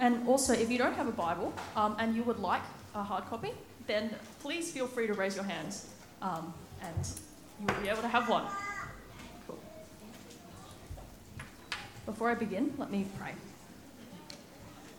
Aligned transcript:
and 0.00 0.26
also, 0.26 0.54
if 0.54 0.70
you 0.70 0.78
don't 0.78 0.94
have 0.94 1.08
a 1.08 1.12
Bible 1.12 1.52
um, 1.76 1.94
and 1.98 2.16
you 2.16 2.22
would 2.22 2.38
like 2.38 2.62
a 2.94 3.02
hard 3.02 3.26
copy, 3.26 3.52
then 3.86 4.10
please 4.40 4.72
feel 4.72 4.86
free 4.86 5.06
to 5.06 5.12
raise 5.12 5.36
your 5.36 5.44
hands 5.44 5.88
um, 6.22 6.54
and 6.82 7.08
you 7.60 7.66
will 7.66 7.82
be 7.82 7.88
able 7.90 8.00
to 8.00 8.08
have 8.08 8.26
one. 8.26 8.46
Cool. 9.46 9.58
Before 12.06 12.30
I 12.30 12.34
begin, 12.34 12.72
let 12.78 12.90
me 12.90 13.04
pray. 13.18 13.32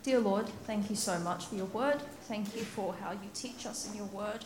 Dear 0.04 0.20
Lord, 0.20 0.46
thank 0.66 0.88
you 0.88 0.94
so 0.94 1.18
much 1.18 1.46
for 1.46 1.56
your 1.56 1.66
word. 1.66 2.00
Thank 2.28 2.54
you 2.54 2.62
for 2.62 2.94
how 2.94 3.10
you 3.10 3.28
teach 3.34 3.66
us 3.66 3.90
in 3.90 3.96
your 3.96 4.06
word 4.06 4.44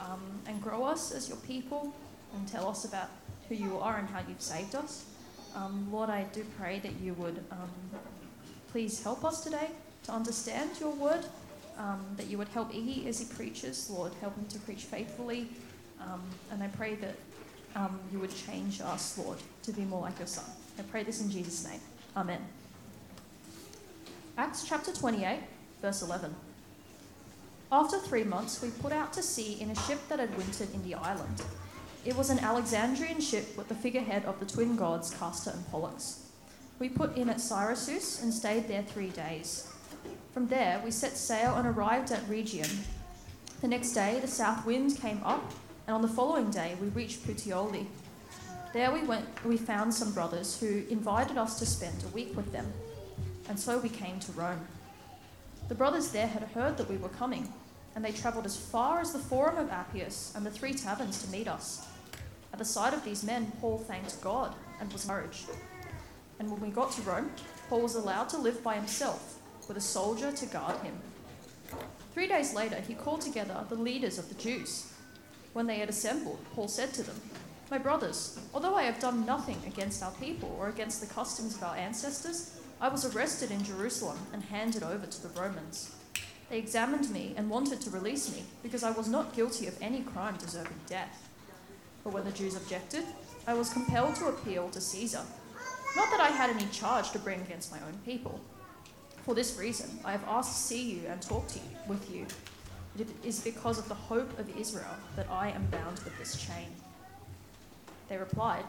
um, 0.00 0.22
and 0.46 0.62
grow 0.62 0.82
us 0.84 1.12
as 1.12 1.28
your 1.28 1.38
people 1.38 1.94
and 2.34 2.48
tell 2.48 2.66
us 2.68 2.86
about 2.86 3.10
who 3.50 3.54
you 3.54 3.76
are 3.78 3.98
and 3.98 4.08
how 4.08 4.20
you've 4.26 4.40
saved 4.40 4.74
us. 4.74 5.04
Um, 5.54 5.88
Lord, 5.92 6.08
I 6.08 6.22
do 6.32 6.42
pray 6.58 6.78
that 6.78 6.98
you 7.00 7.12
would 7.14 7.44
um, 7.50 7.70
please 8.72 9.02
help 9.02 9.26
us 9.26 9.42
today 9.42 9.68
to 10.04 10.12
understand 10.12 10.70
your 10.80 10.90
word, 10.90 11.24
um, 11.78 12.04
that 12.16 12.26
you 12.26 12.38
would 12.38 12.48
help 12.48 12.72
Iggy 12.72 13.06
as 13.06 13.18
he 13.18 13.24
preaches. 13.26 13.88
Lord, 13.90 14.12
help 14.20 14.36
him 14.36 14.46
to 14.46 14.58
preach 14.60 14.84
faithfully. 14.84 15.48
Um, 16.00 16.22
and 16.50 16.62
I 16.62 16.68
pray 16.68 16.94
that 16.96 17.14
um, 17.76 18.00
you 18.12 18.18
would 18.18 18.34
change 18.34 18.80
us, 18.80 19.18
Lord, 19.18 19.38
to 19.62 19.72
be 19.72 19.82
more 19.82 20.02
like 20.02 20.18
your 20.18 20.26
Son. 20.26 20.44
I 20.78 20.82
pray 20.82 21.02
this 21.02 21.20
in 21.20 21.30
Jesus' 21.30 21.66
name. 21.66 21.80
Amen. 22.16 22.40
Acts 24.36 24.64
chapter 24.66 24.92
28, 24.92 25.40
verse 25.82 26.02
11. 26.02 26.34
After 27.72 27.98
three 27.98 28.24
months, 28.24 28.62
we 28.62 28.70
put 28.70 28.92
out 28.92 29.12
to 29.12 29.22
sea 29.22 29.58
in 29.60 29.70
a 29.70 29.74
ship 29.76 29.98
that 30.08 30.18
had 30.18 30.36
wintered 30.36 30.74
in 30.74 30.82
the 30.82 30.94
island. 30.94 31.42
It 32.04 32.16
was 32.16 32.30
an 32.30 32.38
Alexandrian 32.38 33.20
ship 33.20 33.56
with 33.56 33.68
the 33.68 33.74
figurehead 33.74 34.24
of 34.24 34.40
the 34.40 34.46
twin 34.46 34.74
gods 34.74 35.14
Castor 35.14 35.50
and 35.50 35.70
Pollux. 35.70 36.26
We 36.78 36.88
put 36.88 37.16
in 37.16 37.28
at 37.28 37.40
Syracuse 37.40 38.22
and 38.22 38.32
stayed 38.32 38.66
there 38.66 38.82
three 38.82 39.10
days. 39.10 39.70
From 40.32 40.46
there, 40.46 40.80
we 40.84 40.92
set 40.92 41.16
sail 41.16 41.56
and 41.56 41.66
arrived 41.66 42.12
at 42.12 42.28
Rhegium. 42.28 42.70
The 43.60 43.68
next 43.68 43.92
day, 43.92 44.20
the 44.20 44.28
south 44.28 44.64
wind 44.64 44.96
came 44.96 45.20
up, 45.24 45.52
and 45.86 45.94
on 45.94 46.02
the 46.02 46.08
following 46.08 46.50
day, 46.50 46.76
we 46.80 46.86
reached 46.88 47.26
Puteoli. 47.26 47.86
There 48.72 48.92
we 48.92 49.02
went. 49.02 49.26
We 49.44 49.56
found 49.56 49.92
some 49.92 50.12
brothers 50.12 50.60
who 50.60 50.84
invited 50.88 51.36
us 51.36 51.58
to 51.58 51.66
spend 51.66 52.04
a 52.04 52.14
week 52.14 52.36
with 52.36 52.52
them, 52.52 52.72
and 53.48 53.58
so 53.58 53.78
we 53.78 53.88
came 53.88 54.20
to 54.20 54.32
Rome. 54.32 54.60
The 55.68 55.74
brothers 55.74 56.12
there 56.12 56.28
had 56.28 56.44
heard 56.44 56.76
that 56.76 56.88
we 56.88 56.96
were 56.96 57.08
coming, 57.08 57.52
and 57.96 58.04
they 58.04 58.12
travelled 58.12 58.46
as 58.46 58.56
far 58.56 59.00
as 59.00 59.12
the 59.12 59.18
Forum 59.18 59.58
of 59.58 59.70
Appius 59.70 60.32
and 60.36 60.46
the 60.46 60.50
Three 60.50 60.74
Taverns 60.74 61.24
to 61.24 61.30
meet 61.30 61.48
us. 61.48 61.84
At 62.52 62.60
the 62.60 62.64
sight 62.64 62.94
of 62.94 63.04
these 63.04 63.24
men, 63.24 63.50
Paul 63.60 63.78
thanked 63.78 64.20
God 64.20 64.54
and 64.80 64.92
was 64.92 65.04
encouraged. 65.04 65.46
And 66.38 66.48
when 66.48 66.60
we 66.60 66.68
got 66.68 66.92
to 66.92 67.02
Rome, 67.02 67.32
Paul 67.68 67.82
was 67.82 67.96
allowed 67.96 68.28
to 68.28 68.38
live 68.38 68.62
by 68.62 68.76
himself, 68.76 69.39
with 69.70 69.76
a 69.76 69.80
soldier 69.80 70.32
to 70.32 70.46
guard 70.46 70.76
him. 70.80 70.98
Three 72.12 72.26
days 72.26 72.52
later, 72.52 72.80
he 72.80 72.92
called 72.92 73.20
together 73.20 73.64
the 73.68 73.76
leaders 73.76 74.18
of 74.18 74.28
the 74.28 74.34
Jews. 74.34 74.92
When 75.52 75.68
they 75.68 75.78
had 75.78 75.88
assembled, 75.88 76.40
Paul 76.54 76.66
said 76.66 76.92
to 76.94 77.04
them, 77.04 77.14
My 77.70 77.78
brothers, 77.78 78.36
although 78.52 78.74
I 78.74 78.82
have 78.82 78.98
done 78.98 79.24
nothing 79.24 79.58
against 79.64 80.02
our 80.02 80.10
people 80.14 80.56
or 80.58 80.70
against 80.70 81.00
the 81.00 81.14
customs 81.14 81.54
of 81.54 81.62
our 81.62 81.76
ancestors, 81.76 82.58
I 82.80 82.88
was 82.88 83.14
arrested 83.14 83.52
in 83.52 83.62
Jerusalem 83.62 84.18
and 84.32 84.42
handed 84.42 84.82
over 84.82 85.06
to 85.06 85.22
the 85.22 85.40
Romans. 85.40 85.94
They 86.48 86.58
examined 86.58 87.08
me 87.08 87.34
and 87.36 87.48
wanted 87.48 87.80
to 87.82 87.90
release 87.90 88.34
me 88.34 88.42
because 88.64 88.82
I 88.82 88.90
was 88.90 89.06
not 89.06 89.36
guilty 89.36 89.68
of 89.68 89.80
any 89.80 90.00
crime 90.00 90.34
deserving 90.36 90.80
death. 90.88 91.28
But 92.02 92.12
when 92.12 92.24
the 92.24 92.32
Jews 92.32 92.56
objected, 92.56 93.04
I 93.46 93.54
was 93.54 93.72
compelled 93.72 94.16
to 94.16 94.30
appeal 94.30 94.68
to 94.70 94.80
Caesar. 94.80 95.22
Not 95.94 96.10
that 96.10 96.20
I 96.20 96.30
had 96.30 96.50
any 96.50 96.66
charge 96.72 97.12
to 97.12 97.20
bring 97.20 97.40
against 97.42 97.70
my 97.70 97.78
own 97.86 97.96
people. 98.04 98.40
For 99.24 99.34
this 99.34 99.58
reason, 99.58 99.98
I 100.04 100.12
have 100.12 100.24
asked 100.26 100.52
to 100.52 100.58
see 100.58 100.90
you 100.92 101.02
and 101.08 101.20
talk 101.20 101.46
to 101.48 101.58
you, 101.58 101.76
with 101.86 102.10
you. 102.10 102.26
It 102.98 103.08
is 103.24 103.40
because 103.40 103.78
of 103.78 103.88
the 103.88 103.94
hope 103.94 104.38
of 104.38 104.56
Israel 104.56 104.96
that 105.16 105.28
I 105.30 105.50
am 105.50 105.66
bound 105.70 105.98
with 106.00 106.18
this 106.18 106.36
chain. 106.36 106.68
They 108.08 108.16
replied, 108.16 108.64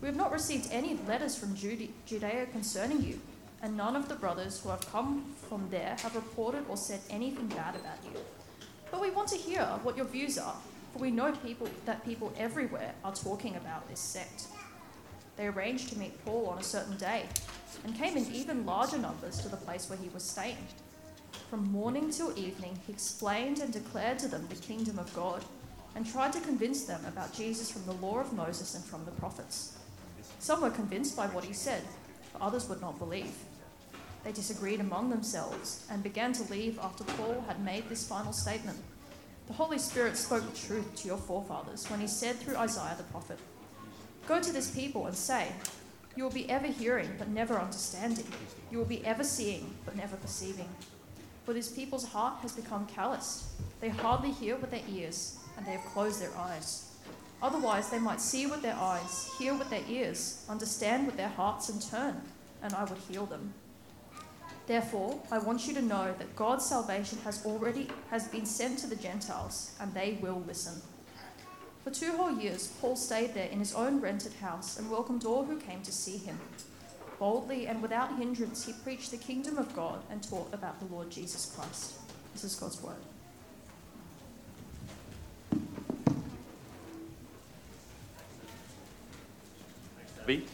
We 0.00 0.08
have 0.08 0.16
not 0.16 0.32
received 0.32 0.68
any 0.70 0.98
letters 1.06 1.36
from 1.36 1.54
Judea 1.54 2.46
concerning 2.52 3.02
you, 3.02 3.20
and 3.62 3.76
none 3.76 3.96
of 3.96 4.08
the 4.08 4.14
brothers 4.14 4.60
who 4.60 4.68
have 4.68 4.86
come 4.90 5.24
from 5.48 5.68
there 5.70 5.96
have 6.02 6.14
reported 6.14 6.64
or 6.68 6.76
said 6.76 7.00
anything 7.08 7.46
bad 7.48 7.74
about 7.76 7.98
you. 8.04 8.20
But 8.90 9.00
we 9.00 9.10
want 9.10 9.28
to 9.28 9.36
hear 9.36 9.64
what 9.82 9.96
your 9.96 10.06
views 10.06 10.38
are 10.38 10.56
for 10.94 11.00
we 11.00 11.10
know 11.10 11.32
people 11.32 11.68
that 11.86 12.04
people 12.04 12.32
everywhere 12.38 12.94
are 13.04 13.14
talking 13.14 13.56
about 13.56 13.88
this 13.88 13.98
sect. 13.98 14.46
They 15.36 15.48
arranged 15.48 15.88
to 15.88 15.98
meet 15.98 16.24
Paul 16.24 16.46
on 16.46 16.58
a 16.58 16.62
certain 16.62 16.96
day 16.96 17.24
and 17.84 17.96
came 17.96 18.16
in 18.16 18.32
even 18.32 18.66
larger 18.66 18.98
numbers 18.98 19.38
to 19.38 19.48
the 19.48 19.56
place 19.56 19.88
where 19.88 19.98
he 19.98 20.08
was 20.10 20.22
staying. 20.22 20.56
From 21.50 21.70
morning 21.72 22.10
till 22.10 22.38
evening, 22.38 22.78
he 22.86 22.92
explained 22.92 23.58
and 23.58 23.72
declared 23.72 24.18
to 24.20 24.28
them 24.28 24.46
the 24.48 24.56
kingdom 24.56 24.98
of 24.98 25.14
God 25.14 25.44
and 25.94 26.06
tried 26.06 26.32
to 26.32 26.40
convince 26.40 26.84
them 26.84 27.04
about 27.06 27.34
Jesus 27.34 27.70
from 27.70 27.84
the 27.86 28.06
law 28.06 28.18
of 28.18 28.32
Moses 28.32 28.74
and 28.74 28.84
from 28.84 29.04
the 29.04 29.10
prophets. 29.12 29.78
Some 30.38 30.60
were 30.60 30.70
convinced 30.70 31.16
by 31.16 31.26
what 31.28 31.44
he 31.44 31.52
said, 31.52 31.82
but 32.32 32.42
others 32.42 32.68
would 32.68 32.80
not 32.80 32.98
believe. 32.98 33.34
They 34.24 34.32
disagreed 34.32 34.80
among 34.80 35.10
themselves 35.10 35.86
and 35.90 36.02
began 36.02 36.32
to 36.32 36.50
leave 36.50 36.78
after 36.78 37.04
Paul 37.04 37.44
had 37.46 37.64
made 37.64 37.88
this 37.88 38.06
final 38.08 38.32
statement. 38.32 38.78
The 39.46 39.52
Holy 39.52 39.78
Spirit 39.78 40.16
spoke 40.16 40.54
truth 40.54 40.96
to 40.96 41.08
your 41.08 41.18
forefathers 41.18 41.88
when 41.90 42.00
he 42.00 42.06
said 42.06 42.36
through 42.36 42.56
Isaiah 42.56 42.96
the 42.96 43.04
prophet, 43.04 43.38
Go 44.26 44.40
to 44.40 44.52
this 44.52 44.70
people 44.70 45.06
and 45.06 45.14
say, 45.14 45.48
You 46.16 46.22
will 46.22 46.30
be 46.30 46.48
ever 46.48 46.68
hearing, 46.68 47.10
but 47.18 47.28
never 47.28 47.58
understanding. 47.58 48.26
You 48.70 48.78
will 48.78 48.84
be 48.84 49.04
ever 49.04 49.24
seeing, 49.24 49.74
but 49.84 49.96
never 49.96 50.16
perceiving. 50.16 50.68
For 51.44 51.52
this 51.52 51.68
people's 51.68 52.06
heart 52.06 52.40
has 52.42 52.52
become 52.52 52.86
callous. 52.86 53.52
They 53.80 53.88
hardly 53.88 54.30
hear 54.30 54.56
with 54.56 54.70
their 54.70 54.82
ears, 54.88 55.38
and 55.56 55.66
they 55.66 55.72
have 55.72 55.92
closed 55.92 56.22
their 56.22 56.36
eyes. 56.36 56.90
Otherwise, 57.42 57.90
they 57.90 57.98
might 57.98 58.20
see 58.20 58.46
with 58.46 58.62
their 58.62 58.76
eyes, 58.76 59.28
hear 59.38 59.54
with 59.54 59.68
their 59.70 59.82
ears, 59.88 60.44
understand 60.48 61.06
with 61.06 61.16
their 61.16 61.28
hearts, 61.28 61.68
and 61.68 61.82
turn, 61.82 62.22
and 62.62 62.72
I 62.72 62.84
would 62.84 62.98
heal 63.08 63.26
them. 63.26 63.52
Therefore, 64.66 65.20
I 65.30 65.38
want 65.38 65.66
you 65.66 65.74
to 65.74 65.82
know 65.82 66.14
that 66.16 66.36
God's 66.36 66.64
salvation 66.64 67.18
has 67.24 67.44
already 67.44 67.88
has 68.10 68.28
been 68.28 68.46
sent 68.46 68.78
to 68.78 68.86
the 68.86 68.96
Gentiles, 68.96 69.72
and 69.78 69.92
they 69.92 70.16
will 70.22 70.42
listen. 70.46 70.80
For 71.84 71.90
two 71.90 72.16
whole 72.16 72.32
years, 72.32 72.68
Paul 72.80 72.96
stayed 72.96 73.34
there 73.34 73.50
in 73.50 73.58
his 73.58 73.74
own 73.74 74.00
rented 74.00 74.32
house 74.40 74.78
and 74.78 74.90
welcomed 74.90 75.26
all 75.26 75.44
who 75.44 75.60
came 75.60 75.82
to 75.82 75.92
see 75.92 76.16
him. 76.16 76.40
Boldly 77.18 77.66
and 77.66 77.82
without 77.82 78.16
hindrance, 78.16 78.64
he 78.64 78.72
preached 78.72 79.10
the 79.10 79.18
kingdom 79.18 79.58
of 79.58 79.76
God 79.76 80.00
and 80.10 80.22
taught 80.22 80.48
about 80.54 80.80
the 80.80 80.86
Lord 80.86 81.10
Jesus 81.10 81.54
Christ. 81.54 81.98
This 82.32 82.42
is 82.42 82.54
God's 82.54 82.82
word. 82.82 82.96
Thanks, 90.26 90.53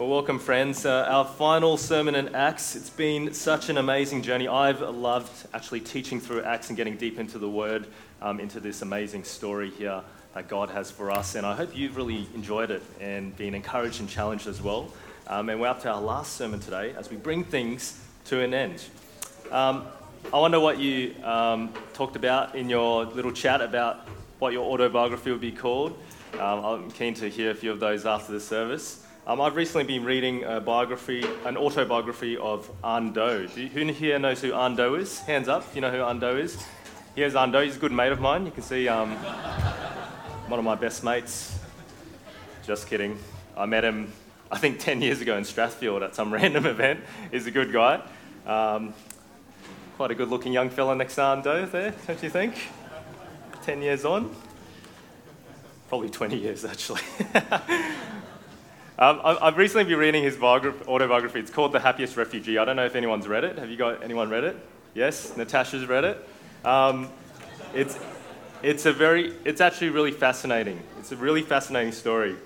well, 0.00 0.08
welcome, 0.08 0.38
friends. 0.38 0.86
Uh, 0.86 1.06
our 1.10 1.26
final 1.26 1.76
sermon 1.76 2.14
in 2.14 2.34
Acts. 2.34 2.74
It's 2.74 2.88
been 2.88 3.34
such 3.34 3.68
an 3.68 3.76
amazing 3.76 4.22
journey. 4.22 4.48
I've 4.48 4.80
loved 4.80 5.46
actually 5.52 5.80
teaching 5.80 6.22
through 6.22 6.42
Acts 6.42 6.70
and 6.70 6.76
getting 6.78 6.96
deep 6.96 7.18
into 7.18 7.38
the 7.38 7.50
Word, 7.50 7.86
um, 8.22 8.40
into 8.40 8.60
this 8.60 8.80
amazing 8.80 9.24
story 9.24 9.68
here 9.68 10.00
that 10.32 10.48
God 10.48 10.70
has 10.70 10.90
for 10.90 11.10
us. 11.10 11.34
And 11.34 11.44
I 11.44 11.54
hope 11.54 11.76
you've 11.76 11.98
really 11.98 12.26
enjoyed 12.34 12.70
it 12.70 12.82
and 12.98 13.36
been 13.36 13.54
encouraged 13.54 14.00
and 14.00 14.08
challenged 14.08 14.46
as 14.46 14.62
well. 14.62 14.90
Um, 15.26 15.50
and 15.50 15.60
we're 15.60 15.68
up 15.68 15.82
to 15.82 15.90
our 15.90 16.00
last 16.00 16.32
sermon 16.32 16.60
today 16.60 16.94
as 16.96 17.10
we 17.10 17.18
bring 17.18 17.44
things 17.44 18.02
to 18.24 18.40
an 18.40 18.54
end. 18.54 18.82
Um, 19.50 19.84
I 20.32 20.38
wonder 20.38 20.60
what 20.60 20.78
you 20.78 21.14
um, 21.22 21.74
talked 21.92 22.16
about 22.16 22.54
in 22.54 22.70
your 22.70 23.04
little 23.04 23.32
chat 23.32 23.60
about 23.60 24.08
what 24.38 24.54
your 24.54 24.64
autobiography 24.64 25.30
would 25.30 25.42
be 25.42 25.52
called. 25.52 25.92
Um, 26.40 26.64
I'm 26.64 26.90
keen 26.90 27.12
to 27.16 27.28
hear 27.28 27.50
a 27.50 27.54
few 27.54 27.70
of 27.70 27.80
those 27.80 28.06
after 28.06 28.32
the 28.32 28.40
service. 28.40 29.04
Um, 29.30 29.40
I've 29.40 29.54
recently 29.54 29.84
been 29.84 30.04
reading 30.04 30.42
a 30.42 30.60
biography, 30.60 31.24
an 31.44 31.56
autobiography 31.56 32.36
of 32.36 32.68
Anh 32.82 33.12
Do. 33.12 33.46
Do 33.46 33.66
who 33.68 33.84
here 33.92 34.18
knows 34.18 34.40
who 34.40 34.52
Anh 34.52 34.74
Do 34.74 34.96
is? 34.96 35.20
Hands 35.20 35.46
up, 35.46 35.64
you 35.72 35.80
know 35.80 35.92
who 35.92 36.02
Anh 36.02 36.18
Do 36.18 36.36
is. 36.36 36.60
Here's 37.14 37.36
Anh 37.36 37.52
Do. 37.52 37.58
He's 37.58 37.76
a 37.76 37.78
good 37.78 37.92
mate 37.92 38.10
of 38.10 38.18
mine. 38.18 38.44
You 38.44 38.50
can 38.50 38.64
see 38.64 38.88
um, 38.88 39.12
one 40.48 40.58
of 40.58 40.64
my 40.64 40.74
best 40.74 41.04
mates. 41.04 41.56
Just 42.66 42.88
kidding. 42.88 43.16
I 43.56 43.66
met 43.66 43.84
him, 43.84 44.12
I 44.50 44.58
think, 44.58 44.80
10 44.80 45.00
years 45.00 45.20
ago 45.20 45.36
in 45.36 45.44
Strathfield 45.44 46.02
at 46.02 46.16
some 46.16 46.32
random 46.34 46.66
event. 46.66 46.98
He's 47.30 47.46
a 47.46 47.52
good 47.52 47.72
guy. 47.72 48.02
Um, 48.46 48.94
quite 49.96 50.10
a 50.10 50.16
good 50.16 50.28
looking 50.28 50.52
young 50.52 50.70
fella 50.70 50.96
next 50.96 51.14
to 51.14 51.22
Anh 51.22 51.42
Do 51.42 51.66
there, 51.66 51.94
don't 52.04 52.20
you 52.20 52.30
think? 52.30 52.56
10 53.62 53.80
years 53.80 54.04
on. 54.04 54.34
Probably 55.88 56.10
20 56.10 56.36
years, 56.36 56.64
actually. 56.64 57.02
Um, 59.00 59.18
I've 59.24 59.56
recently 59.56 59.84
been 59.84 59.98
reading 59.98 60.22
his 60.22 60.36
autobiography. 60.36 61.40
It's 61.40 61.50
called 61.50 61.72
The 61.72 61.80
Happiest 61.80 62.18
Refugee. 62.18 62.58
I 62.58 62.66
don't 62.66 62.76
know 62.76 62.84
if 62.84 62.94
anyone's 62.94 63.26
read 63.26 63.44
it. 63.44 63.56
Have 63.56 63.70
you 63.70 63.78
got 63.78 64.02
anyone 64.02 64.28
read 64.28 64.44
it? 64.44 64.56
Yes, 64.92 65.34
Natasha's 65.38 65.86
read 65.86 66.04
it. 66.04 66.28
Um, 66.66 67.08
it's, 67.72 67.98
it's, 68.62 68.84
a 68.84 68.92
very, 68.92 69.32
it's 69.46 69.62
actually 69.62 69.88
really 69.88 70.12
fascinating. 70.12 70.82
It's 70.98 71.12
a 71.12 71.16
really 71.16 71.40
fascinating 71.40 71.92
story. 71.92 72.36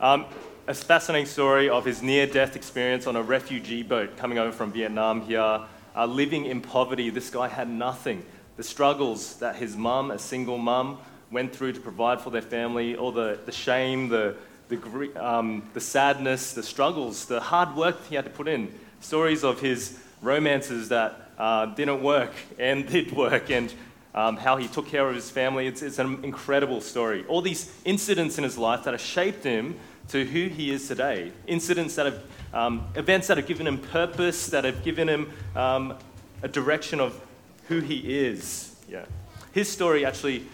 Um, 0.00 0.24
a 0.66 0.72
fascinating 0.72 1.26
story 1.26 1.68
of 1.68 1.84
his 1.84 2.00
near 2.00 2.26
death 2.26 2.56
experience 2.56 3.06
on 3.06 3.14
a 3.14 3.22
refugee 3.22 3.82
boat 3.82 4.16
coming 4.16 4.38
over 4.38 4.52
from 4.52 4.72
Vietnam 4.72 5.20
here. 5.20 5.66
Uh, 5.94 6.06
living 6.06 6.46
in 6.46 6.62
poverty. 6.62 7.10
This 7.10 7.28
guy 7.28 7.48
had 7.48 7.68
nothing. 7.68 8.24
The 8.56 8.62
struggles 8.62 9.36
that 9.40 9.56
his 9.56 9.76
mum, 9.76 10.12
a 10.12 10.18
single 10.18 10.56
mum, 10.56 10.96
went 11.30 11.54
through 11.54 11.74
to 11.74 11.80
provide 11.80 12.22
for 12.22 12.30
their 12.30 12.40
family, 12.40 12.96
all 12.96 13.12
the, 13.12 13.38
the 13.44 13.52
shame, 13.52 14.08
the, 14.08 14.34
the, 14.70 15.24
um, 15.24 15.62
the 15.74 15.80
sadness, 15.80 16.54
the 16.54 16.62
struggles, 16.62 17.26
the 17.26 17.40
hard 17.40 17.76
work 17.76 17.96
he 18.08 18.14
had 18.14 18.24
to 18.24 18.30
put 18.30 18.48
in. 18.48 18.72
Stories 19.00 19.44
of 19.44 19.60
his 19.60 19.98
romances 20.22 20.88
that 20.88 21.30
uh, 21.38 21.66
didn't 21.66 22.02
work 22.02 22.32
and 22.58 22.86
did 22.86 23.12
work, 23.12 23.50
and 23.50 23.72
um, 24.14 24.36
how 24.36 24.56
he 24.56 24.68
took 24.68 24.86
care 24.86 25.08
of 25.08 25.14
his 25.14 25.30
family. 25.30 25.66
It's, 25.66 25.82
it's 25.82 25.98
an 25.98 26.24
incredible 26.24 26.80
story. 26.80 27.24
All 27.26 27.42
these 27.42 27.72
incidents 27.84 28.38
in 28.38 28.44
his 28.44 28.56
life 28.56 28.84
that 28.84 28.94
have 28.94 29.00
shaped 29.00 29.44
him 29.44 29.78
to 30.08 30.24
who 30.24 30.48
he 30.48 30.70
is 30.70 30.88
today. 30.88 31.32
Incidents 31.46 31.94
that 31.96 32.06
have, 32.06 32.22
um, 32.52 32.88
events 32.96 33.28
that 33.28 33.36
have 33.36 33.46
given 33.46 33.66
him 33.66 33.78
purpose, 33.78 34.46
that 34.46 34.64
have 34.64 34.82
given 34.82 35.08
him 35.08 35.32
um, 35.54 35.94
a 36.42 36.48
direction 36.48 37.00
of 37.00 37.20
who 37.68 37.80
he 37.80 38.18
is. 38.18 38.74
Yeah. 38.88 39.04
His 39.52 39.68
story 39.68 40.04
actually 40.04 40.44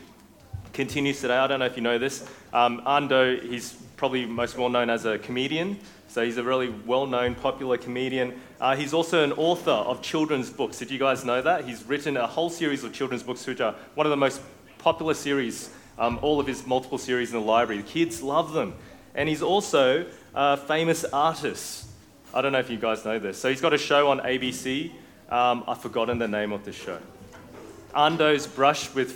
continues 0.74 1.20
today. 1.22 1.36
I 1.36 1.46
don't 1.46 1.60
know 1.60 1.66
if 1.66 1.76
you 1.76 1.82
know 1.82 1.98
this. 1.98 2.28
Um, 2.52 2.82
Anh 2.86 3.08
Do, 3.08 3.40
he's 3.42 3.76
probably 3.96 4.26
most 4.26 4.56
well 4.56 4.68
known 4.68 4.90
as 4.90 5.04
a 5.04 5.18
comedian. 5.18 5.78
So 6.08 6.24
he's 6.24 6.36
a 6.36 6.42
really 6.42 6.68
well 6.86 7.06
known, 7.06 7.34
popular 7.34 7.76
comedian. 7.76 8.38
Uh, 8.60 8.76
he's 8.76 8.94
also 8.94 9.24
an 9.24 9.32
author 9.32 9.70
of 9.70 10.02
children's 10.02 10.50
books. 10.50 10.78
Did 10.78 10.90
you 10.90 10.98
guys 10.98 11.24
know 11.24 11.42
that? 11.42 11.64
He's 11.64 11.84
written 11.84 12.16
a 12.16 12.26
whole 12.26 12.50
series 12.50 12.84
of 12.84 12.92
children's 12.92 13.22
books, 13.22 13.46
which 13.46 13.60
are 13.60 13.74
one 13.94 14.06
of 14.06 14.10
the 14.10 14.16
most 14.16 14.40
popular 14.78 15.14
series, 15.14 15.70
um, 15.98 16.18
all 16.22 16.38
of 16.38 16.46
his 16.46 16.66
multiple 16.66 16.98
series 16.98 17.32
in 17.32 17.40
the 17.40 17.44
library. 17.44 17.82
The 17.82 17.88
kids 17.88 18.22
love 18.22 18.52
them. 18.52 18.74
And 19.14 19.28
he's 19.28 19.42
also 19.42 20.06
a 20.34 20.56
famous 20.56 21.04
artist. 21.04 21.86
I 22.34 22.42
don't 22.42 22.52
know 22.52 22.58
if 22.58 22.70
you 22.70 22.76
guys 22.76 23.04
know 23.04 23.18
this. 23.18 23.38
So 23.38 23.48
he's 23.48 23.62
got 23.62 23.72
a 23.72 23.78
show 23.78 24.10
on 24.10 24.20
ABC. 24.20 24.92
Um, 25.30 25.64
I've 25.66 25.80
forgotten 25.80 26.18
the 26.18 26.28
name 26.28 26.52
of 26.52 26.64
the 26.64 26.72
show. 26.72 26.98
Anh 27.94 28.18
Do's 28.18 28.46
Brush 28.46 28.94
with 28.94 29.12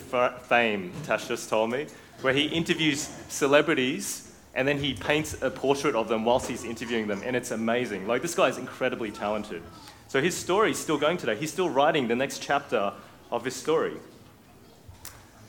Fame, 0.49 0.91
Tash 1.05 1.29
just 1.29 1.51
told 1.51 1.71
me, 1.71 1.87
where 2.23 2.33
he 2.33 2.47
interviews 2.47 3.11
celebrities 3.29 4.30
and 4.55 4.67
then 4.67 4.79
he 4.79 4.95
paints 4.95 5.41
a 5.43 5.51
portrait 5.51 5.95
of 5.95 6.09
them 6.09 6.25
whilst 6.25 6.49
he's 6.49 6.65
interviewing 6.65 7.07
them, 7.07 7.23
and 7.25 7.37
it's 7.37 7.51
amazing. 7.51 8.07
Like, 8.07 8.23
this 8.23 8.35
guy 8.35 8.49
is 8.49 8.59
incredibly 8.59 9.11
talented. 9.11 9.63
So 10.09 10.21
his 10.21 10.37
story 10.37 10.73
is 10.73 10.79
still 10.79 10.99
going 10.99 11.19
today. 11.19 11.37
He's 11.37 11.53
still 11.53 11.71
writing 11.71 12.09
the 12.09 12.17
next 12.17 12.43
chapter 12.43 12.93
of 13.31 13.45
his 13.45 13.55
story. 13.55 13.95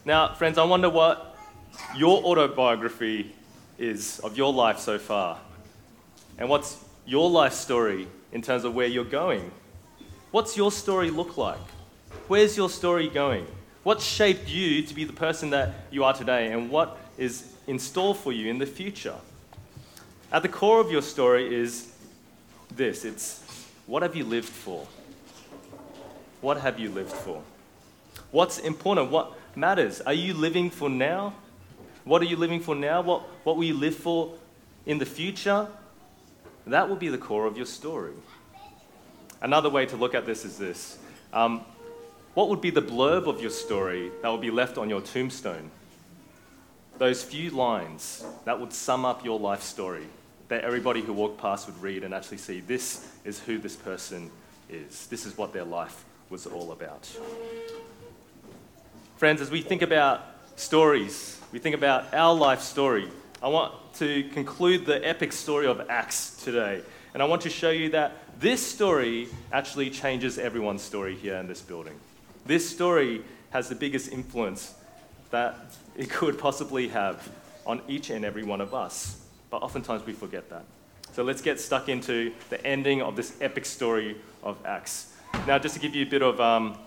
Now, 0.06 0.34
friends, 0.36 0.58
I 0.58 0.64
wonder 0.64 0.90
what 0.90 1.36
your 1.96 2.24
autobiography 2.24 3.34
is 3.78 4.20
of 4.20 4.38
your 4.38 4.54
life 4.54 4.78
so 4.78 5.00
far. 5.00 5.40
And 6.38 6.48
what's 6.48 6.84
your 7.06 7.30
life 7.30 7.54
story 7.54 8.08
in 8.32 8.42
terms 8.42 8.64
of 8.64 8.76
where 8.76 8.88
you're 8.88 9.04
going? 9.04 9.52
What's 10.32 10.56
your 10.56 10.72
story 10.72 11.10
look 11.10 11.38
like? 11.38 11.58
Where's 12.28 12.56
your 12.56 12.70
story 12.70 13.10
going? 13.10 13.48
What 13.84 14.00
shaped 14.00 14.48
you 14.48 14.84
to 14.84 14.94
be 14.94 15.04
the 15.06 15.14
person 15.14 15.50
that 15.50 15.74
you 15.90 16.04
are 16.04 16.14
today? 16.14 16.52
And 16.52 16.70
what 16.70 16.98
is 17.18 17.51
in 17.68 17.80
store 17.80 18.16
for 18.16 18.32
you 18.32 18.50
in 18.50 18.58
the 18.58 18.66
future? 18.66 19.16
At 20.32 20.44
the 20.44 20.50
core 20.50 20.80
of 20.80 20.92
your 20.92 21.02
story 21.02 21.54
is 21.54 21.92
this 22.76 23.04
it's 23.06 23.44
what 23.86 24.02
have 24.04 24.16
you 24.16 24.24
lived 24.24 24.48
for? 24.48 24.88
What 26.40 26.58
have 26.62 26.80
you 26.80 26.90
lived 26.90 27.12
for? 27.12 27.44
What's 28.32 28.60
important? 28.60 29.12
What 29.12 29.34
matters? 29.56 30.02
Are 30.02 30.14
you 30.14 30.34
living 30.34 30.70
for 30.70 30.90
now? 30.90 31.34
What 32.04 32.22
are 32.22 32.26
you 32.26 32.38
living 32.38 32.62
for 32.62 32.76
now? 32.76 33.02
What, 33.02 33.22
what 33.44 33.58
will 33.58 33.64
you 33.64 33.76
live 33.76 33.96
for 33.96 34.34
in 34.86 34.98
the 34.98 35.06
future? 35.06 35.68
That 36.66 36.90
will 36.90 36.96
be 36.96 37.10
the 37.10 37.18
core 37.18 37.46
of 37.46 37.58
your 37.58 37.66
story. 37.66 38.14
Another 39.42 39.70
way 39.70 39.86
to 39.88 39.96
look 39.96 40.16
at 40.16 40.26
this 40.26 40.46
is 40.46 40.58
this 40.58 40.98
um, 41.34 41.62
What 42.34 42.50
would 42.50 42.62
be 42.62 42.70
the 42.70 42.82
blurb 42.82 43.28
of 43.28 43.42
your 43.42 43.50
story 43.50 44.12
that 44.22 44.30
would 44.30 44.42
be 44.42 44.52
left 44.52 44.78
on 44.78 44.90
your 44.90 45.02
tombstone? 45.02 45.70
Those 47.02 47.24
few 47.24 47.50
lines 47.50 48.24
that 48.46 48.60
would 48.60 48.72
sum 48.72 49.06
up 49.06 49.26
your 49.26 49.40
life 49.40 49.64
story 49.64 50.06
that 50.50 50.64
everybody 50.64 51.02
who 51.02 51.14
walked 51.14 51.42
past 51.42 51.66
would 51.66 51.82
read 51.82 52.04
and 52.04 52.14
actually 52.14 52.38
see 52.38 52.60
this 52.60 53.12
is 53.26 53.40
who 53.40 53.58
this 53.58 53.76
person 53.76 54.30
is. 54.70 55.08
This 55.08 55.26
is 55.26 55.36
what 55.36 55.52
their 55.52 55.64
life 55.64 56.06
was 56.30 56.46
all 56.46 56.72
about. 56.72 57.10
Friends, 59.18 59.42
as 59.42 59.50
we 59.50 59.64
think 59.64 59.82
about 59.82 60.24
stories, 60.58 61.40
we 61.52 61.58
think 61.58 61.74
about 61.74 62.14
our 62.14 62.36
life 62.36 62.62
story, 62.62 63.10
I 63.42 63.48
want 63.48 63.74
to 63.96 64.24
conclude 64.26 64.86
the 64.86 65.04
epic 65.04 65.34
story 65.34 65.66
of 65.66 65.82
Acts 65.90 66.36
today. 66.44 66.84
And 67.16 67.24
I 67.24 67.26
want 67.26 67.42
to 67.42 67.50
show 67.50 67.72
you 67.72 67.90
that 67.90 68.12
this 68.40 68.64
story 68.64 69.28
actually 69.52 69.90
changes 69.90 70.38
everyone's 70.38 70.84
story 70.84 71.16
here 71.16 71.38
in 71.38 71.48
this 71.48 71.62
building. 71.62 72.00
This 72.46 72.70
story 72.70 73.24
has 73.50 73.70
the 73.70 73.76
biggest 73.76 74.12
influence 74.12 74.76
that 75.32 75.56
it 75.96 76.10
could 76.10 76.38
possibly 76.38 76.88
have 76.90 77.30
on 77.66 77.82
each 77.88 78.10
and 78.10 78.26
every 78.26 78.44
one 78.44 78.62
of 78.62 78.74
us. 78.74 79.22
But 79.50 79.62
oftentimes 79.62 80.06
we 80.06 80.14
forget 80.14 80.50
that. 80.50 80.64
So 81.14 81.24
let's 81.24 81.42
get 81.42 81.60
stuck 81.60 81.90
into 81.90 82.34
the 82.50 82.66
ending 82.66 83.02
of 83.02 83.16
this 83.16 83.36
epic 83.42 83.66
story 83.66 84.16
of 84.44 84.58
Acts. 84.66 85.14
Now, 85.46 85.60
just 85.60 85.76
to 85.76 85.82
give 85.82 85.94
you 85.94 86.06
a 86.06 86.10
bit 86.10 86.22
of 86.22 86.40
um, 86.40 86.78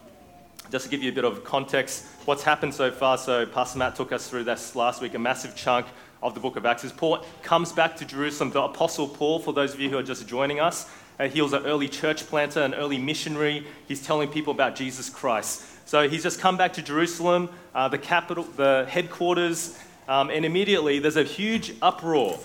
just 0.70 0.86
to 0.86 0.90
give 0.90 1.02
you 1.02 1.10
a 1.10 1.14
bit 1.14 1.24
of 1.24 1.44
context, 1.44 2.06
what's 2.24 2.42
happened 2.42 2.72
so 2.74 2.90
far. 2.90 3.18
So, 3.18 3.44
Pastor 3.44 3.78
Matt 3.78 3.96
took 3.96 4.12
us 4.12 4.28
through 4.28 4.44
this 4.44 4.74
last 4.74 5.02
week, 5.02 5.14
a 5.14 5.18
massive 5.18 5.54
chunk 5.54 5.86
of 6.22 6.32
the 6.32 6.40
book 6.40 6.56
of 6.56 6.64
Acts. 6.64 6.84
As 6.84 6.92
Paul 6.92 7.24
comes 7.42 7.70
back 7.70 7.96
to 7.96 8.04
Jerusalem, 8.04 8.50
the 8.50 8.62
Apostle 8.62 9.06
Paul, 9.06 9.38
for 9.38 9.52
those 9.52 9.74
of 9.74 9.80
you 9.80 9.90
who 9.90 9.98
are 9.98 10.02
just 10.02 10.26
joining 10.26 10.60
us, 10.60 10.88
uh, 11.18 11.28
he 11.28 11.40
was 11.40 11.52
an 11.52 11.64
early 11.64 11.88
church 11.88 12.26
planter, 12.26 12.60
an 12.60 12.74
early 12.74 12.98
missionary. 12.98 13.66
He's 13.86 14.04
telling 14.04 14.28
people 14.28 14.52
about 14.52 14.74
Jesus 14.76 15.08
Christ. 15.08 15.64
So, 15.86 16.08
he's 16.08 16.22
just 16.22 16.40
come 16.40 16.56
back 16.56 16.72
to 16.74 16.82
Jerusalem, 16.82 17.50
uh, 17.74 17.88
the 17.88 17.98
capital, 17.98 18.44
the 18.44 18.86
headquarters, 18.88 19.78
um, 20.08 20.30
and 20.30 20.44
immediately 20.44 20.98
there's 20.98 21.16
a 21.16 21.24
huge 21.24 21.74
uproar. 21.82 22.38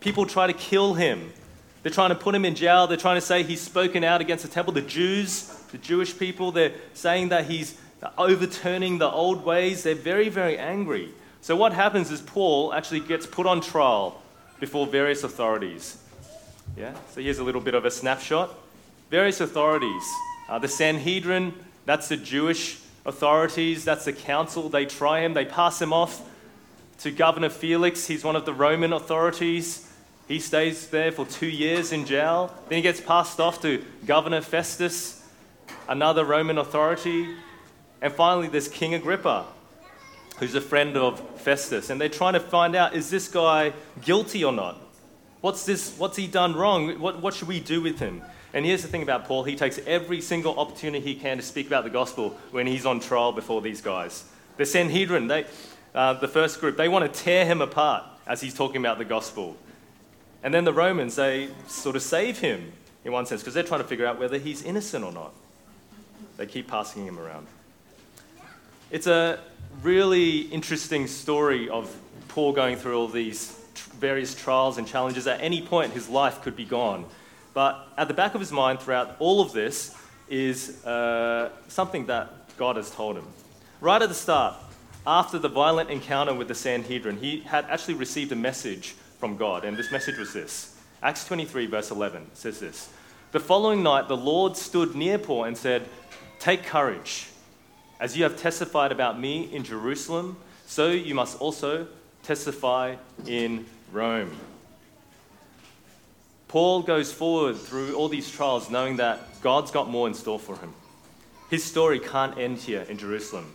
People 0.00 0.26
try 0.26 0.46
to 0.46 0.52
kill 0.52 0.94
him. 0.94 1.32
They're 1.82 1.92
trying 1.92 2.10
to 2.10 2.14
put 2.14 2.34
him 2.34 2.44
in 2.44 2.54
jail. 2.54 2.86
They're 2.86 2.96
trying 2.96 3.16
to 3.16 3.26
say 3.26 3.42
he's 3.42 3.60
spoken 3.60 4.04
out 4.04 4.20
against 4.20 4.44
the 4.44 4.50
temple. 4.50 4.72
The 4.72 4.82
Jews, 4.82 5.46
the 5.70 5.78
Jewish 5.78 6.18
people, 6.18 6.50
they're 6.50 6.72
saying 6.94 7.28
that 7.28 7.44
he's 7.46 7.78
overturning 8.18 8.98
the 8.98 9.10
old 9.10 9.44
ways. 9.44 9.82
They're 9.82 9.94
very, 9.94 10.28
very 10.28 10.58
angry. 10.58 11.10
So, 11.40 11.56
what 11.56 11.72
happens 11.72 12.10
is 12.10 12.20
Paul 12.20 12.72
actually 12.72 13.00
gets 13.00 13.26
put 13.26 13.46
on 13.46 13.60
trial 13.60 14.20
before 14.60 14.86
various 14.86 15.24
authorities. 15.24 15.98
Yeah? 16.76 16.94
So, 17.10 17.20
here's 17.20 17.38
a 17.38 17.44
little 17.44 17.60
bit 17.60 17.74
of 17.74 17.84
a 17.84 17.90
snapshot. 17.90 18.54
Various 19.10 19.40
authorities. 19.40 20.02
Uh, 20.48 20.58
the 20.58 20.68
Sanhedrin, 20.68 21.54
that's 21.86 22.08
the 22.08 22.16
Jewish 22.16 22.80
authorities, 23.06 23.84
that's 23.84 24.04
the 24.04 24.12
council. 24.12 24.68
They 24.68 24.86
try 24.86 25.20
him, 25.20 25.34
they 25.34 25.44
pass 25.44 25.80
him 25.80 25.92
off 25.92 26.22
to 27.00 27.10
Governor 27.10 27.50
Felix. 27.50 28.06
He's 28.06 28.24
one 28.24 28.36
of 28.36 28.44
the 28.44 28.54
Roman 28.54 28.92
authorities. 28.92 29.90
He 30.26 30.38
stays 30.38 30.88
there 30.88 31.12
for 31.12 31.26
two 31.26 31.46
years 31.46 31.92
in 31.92 32.06
jail. 32.06 32.54
Then 32.68 32.76
he 32.76 32.82
gets 32.82 33.00
passed 33.00 33.40
off 33.40 33.60
to 33.62 33.84
Governor 34.06 34.40
Festus, 34.40 35.22
another 35.88 36.24
Roman 36.24 36.58
authority. 36.58 37.36
And 38.00 38.12
finally, 38.12 38.48
there's 38.48 38.68
King 38.68 38.94
Agrippa, 38.94 39.46
who's 40.38 40.54
a 40.54 40.60
friend 40.60 40.96
of 40.96 41.20
Festus. 41.40 41.90
And 41.90 42.00
they're 42.00 42.08
trying 42.08 42.34
to 42.34 42.40
find 42.40 42.74
out 42.74 42.94
is 42.94 43.10
this 43.10 43.28
guy 43.28 43.72
guilty 44.02 44.44
or 44.44 44.52
not? 44.52 44.80
What's, 45.44 45.66
this, 45.66 45.94
what's 45.98 46.16
he 46.16 46.26
done 46.26 46.54
wrong? 46.54 46.98
What, 46.98 47.20
what 47.20 47.34
should 47.34 47.48
we 47.48 47.60
do 47.60 47.82
with 47.82 47.98
him? 47.98 48.22
And 48.54 48.64
here's 48.64 48.80
the 48.80 48.88
thing 48.88 49.02
about 49.02 49.26
Paul 49.26 49.44
he 49.44 49.56
takes 49.56 49.78
every 49.86 50.22
single 50.22 50.58
opportunity 50.58 51.04
he 51.04 51.14
can 51.14 51.36
to 51.36 51.42
speak 51.42 51.66
about 51.66 51.84
the 51.84 51.90
gospel 51.90 52.30
when 52.50 52.66
he's 52.66 52.86
on 52.86 52.98
trial 52.98 53.30
before 53.30 53.60
these 53.60 53.82
guys. 53.82 54.24
The 54.56 54.64
Sanhedrin, 54.64 55.26
they, 55.26 55.44
uh, 55.94 56.14
the 56.14 56.28
first 56.28 56.60
group, 56.60 56.78
they 56.78 56.88
want 56.88 57.12
to 57.12 57.22
tear 57.22 57.44
him 57.44 57.60
apart 57.60 58.04
as 58.26 58.40
he's 58.40 58.54
talking 58.54 58.78
about 58.78 58.96
the 58.96 59.04
gospel. 59.04 59.54
And 60.42 60.54
then 60.54 60.64
the 60.64 60.72
Romans, 60.72 61.16
they 61.16 61.50
sort 61.66 61.94
of 61.94 62.00
save 62.00 62.38
him 62.38 62.72
in 63.04 63.12
one 63.12 63.26
sense 63.26 63.42
because 63.42 63.52
they're 63.52 63.64
trying 63.64 63.82
to 63.82 63.86
figure 63.86 64.06
out 64.06 64.18
whether 64.18 64.38
he's 64.38 64.62
innocent 64.62 65.04
or 65.04 65.12
not. 65.12 65.34
They 66.38 66.46
keep 66.46 66.68
passing 66.68 67.04
him 67.04 67.18
around. 67.18 67.48
It's 68.90 69.06
a 69.06 69.40
really 69.82 70.38
interesting 70.38 71.06
story 71.06 71.68
of 71.68 71.94
Paul 72.28 72.54
going 72.54 72.76
through 72.76 72.98
all 72.98 73.08
these 73.08 73.60
various 73.78 74.34
trials 74.34 74.78
and 74.78 74.86
challenges. 74.86 75.26
At 75.26 75.40
any 75.40 75.62
point, 75.62 75.92
his 75.92 76.08
life 76.08 76.42
could 76.42 76.56
be 76.56 76.64
gone. 76.64 77.04
But 77.52 77.88
at 77.96 78.08
the 78.08 78.14
back 78.14 78.34
of 78.34 78.40
his 78.40 78.52
mind, 78.52 78.80
throughout 78.80 79.16
all 79.18 79.40
of 79.40 79.52
this, 79.52 79.96
is 80.28 80.84
uh, 80.84 81.50
something 81.68 82.06
that 82.06 82.56
God 82.56 82.76
has 82.76 82.90
told 82.90 83.16
him. 83.16 83.26
Right 83.80 84.00
at 84.00 84.08
the 84.08 84.14
start, 84.14 84.54
after 85.06 85.38
the 85.38 85.48
violent 85.48 85.90
encounter 85.90 86.34
with 86.34 86.48
the 86.48 86.54
Sanhedrin, 86.54 87.18
he 87.18 87.40
had 87.40 87.66
actually 87.66 87.94
received 87.94 88.32
a 88.32 88.36
message 88.36 88.94
from 89.18 89.36
God. 89.36 89.64
And 89.64 89.76
this 89.76 89.92
message 89.92 90.18
was 90.18 90.32
this 90.32 90.76
Acts 91.02 91.26
23, 91.26 91.66
verse 91.66 91.90
11 91.90 92.30
says 92.34 92.60
this 92.60 92.88
The 93.32 93.40
following 93.40 93.82
night, 93.82 94.08
the 94.08 94.16
Lord 94.16 94.56
stood 94.56 94.94
near 94.94 95.18
Paul 95.18 95.44
and 95.44 95.56
said, 95.56 95.88
Take 96.38 96.64
courage. 96.64 97.28
As 98.00 98.16
you 98.16 98.24
have 98.24 98.36
testified 98.36 98.90
about 98.90 99.20
me 99.20 99.42
in 99.52 99.62
Jerusalem, 99.62 100.36
so 100.66 100.90
you 100.90 101.14
must 101.14 101.40
also 101.40 101.86
testify 102.24 102.96
in 103.26 103.66
Rome. 103.92 104.34
Paul 106.48 106.82
goes 106.82 107.12
forward 107.12 107.56
through 107.56 107.94
all 107.94 108.08
these 108.08 108.30
trials 108.30 108.70
knowing 108.70 108.96
that 108.96 109.40
God's 109.42 109.70
got 109.70 109.90
more 109.90 110.08
in 110.08 110.14
store 110.14 110.38
for 110.38 110.56
him. 110.56 110.72
His 111.50 111.62
story 111.62 112.00
can't 112.00 112.38
end 112.38 112.58
here 112.58 112.82
in 112.88 112.96
Jerusalem, 112.98 113.52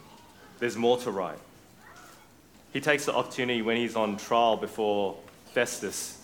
there's 0.59 0.77
more 0.77 0.97
to 0.99 1.11
write. 1.11 1.39
He 2.71 2.79
takes 2.79 3.05
the 3.05 3.15
opportunity 3.15 3.61
when 3.61 3.77
he's 3.77 3.95
on 3.95 4.17
trial 4.17 4.55
before 4.55 5.17
Festus, 5.53 6.21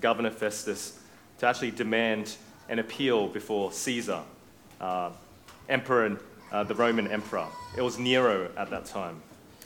Governor 0.00 0.30
Festus, 0.30 1.00
to 1.38 1.46
actually 1.46 1.70
demand 1.70 2.36
an 2.68 2.78
appeal 2.78 3.28
before 3.28 3.72
Caesar, 3.72 4.20
uh, 4.80 5.10
Emperor, 5.68 6.20
uh, 6.52 6.64
the 6.64 6.74
Roman 6.74 7.08
Emperor. 7.08 7.46
It 7.78 7.82
was 7.82 7.98
Nero 7.98 8.50
at 8.56 8.68
that 8.70 8.84
time. 8.84 9.22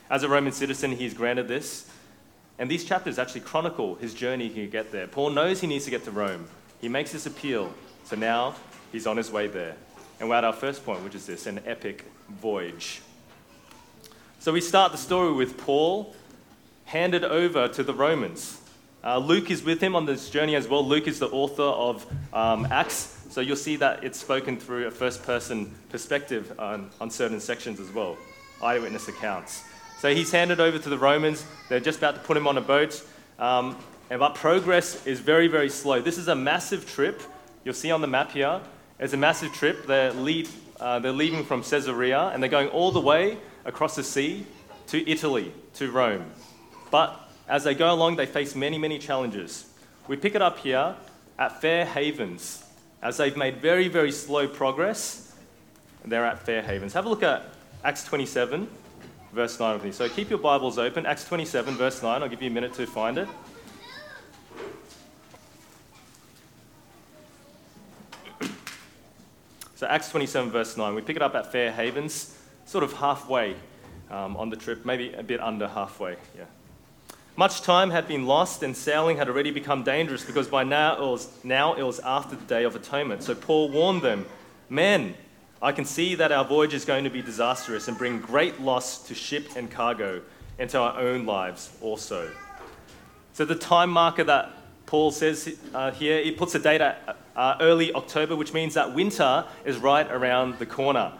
As 0.08 0.22
a 0.22 0.28
Roman 0.28 0.52
citizen, 0.52 0.92
he's 0.92 1.14
granted 1.14 1.48
this. 1.48 1.90
And 2.60 2.70
these 2.70 2.84
chapters 2.84 3.18
actually 3.18 3.40
chronicle 3.40 3.94
his 3.94 4.12
journey 4.12 4.50
to 4.50 4.66
get 4.66 4.92
there. 4.92 5.06
Paul 5.06 5.30
knows 5.30 5.62
he 5.62 5.66
needs 5.66 5.86
to 5.86 5.90
get 5.90 6.04
to 6.04 6.10
Rome. 6.10 6.46
He 6.82 6.88
makes 6.88 7.10
this 7.10 7.24
appeal. 7.24 7.72
So 8.04 8.16
now 8.16 8.54
he's 8.92 9.06
on 9.06 9.16
his 9.16 9.30
way 9.30 9.46
there. 9.46 9.76
And 10.20 10.28
we're 10.28 10.36
at 10.36 10.44
our 10.44 10.52
first 10.52 10.84
point, 10.84 11.02
which 11.02 11.14
is 11.14 11.24
this 11.24 11.46
an 11.46 11.62
epic 11.64 12.04
voyage. 12.28 13.00
So 14.40 14.52
we 14.52 14.60
start 14.60 14.92
the 14.92 14.98
story 14.98 15.32
with 15.32 15.56
Paul 15.56 16.14
handed 16.84 17.24
over 17.24 17.66
to 17.68 17.82
the 17.82 17.94
Romans. 17.94 18.60
Uh, 19.02 19.16
Luke 19.16 19.50
is 19.50 19.62
with 19.62 19.80
him 19.80 19.96
on 19.96 20.04
this 20.04 20.28
journey 20.28 20.54
as 20.54 20.68
well. 20.68 20.86
Luke 20.86 21.08
is 21.08 21.18
the 21.18 21.28
author 21.28 21.62
of 21.62 22.04
um, 22.34 22.66
Acts, 22.70 23.24
so 23.30 23.40
you'll 23.40 23.56
see 23.56 23.76
that 23.76 24.04
it's 24.04 24.18
spoken 24.18 24.58
through 24.58 24.86
a 24.86 24.90
first 24.90 25.22
person 25.22 25.74
perspective 25.88 26.52
on, 26.58 26.90
on 27.00 27.10
certain 27.10 27.40
sections 27.40 27.80
as 27.80 27.90
well, 27.90 28.18
eyewitness 28.62 29.08
accounts. 29.08 29.64
So 30.00 30.14
he's 30.14 30.32
handed 30.32 30.60
over 30.60 30.78
to 30.78 30.88
the 30.88 30.96
Romans. 30.96 31.44
They're 31.68 31.78
just 31.78 31.98
about 31.98 32.14
to 32.14 32.22
put 32.22 32.34
him 32.34 32.46
on 32.46 32.56
a 32.56 32.62
boat. 32.62 33.04
Um, 33.38 33.76
but 34.08 34.34
progress 34.34 35.06
is 35.06 35.20
very, 35.20 35.46
very 35.46 35.68
slow. 35.68 36.00
This 36.00 36.16
is 36.16 36.28
a 36.28 36.34
massive 36.34 36.88
trip. 36.90 37.20
You'll 37.64 37.74
see 37.74 37.90
on 37.90 38.00
the 38.00 38.06
map 38.06 38.30
here. 38.32 38.62
It's 38.98 39.12
a 39.12 39.18
massive 39.18 39.52
trip. 39.52 39.86
They're, 39.86 40.14
lead, 40.14 40.48
uh, 40.80 41.00
they're 41.00 41.12
leaving 41.12 41.44
from 41.44 41.62
Caesarea 41.62 42.30
and 42.32 42.42
they're 42.42 42.48
going 42.48 42.68
all 42.68 42.92
the 42.92 43.00
way 43.00 43.36
across 43.66 43.94
the 43.94 44.02
sea 44.02 44.46
to 44.86 45.06
Italy, 45.06 45.52
to 45.74 45.90
Rome. 45.90 46.24
But 46.90 47.14
as 47.46 47.64
they 47.64 47.74
go 47.74 47.92
along, 47.92 48.16
they 48.16 48.24
face 48.24 48.54
many, 48.54 48.78
many 48.78 48.98
challenges. 48.98 49.70
We 50.08 50.16
pick 50.16 50.34
it 50.34 50.40
up 50.40 50.60
here 50.60 50.96
at 51.38 51.60
Fair 51.60 51.84
Havens. 51.84 52.64
As 53.02 53.18
they've 53.18 53.36
made 53.36 53.58
very, 53.58 53.88
very 53.88 54.12
slow 54.12 54.48
progress, 54.48 55.36
they're 56.06 56.24
at 56.24 56.38
Fair 56.38 56.62
Havens. 56.62 56.94
Have 56.94 57.04
a 57.04 57.10
look 57.10 57.22
at 57.22 57.44
Acts 57.84 58.04
27, 58.04 58.66
verse 59.32 59.58
9 59.58 59.74
with 59.74 59.84
me. 59.84 59.92
So 59.92 60.08
keep 60.08 60.30
your 60.30 60.38
Bibles 60.38 60.78
open. 60.78 61.06
Acts 61.06 61.24
27, 61.24 61.74
verse 61.74 62.02
9. 62.02 62.22
I'll 62.22 62.28
give 62.28 62.42
you 62.42 62.50
a 62.50 62.52
minute 62.52 62.74
to 62.74 62.86
find 62.86 63.18
it. 63.18 63.28
So, 69.76 69.86
Acts 69.86 70.10
27, 70.10 70.50
verse 70.50 70.76
9. 70.76 70.94
We 70.94 71.00
pick 71.00 71.16
it 71.16 71.22
up 71.22 71.34
at 71.34 71.50
Fair 71.50 71.72
Havens, 71.72 72.36
sort 72.66 72.84
of 72.84 72.92
halfway 72.92 73.56
um, 74.10 74.36
on 74.36 74.50
the 74.50 74.56
trip, 74.56 74.84
maybe 74.84 75.14
a 75.14 75.22
bit 75.22 75.40
under 75.40 75.66
halfway. 75.66 76.16
Yeah. 76.36 76.44
Much 77.34 77.62
time 77.62 77.88
had 77.88 78.06
been 78.06 78.26
lost, 78.26 78.62
and 78.62 78.76
sailing 78.76 79.16
had 79.16 79.26
already 79.26 79.50
become 79.50 79.82
dangerous 79.82 80.22
because 80.22 80.48
by 80.48 80.64
now 80.64 80.96
it 80.96 81.00
was, 81.00 81.32
now 81.44 81.72
it 81.72 81.82
was 81.82 81.98
after 82.00 82.36
the 82.36 82.44
Day 82.44 82.64
of 82.64 82.76
Atonement. 82.76 83.22
So 83.22 83.34
Paul 83.34 83.70
warned 83.70 84.02
them 84.02 84.26
Men, 84.68 85.14
I 85.62 85.72
can 85.72 85.84
see 85.84 86.14
that 86.14 86.32
our 86.32 86.44
voyage 86.44 86.74
is 86.74 86.84
going 86.84 87.04
to 87.04 87.10
be 87.10 87.22
disastrous 87.22 87.88
and 87.88 87.98
bring 87.98 88.20
great 88.20 88.60
loss 88.60 89.06
to 89.08 89.14
ship 89.14 89.48
and 89.56 89.70
cargo 89.70 90.22
and 90.58 90.70
to 90.70 90.78
our 90.78 90.98
own 90.98 91.26
lives 91.26 91.70
also. 91.80 92.30
So 93.32 93.44
the 93.44 93.54
time 93.54 93.90
marker 93.90 94.24
that 94.24 94.52
Paul 94.86 95.10
says 95.10 95.56
uh, 95.74 95.90
here, 95.92 96.22
he 96.22 96.32
puts 96.32 96.54
a 96.54 96.58
date 96.58 96.80
at 96.80 97.16
uh, 97.36 97.56
early 97.60 97.92
October, 97.94 98.36
which 98.36 98.52
means 98.52 98.74
that 98.74 98.94
winter 98.94 99.44
is 99.64 99.78
right 99.78 100.10
around 100.10 100.58
the 100.58 100.66
corner. 100.66 101.12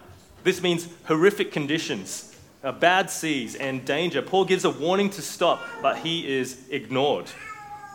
This 0.42 0.62
means 0.62 0.88
horrific 1.04 1.52
conditions 1.52 2.30
uh, 2.62 2.72
bad 2.72 3.10
seas, 3.10 3.54
and 3.54 3.84
danger. 3.84 4.22
Paul 4.22 4.44
gives 4.44 4.64
a 4.64 4.70
warning 4.70 5.10
to 5.10 5.22
stop, 5.22 5.62
but 5.82 5.98
he 5.98 6.38
is 6.38 6.60
ignored. 6.70 7.26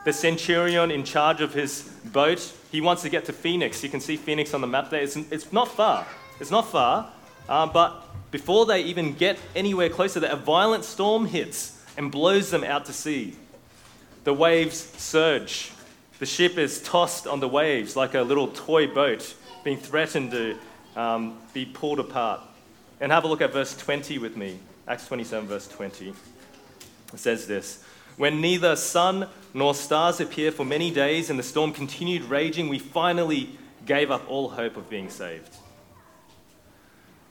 The 0.06 0.14
centurion 0.14 0.92
in 0.92 1.04
charge 1.04 1.42
of 1.42 1.54
his 1.54 1.84
boat, 2.06 2.54
he 2.72 2.82
wants 2.82 3.02
to 3.04 3.10
get 3.10 3.26
to 3.26 3.34
Phoenix. 3.34 3.84
You 3.84 3.90
can 3.90 4.00
see 4.00 4.18
Phoenix 4.18 4.54
on 4.54 4.62
the 4.62 4.68
map 4.68 4.90
there. 4.90 5.02
It's, 5.02 5.16
it's 5.16 5.52
not 5.52 5.68
far. 5.68 6.06
It's 6.40 6.52
not 6.52 6.68
far. 6.68 7.12
Uh, 7.48 7.68
but 7.68 8.06
before 8.32 8.66
they 8.66 8.82
even 8.82 9.14
get 9.14 9.40
anywhere 9.56 9.90
closer, 9.90 10.26
a 10.26 10.36
violent 10.36 10.84
storm 10.84 11.26
hits 11.26 11.82
and 11.98 12.12
blows 12.12 12.52
them 12.52 12.64
out 12.64 12.86
to 12.86 12.94
sea. 12.94 13.36
The 14.24 14.34
waves 14.34 14.78
surge. 14.98 15.72
The 16.20 16.26
ship 16.26 16.58
is 16.58 16.82
tossed 16.82 17.28
on 17.28 17.40
the 17.40 17.48
waves 17.48 17.96
like 17.96 18.14
a 18.14 18.22
little 18.22 18.48
toy 18.48 18.88
boat, 18.88 19.36
being 19.64 19.78
threatened 19.78 20.32
to 20.32 20.58
um, 20.96 21.38
be 21.54 21.66
pulled 21.66 22.00
apart. 22.00 22.42
And 23.00 23.12
have 23.12 23.24
a 23.24 23.28
look 23.28 23.42
at 23.42 23.54
verse 23.54 23.76
20 23.76 24.18
with 24.18 24.36
me. 24.36 24.60
Acts 24.88 25.08
27, 25.08 25.48
verse 25.48 25.68
20. 25.68 26.10
It 26.10 27.20
says 27.20 27.48
this 27.48 27.84
When 28.18 28.42
neither 28.42 28.76
sun 28.76 29.28
nor 29.54 29.74
stars 29.74 30.20
appeared 30.20 30.54
for 30.54 30.66
many 30.66 30.92
days 30.92 31.30
and 31.30 31.38
the 31.38 31.44
storm 31.44 31.72
continued 31.72 32.24
raging, 32.24 32.70
we 32.70 32.80
finally 32.80 33.50
gave 33.86 34.12
up 34.12 34.30
all 34.30 34.50
hope 34.50 34.78
of 34.78 34.90
being 34.90 35.10
saved. 35.10 35.56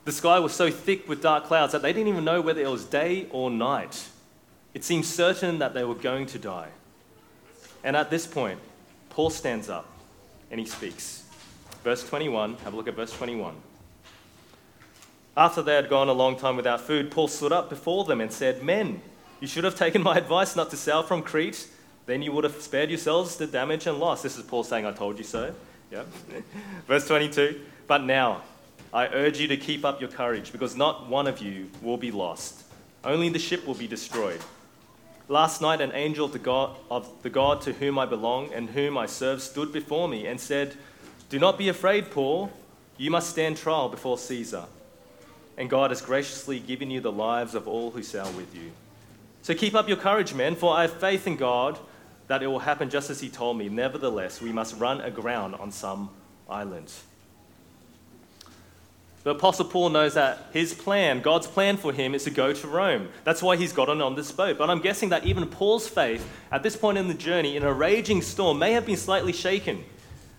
The 0.05 0.13
sky 0.13 0.39
was 0.39 0.53
so 0.53 0.71
thick 0.71 1.09
with 1.09 1.23
dark 1.23 1.45
clouds 1.45 1.73
that 1.73 1.83
they 1.83 1.93
didn't 1.93 2.09
even 2.09 2.25
know 2.25 2.41
whether 2.41 2.61
it 2.61 2.71
was 2.71 2.85
day 2.85 3.27
or 3.31 3.51
night. 3.51 4.09
It 4.75 4.85
seemed 4.85 5.07
certain 5.07 5.59
that 5.61 5.73
they 5.73 5.85
were 5.85 5.95
going 5.95 6.27
to 6.27 6.39
die. 6.39 6.69
And 7.83 7.97
at 7.97 8.11
this 8.11 8.27
point, 8.27 8.59
Paul 9.11 9.31
stands 9.31 9.69
up 9.69 9.87
and 10.51 10.61
he 10.61 10.67
speaks. 10.67 11.25
Verse 11.83 12.07
21, 12.09 12.57
have 12.65 12.75
a 12.75 12.77
look 12.77 12.89
at 12.89 12.95
verse 12.95 13.13
21. 13.13 13.55
After 15.37 15.63
they 15.63 15.75
had 15.75 15.89
gone 15.89 16.09
a 16.09 16.13
long 16.13 16.37
time 16.37 16.57
without 16.57 16.81
food, 16.81 17.11
Paul 17.11 17.29
stood 17.29 17.53
up 17.53 17.69
before 17.69 18.05
them 18.05 18.21
and 18.21 18.33
said, 18.33 18.63
Men, 18.63 19.01
you 19.41 19.47
should 19.49 19.65
have 19.65 19.77
taken 19.77 20.03
my 20.03 20.17
advice 20.19 20.55
not 20.55 20.71
to 20.71 20.77
sail 20.77 21.03
from 21.03 21.23
Crete. 21.23 21.69
Then 22.07 22.23
you 22.23 22.33
would 22.33 22.45
have 22.45 22.61
spared 22.61 22.91
yourselves 22.91 23.37
the 23.37 23.47
damage 23.47 23.87
and 23.87 23.99
loss. 23.99 24.23
This 24.23 24.37
is 24.37 24.43
Paul 24.45 24.65
saying, 24.65 24.85
I 24.87 24.93
told 24.93 25.19
you 25.19 25.25
so. 25.25 25.55
Yeah. 25.91 26.05
Verse 26.87 27.07
22 27.07 27.61
But 27.87 28.05
now, 28.05 28.43
I 28.95 29.09
urge 29.09 29.39
you 29.39 29.49
to 29.49 29.59
keep 29.59 29.85
up 29.85 30.01
your 30.01 30.09
courage, 30.09 30.53
because 30.53 30.75
not 30.77 31.09
one 31.09 31.27
of 31.27 31.41
you 31.41 31.69
will 31.83 31.99
be 31.99 32.11
lost. 32.11 32.63
Only 33.05 33.29
the 33.29 33.39
ship 33.39 33.67
will 33.67 33.75
be 33.75 33.87
destroyed. 33.87 34.41
Last 35.29 35.61
night, 35.61 35.83
an 35.83 35.93
angel 35.93 36.25
of 36.25 36.33
the, 36.33 36.39
God, 36.39 36.77
of 36.91 37.23
the 37.23 37.31
God 37.31 37.61
to 37.63 37.73
whom 37.75 37.99
I 37.99 38.07
belong 38.07 38.53
and 38.55 38.71
whom 38.71 38.97
I 38.97 39.05
serve 39.07 39.43
stood 39.43 39.73
before 39.73 40.09
me 40.09 40.27
and 40.27 40.41
said, 40.41 40.77
Do 41.29 41.39
not 41.39 41.59
be 41.59 41.69
afraid, 41.69 42.11
Paul. 42.11 42.51
You 42.97 43.11
must 43.11 43.29
stand 43.29 43.59
trial 43.59 43.91
before 43.91 44.17
Caesar 44.17 44.65
and 45.57 45.71
God 45.71 45.91
has 45.91 46.03
graciously 46.03 46.59
given 46.59 46.91
you 46.91 47.01
the 47.01 47.13
lives 47.13 47.55
of 47.55 47.69
all 47.69 47.91
who 47.91 48.03
sail 48.03 48.31
with 48.33 48.55
you. 48.55 48.73
So 49.43 49.55
keep 49.55 49.75
up 49.75 49.89
your 49.89 49.97
courage, 49.97 50.35
men, 50.35 50.57
for 50.57 50.75
I 50.75 50.83
have 50.83 50.95
faith 50.95 51.27
in 51.27 51.37
God 51.37 51.79
that 52.27 52.43
it 52.43 52.47
will 52.47 52.61
happen 52.61 52.91
just 52.91 53.11
as 53.11 53.21
He 53.21 53.29
told 53.29 53.59
me. 53.59 53.69
Nevertheless, 53.69 54.41
we 54.41 54.53
must 54.53 54.79
run 54.79 55.01
aground 55.01 55.55
on 55.55 55.71
some 55.71 56.11
island. 56.49 56.91
The 59.25 59.31
Apostle 59.31 59.65
Paul 59.65 59.89
knows 59.89 60.15
that 60.15 60.51
his 60.53 60.75
plan, 60.75 61.23
God's 61.23 61.47
plan 61.47 61.79
for 61.79 61.95
him, 61.95 62.15
is 62.15 62.25
to 62.25 62.31
go 62.31 62.53
to 62.53 62.69
Rome. 62.69 63.09
That's 63.25 63.43
why 63.43 63.57
he's 63.57 63.73
gotten 63.73 64.03
on 64.03 64.15
this 64.15 64.31
boat. 64.31 64.59
But 64.59 64.69
I'm 64.69 64.81
guessing 64.81 65.09
that 65.09 65.25
even 65.25 65.47
Paul's 65.47 65.89
faith 65.89 66.31
at 66.53 66.63
this 66.63 66.77
point 66.77 66.99
in 66.99 67.09
the 67.09 67.15
journey, 67.15 67.57
in 67.57 67.63
a 67.63 67.73
raging 67.73 68.21
storm, 68.21 68.59
may 68.59 68.73
have 68.73 68.85
been 68.85 68.99
slightly 68.99 69.33
shaken. 69.33 69.83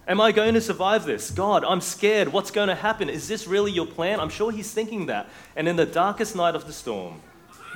Am 0.08 0.22
I 0.22 0.32
going 0.32 0.54
to 0.54 0.62
survive 0.62 1.06
this? 1.06 1.32
God, 1.32 1.63
I'm 1.65 1.82
scared. 1.82 2.27
What's 2.32 2.51
going 2.51 2.68
to 2.68 2.75
happen? 2.75 3.10
Is 3.10 3.27
this 3.27 3.48
really 3.48 3.72
your 3.72 3.88
plan? 3.88 4.20
I'm 4.20 4.30
sure 4.30 4.51
he's 4.51 4.72
thinking 4.72 5.08
that. 5.08 5.30
And 5.56 5.68
in 5.68 5.77
the 5.77 5.88
darkest 5.88 6.36
night 6.36 6.54
of 6.54 6.68
the 6.68 6.74
storm, 6.74 7.22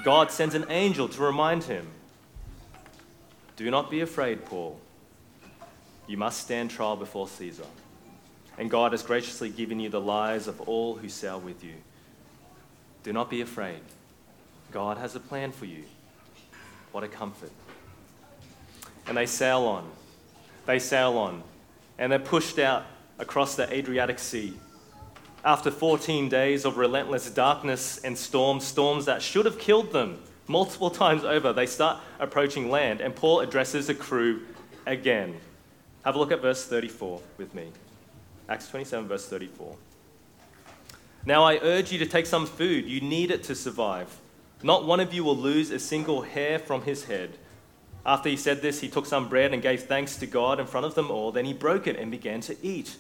God 0.04 0.30
sends 0.30 0.54
an 0.54 0.66
angel 0.70 1.10
to 1.10 1.24
remind 1.24 1.64
him 1.64 1.88
Do 3.56 3.70
not 3.72 3.90
be 3.90 4.02
afraid, 4.02 4.46
Paul. 4.46 4.80
You 6.06 6.18
must 6.18 6.42
stand 6.42 6.70
trial 6.70 6.96
before 6.96 7.28
Caesar. 7.28 7.66
And 8.60 8.70
God 8.70 8.92
has 8.92 9.02
graciously 9.02 9.50
given 9.50 9.80
you 9.80 9.90
the 9.90 10.02
lives 10.02 10.48
of 10.48 10.62
all 10.62 10.96
who 10.96 11.10
sail 11.10 11.40
with 11.40 11.64
you. 11.64 11.74
Do 13.02 13.14
not 13.14 13.30
be 13.30 13.42
afraid. 13.42 13.80
God 14.72 14.98
has 14.98 15.16
a 15.16 15.20
plan 15.20 15.52
for 15.52 15.66
you. 15.66 15.86
What 16.92 17.04
a 17.04 17.08
comfort. 17.08 17.52
And 19.08 19.18
they 19.18 19.26
sail 19.26 19.62
on. 19.62 19.90
They 20.68 20.78
sail 20.78 21.18
on 21.18 21.42
and 22.00 22.12
they're 22.12 22.20
pushed 22.20 22.58
out 22.58 22.86
across 23.20 23.56
the 23.56 23.72
Adriatic 23.72 24.18
Sea. 24.18 24.54
After 25.44 25.70
14 25.70 26.30
days 26.30 26.66
of 26.66 26.78
relentless 26.78 27.30
darkness 27.30 28.00
and 28.00 28.18
storms, 28.18 28.66
storms 28.66 29.06
that 29.06 29.22
should 29.22 29.46
have 29.46 29.60
killed 29.60 29.92
them 29.92 30.22
multiple 30.48 30.90
times 30.90 31.24
over, 31.24 31.54
they 31.54 31.66
start 31.66 32.02
approaching 32.20 32.70
land, 32.70 33.02
and 33.02 33.16
Paul 33.16 33.42
addresses 33.42 33.88
the 33.88 33.94
crew 33.94 34.42
again. 34.86 35.36
Have 36.04 36.16
a 36.16 36.18
look 36.20 36.32
at 36.32 36.42
verse 36.42 36.66
34 36.66 37.22
with 37.38 37.54
me. 37.54 37.70
Acts 38.50 38.68
27, 38.70 39.08
verse 39.08 39.28
34. 39.28 39.76
Now 41.26 41.44
I 41.44 41.60
urge 41.62 41.92
you 41.92 42.00
to 42.00 42.06
take 42.06 42.26
some 42.26 42.46
food. 42.46 42.86
You 42.86 43.00
need 43.00 43.32
it 43.32 43.44
to 43.44 43.56
survive. 43.56 44.20
Not 44.64 44.86
one 44.86 45.00
of 45.00 45.14
you 45.14 45.24
will 45.24 45.38
lose 45.38 45.72
a 45.72 45.80
single 45.80 46.24
hair 46.24 46.60
from 46.60 46.82
his 46.82 47.06
head 47.06 47.38
After 48.06 48.30
he 48.30 48.38
said 48.38 48.62
this, 48.62 48.80
he 48.80 48.88
took 48.88 49.06
some 49.06 49.30
bread 49.30 49.54
and 49.54 49.62
gave 49.62 49.84
thanks 49.84 50.16
to 50.18 50.26
God 50.26 50.60
in 50.60 50.66
front 50.66 50.86
of 50.86 50.96
them 50.96 51.12
all. 51.12 51.32
Then 51.32 51.46
he 51.46 51.54
broke 51.54 51.88
it 51.88 51.98
and 51.98 52.10
began 52.10 52.42
to 52.42 52.56
eat. 52.66 52.96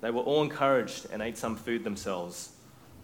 They 0.00 0.10
were 0.10 0.22
all 0.22 0.42
encouraged 0.42 1.06
and 1.12 1.22
ate 1.22 1.38
some 1.38 1.56
food 1.56 1.84
themselves. 1.84 2.50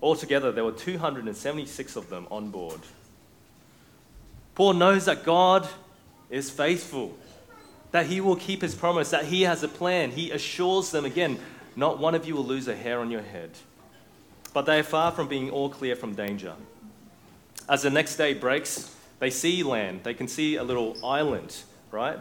Altogether, 0.03 0.51
there 0.51 0.65
were 0.65 0.73
276 0.73 1.97
of 1.97 2.09
them 2.09 2.27
on 2.31 2.51
board. 2.51 2.81
Paul 4.55 4.73
knows 4.73 5.05
that 5.05 5.25
God 5.25 5.69
is 6.31 6.51
faithful, 6.51 7.17
that 7.93 8.07
he 8.07 8.21
will 8.21 8.37
keep 8.37 8.63
his 8.63 8.75
promise, 8.75 9.11
that 9.11 9.27
he 9.27 9.43
has 9.43 9.63
a 9.63 9.69
plan. 9.69 10.11
He 10.11 10.31
assures 10.31 10.91
them 10.91 11.05
again, 11.05 11.39
not 11.79 11.99
one 11.99 12.15
of 12.15 12.27
you 12.27 12.35
will 12.35 12.45
lose 12.45 12.69
a 12.69 12.77
hair 12.77 13.01
on 13.01 13.11
your 13.11 13.23
head. 13.23 13.51
But 14.53 14.67
they 14.67 14.79
are 14.81 14.85
far 14.85 15.13
from 15.13 15.29
being 15.29 15.51
all 15.51 15.69
clear 15.69 15.97
from 15.97 16.15
danger. 16.15 16.55
As 17.69 17.83
the 17.83 17.91
next 17.91 18.17
day 18.17 18.35
breaks, 18.35 18.95
they 19.19 19.31
see 19.31 19.63
land. 19.63 20.01
They 20.03 20.15
can 20.15 20.29
see 20.29 20.57
a 20.57 20.63
little 20.63 20.97
island, 21.05 21.57
right? 21.91 22.19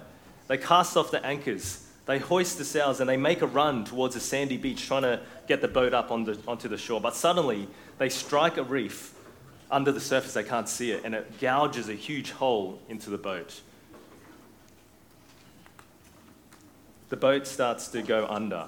They 0.47 0.57
cast 0.57 0.95
off 0.95 1.11
the 1.11 1.25
anchors 1.25 1.87
they 2.07 2.19
hoist 2.19 2.57
the 2.57 2.63
sails 2.63 3.01
and 3.01 3.09
they 3.09 3.17
make 3.17 3.41
a 3.41 3.45
run 3.45 3.83
towards 3.83 4.15
a 4.15 4.21
sandy 4.21 4.55
beach, 4.55 4.87
trying 4.87 5.01
to 5.01 5.19
get 5.45 5.61
the 5.61 5.67
boat 5.67 5.93
up 5.93 6.09
on 6.09 6.23
the, 6.23 6.39
onto 6.47 6.69
the 6.69 6.77
shore. 6.77 7.01
But 7.01 7.15
suddenly, 7.15 7.67
they 7.97 8.07
strike 8.07 8.55
a 8.55 8.63
reef 8.63 9.13
under 9.69 9.91
the 9.91 9.99
surface. 9.99 10.33
They 10.33 10.45
can't 10.45 10.69
see 10.69 10.91
it, 10.91 11.03
and 11.03 11.13
it 11.13 11.37
gouges 11.39 11.89
a 11.89 11.93
huge 11.93 12.31
hole 12.31 12.79
into 12.87 13.09
the 13.09 13.17
boat. 13.17 13.59
The 17.09 17.17
boat 17.17 17.45
starts 17.45 17.89
to 17.89 18.01
go 18.01 18.25
under. 18.25 18.67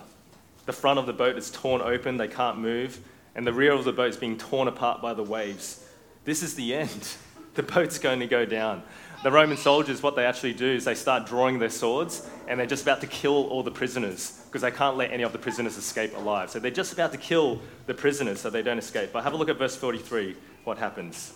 The 0.70 0.74
front 0.74 1.00
of 1.00 1.08
the 1.08 1.14
boat 1.14 1.36
is 1.36 1.50
torn 1.50 1.82
open, 1.82 2.18
they 2.18 2.28
can't 2.28 2.60
move, 2.60 3.00
and 3.34 3.48
the 3.48 3.52
rear 3.52 3.72
of 3.72 3.86
the 3.86 3.92
boat 3.92 4.12
is 4.12 4.18
being 4.18 4.38
torn 4.38 4.68
apart 4.68 5.02
by 5.02 5.16
the 5.16 5.24
waves. 5.24 5.84
This 6.26 6.44
is 6.44 6.54
the 6.54 6.76
end. 6.76 7.16
The 7.56 7.64
boat's 7.64 7.98
going 7.98 8.20
to 8.20 8.28
go 8.28 8.46
down 8.46 8.84
the 9.24 9.32
Roman 9.32 9.58
soldiers, 9.58 10.02
what 10.02 10.16
they 10.16 10.26
actually 10.26 10.54
do 10.54 10.68
is 10.68 10.86
they 10.86 10.96
start 10.96 11.26
drawing 11.26 11.60
their 11.60 11.70
swords 11.70 12.30
and 12.48 12.60
they're 12.60 12.68
just 12.68 12.84
about 12.84 13.02
to 13.02 13.08
kill 13.08 13.48
all 13.48 13.64
the 13.64 13.72
prisoners 13.72 14.42
because 14.46 14.62
they 14.62 14.72
can't 14.72 14.96
let 14.96 15.12
any 15.12 15.24
of 15.24 15.34
the 15.34 15.38
prisoners 15.38 15.76
escape 15.76 16.16
alive. 16.16 16.50
So 16.50 16.60
they're 16.60 16.72
just 16.72 16.94
about 16.94 17.12
to 17.12 17.18
kill 17.18 17.60
the 17.86 17.94
prisoners 17.94 18.40
so 18.40 18.50
they 18.50 18.62
don't 18.62 18.78
escape. 18.78 19.10
But 19.12 19.24
have 19.24 19.34
a 19.34 19.38
look 19.38 19.50
at 19.50 19.58
verse 19.58 19.76
43, 19.76 20.38
what 20.64 20.78
happens. 20.78 21.34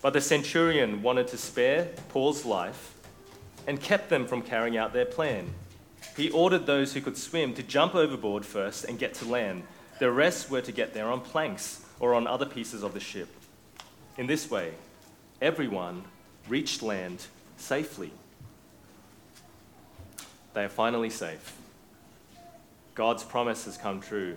But 0.00 0.14
the 0.14 0.22
centurion 0.22 1.02
wanted 1.02 1.28
to 1.28 1.36
spare 1.36 1.90
Paul's 2.08 2.46
life 2.46 2.94
and 3.66 3.78
kept 3.78 4.08
them 4.08 4.26
from 4.26 4.40
carrying 4.40 4.78
out 4.78 4.94
their 4.94 5.04
plan. 5.04 5.52
He 6.16 6.30
ordered 6.30 6.66
those 6.66 6.94
who 6.94 7.00
could 7.00 7.16
swim 7.16 7.54
to 7.54 7.62
jump 7.62 7.94
overboard 7.94 8.46
first 8.46 8.84
and 8.84 8.98
get 8.98 9.14
to 9.14 9.24
land. 9.24 9.64
The 9.98 10.10
rest 10.10 10.50
were 10.50 10.60
to 10.60 10.72
get 10.72 10.94
there 10.94 11.10
on 11.10 11.20
planks 11.20 11.84
or 11.98 12.14
on 12.14 12.26
other 12.26 12.46
pieces 12.46 12.82
of 12.82 12.94
the 12.94 13.00
ship. 13.00 13.28
In 14.16 14.26
this 14.26 14.50
way, 14.50 14.72
everyone 15.40 16.04
reached 16.48 16.82
land 16.82 17.26
safely. 17.56 18.12
They 20.52 20.64
are 20.64 20.68
finally 20.68 21.10
safe. 21.10 21.56
God's 22.94 23.24
promise 23.24 23.64
has 23.64 23.76
come 23.76 24.00
true. 24.00 24.36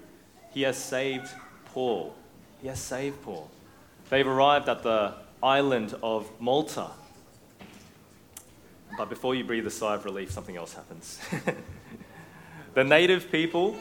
He 0.51 0.63
has 0.63 0.77
saved 0.77 1.29
Paul. 1.65 2.15
He 2.59 2.67
has 2.67 2.79
saved 2.79 3.21
Paul. 3.21 3.51
They've 4.09 4.27
arrived 4.27 4.67
at 4.67 4.81
the 4.81 5.13
island 5.43 5.93
of 6.01 6.29
Malta. 6.39 6.87
But 8.97 9.09
before 9.09 9.35
you 9.35 9.43
breathe 9.43 9.67
a 9.67 9.71
sigh 9.71 9.95
of 9.95 10.05
relief, 10.05 10.31
something 10.31 10.57
else 10.57 10.73
happens. 10.73 11.19
the 12.73 12.83
native 12.83 13.31
people 13.31 13.75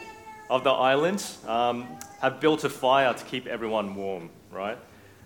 of 0.50 0.64
the 0.64 0.70
island 0.70 1.24
um, 1.46 1.86
have 2.20 2.40
built 2.40 2.64
a 2.64 2.70
fire 2.70 3.12
to 3.12 3.24
keep 3.24 3.46
everyone 3.46 3.94
warm, 3.94 4.30
right? 4.52 4.78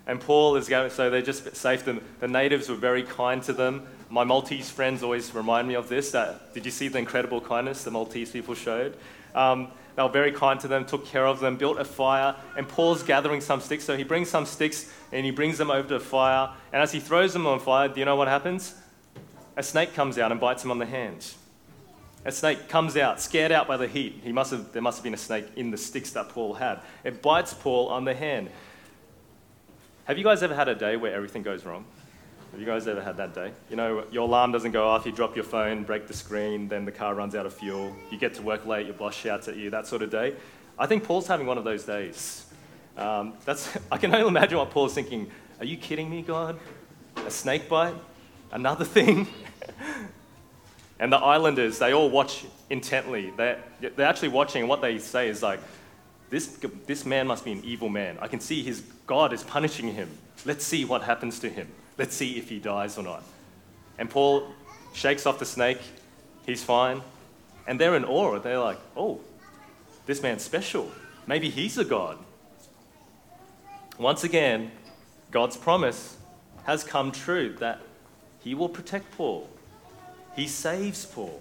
And 0.06 0.20
Paul 0.20 0.56
is 0.56 0.68
going, 0.68 0.90
so 0.90 1.10
they're 1.10 1.22
just 1.22 1.54
safe. 1.54 1.84
The, 1.84 2.00
the 2.18 2.28
natives 2.28 2.68
were 2.68 2.76
very 2.76 3.02
kind 3.02 3.42
to 3.44 3.52
them. 3.52 3.86
My 4.08 4.24
Maltese 4.24 4.70
friends 4.70 5.02
always 5.02 5.34
remind 5.34 5.68
me 5.68 5.74
of 5.74 5.88
this. 5.88 6.10
That, 6.12 6.52
did 6.54 6.64
you 6.64 6.72
see 6.72 6.88
the 6.88 6.98
incredible 6.98 7.40
kindness 7.40 7.84
the 7.84 7.90
Maltese 7.90 8.30
people 8.30 8.54
showed? 8.54 8.96
Um, 9.34 9.68
they 9.94 10.02
were 10.02 10.08
very 10.08 10.32
kind 10.32 10.58
to 10.60 10.68
them, 10.68 10.84
took 10.84 11.06
care 11.06 11.26
of 11.26 11.40
them, 11.40 11.56
built 11.56 11.78
a 11.78 11.84
fire, 11.84 12.34
and 12.56 12.68
Paul's 12.68 13.02
gathering 13.02 13.40
some 13.40 13.60
sticks. 13.60 13.84
So 13.84 13.96
he 13.96 14.04
brings 14.04 14.30
some 14.30 14.46
sticks 14.46 14.90
and 15.12 15.24
he 15.24 15.30
brings 15.30 15.58
them 15.58 15.70
over 15.70 15.86
to 15.88 15.94
the 15.94 16.00
fire. 16.00 16.50
And 16.72 16.82
as 16.82 16.92
he 16.92 17.00
throws 17.00 17.32
them 17.32 17.46
on 17.46 17.60
fire, 17.60 17.88
do 17.88 18.00
you 18.00 18.06
know 18.06 18.16
what 18.16 18.28
happens? 18.28 18.74
A 19.60 19.62
snake 19.62 19.92
comes 19.92 20.16
out 20.16 20.32
and 20.32 20.40
bites 20.40 20.64
him 20.64 20.70
on 20.70 20.78
the 20.78 20.86
hand. 20.86 21.34
A 22.24 22.32
snake 22.32 22.70
comes 22.70 22.96
out, 22.96 23.20
scared 23.20 23.52
out 23.52 23.68
by 23.68 23.76
the 23.76 23.86
heat. 23.86 24.18
He 24.24 24.32
must 24.32 24.52
have, 24.52 24.72
there 24.72 24.80
must 24.80 24.96
have 24.96 25.04
been 25.04 25.12
a 25.12 25.18
snake 25.18 25.44
in 25.54 25.70
the 25.70 25.76
sticks 25.76 26.12
that 26.12 26.30
Paul 26.30 26.54
had. 26.54 26.80
It 27.04 27.20
bites 27.20 27.52
Paul 27.52 27.88
on 27.88 28.06
the 28.06 28.14
hand. 28.14 28.48
Have 30.04 30.16
you 30.16 30.24
guys 30.24 30.42
ever 30.42 30.54
had 30.54 30.68
a 30.68 30.74
day 30.74 30.96
where 30.96 31.12
everything 31.12 31.42
goes 31.42 31.66
wrong? 31.66 31.84
Have 32.52 32.58
you 32.58 32.64
guys 32.64 32.88
ever 32.88 33.02
had 33.02 33.18
that 33.18 33.34
day? 33.34 33.52
You 33.68 33.76
know, 33.76 34.04
your 34.10 34.22
alarm 34.22 34.50
doesn't 34.50 34.72
go 34.72 34.88
off, 34.88 35.04
you 35.04 35.12
drop 35.12 35.36
your 35.36 35.44
phone, 35.44 35.84
break 35.84 36.06
the 36.06 36.14
screen, 36.14 36.66
then 36.66 36.86
the 36.86 36.92
car 36.92 37.14
runs 37.14 37.34
out 37.34 37.44
of 37.44 37.52
fuel, 37.52 37.94
you 38.10 38.16
get 38.16 38.32
to 38.36 38.42
work 38.42 38.64
late, 38.64 38.86
your 38.86 38.94
boss 38.94 39.14
shouts 39.14 39.46
at 39.46 39.58
you, 39.58 39.68
that 39.68 39.86
sort 39.86 40.00
of 40.00 40.10
day. 40.10 40.36
I 40.78 40.86
think 40.86 41.04
Paul's 41.04 41.26
having 41.26 41.46
one 41.46 41.58
of 41.58 41.64
those 41.64 41.84
days. 41.84 42.46
Um, 42.96 43.34
that's, 43.44 43.76
I 43.92 43.98
can 43.98 44.14
only 44.14 44.26
imagine 44.26 44.56
what 44.56 44.70
Paul's 44.70 44.94
thinking. 44.94 45.30
Are 45.58 45.66
you 45.66 45.76
kidding 45.76 46.08
me, 46.08 46.22
God? 46.22 46.58
A 47.26 47.30
snake 47.30 47.68
bite? 47.68 47.94
Another 48.52 48.86
thing? 48.86 49.28
and 51.00 51.12
the 51.12 51.16
islanders, 51.16 51.78
they 51.78 51.92
all 51.92 52.10
watch 52.10 52.44
intently. 52.68 53.32
They're, 53.36 53.58
they're 53.80 54.06
actually 54.06 54.28
watching, 54.28 54.62
and 54.62 54.68
what 54.68 54.80
they 54.80 54.98
say 54.98 55.28
is 55.28 55.42
like, 55.42 55.60
this, 56.30 56.58
this 56.86 57.04
man 57.04 57.26
must 57.26 57.44
be 57.44 57.52
an 57.52 57.64
evil 57.64 57.88
man. 57.88 58.16
I 58.20 58.28
can 58.28 58.40
see 58.40 58.62
his 58.62 58.82
God 59.06 59.32
is 59.32 59.42
punishing 59.42 59.92
him. 59.92 60.08
Let's 60.44 60.64
see 60.64 60.84
what 60.84 61.02
happens 61.02 61.40
to 61.40 61.48
him. 61.48 61.68
Let's 61.98 62.14
see 62.14 62.38
if 62.38 62.48
he 62.48 62.60
dies 62.60 62.96
or 62.96 63.02
not. 63.02 63.24
And 63.98 64.08
Paul 64.08 64.46
shakes 64.94 65.26
off 65.26 65.38
the 65.38 65.44
snake. 65.44 65.80
He's 66.46 66.62
fine. 66.62 67.02
And 67.66 67.80
they're 67.80 67.96
in 67.96 68.04
awe. 68.04 68.38
They're 68.38 68.58
like, 68.58 68.78
oh, 68.96 69.20
this 70.06 70.22
man's 70.22 70.42
special. 70.42 70.90
Maybe 71.26 71.50
he's 71.50 71.76
a 71.78 71.84
God. 71.84 72.18
Once 73.98 74.24
again, 74.24 74.70
God's 75.30 75.56
promise 75.56 76.16
has 76.64 76.84
come 76.84 77.12
true 77.12 77.54
that 77.58 77.80
he 78.42 78.54
will 78.54 78.68
protect 78.68 79.10
Paul. 79.16 79.48
He 80.34 80.46
saves 80.48 81.04
Paul. 81.04 81.40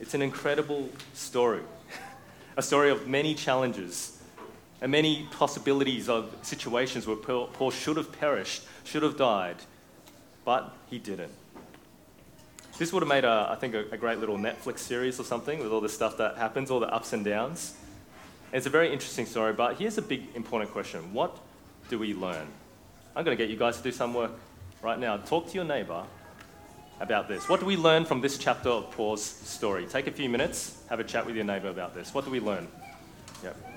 It's 0.00 0.14
an 0.14 0.22
incredible 0.22 0.88
story 1.14 1.62
a 2.56 2.62
story 2.62 2.90
of 2.90 3.06
many 3.06 3.34
challenges 3.34 4.18
and 4.80 4.90
many 4.90 5.28
possibilities 5.30 6.08
of 6.08 6.34
situations 6.42 7.06
where 7.06 7.16
Paul 7.16 7.70
should 7.70 7.96
have 7.96 8.10
perished, 8.12 8.64
should 8.84 9.02
have 9.04 9.16
died, 9.16 9.56
but 10.44 10.74
he 10.90 10.98
didn't. 10.98 11.32
This 12.78 12.92
would 12.92 13.02
have 13.02 13.08
made, 13.08 13.24
a, 13.24 13.48
I 13.50 13.54
think, 13.54 13.74
a, 13.74 13.84
a 13.92 13.96
great 13.96 14.18
little 14.18 14.36
Netflix 14.36 14.80
series 14.80 15.20
or 15.20 15.24
something 15.24 15.60
with 15.60 15.70
all 15.70 15.80
the 15.80 15.88
stuff 15.88 16.16
that 16.18 16.36
happens, 16.36 16.70
all 16.70 16.80
the 16.80 16.92
ups 16.92 17.12
and 17.12 17.24
downs. 17.24 17.76
It's 18.52 18.66
a 18.66 18.70
very 18.70 18.92
interesting 18.92 19.24
story, 19.24 19.52
but 19.52 19.76
here's 19.76 19.98
a 19.98 20.02
big 20.02 20.34
important 20.34 20.72
question 20.72 21.12
What 21.12 21.38
do 21.88 21.98
we 21.98 22.12
learn? 22.12 22.48
I'm 23.14 23.24
going 23.24 23.36
to 23.36 23.42
get 23.42 23.50
you 23.50 23.58
guys 23.58 23.76
to 23.76 23.82
do 23.82 23.92
some 23.92 24.14
work 24.14 24.32
right 24.82 24.98
now. 24.98 25.16
Talk 25.16 25.48
to 25.48 25.54
your 25.54 25.64
neighbor 25.64 26.04
about 27.00 27.28
this? 27.28 27.48
What 27.48 27.60
do 27.60 27.66
we 27.66 27.76
learn 27.76 28.04
from 28.04 28.20
this 28.20 28.36
chapter 28.36 28.68
of 28.68 28.90
Paul's 28.90 29.24
story? 29.24 29.86
Take 29.86 30.08
a 30.08 30.12
few 30.12 30.28
minutes, 30.28 30.82
have 30.90 31.00
a 31.00 31.04
chat 31.04 31.24
with 31.24 31.36
your 31.36 31.44
neighbor 31.44 31.68
about 31.68 31.94
this. 31.94 32.12
What 32.12 32.24
do 32.24 32.30
we 32.30 32.40
learn? 32.40 32.68
Yep. 33.42 33.71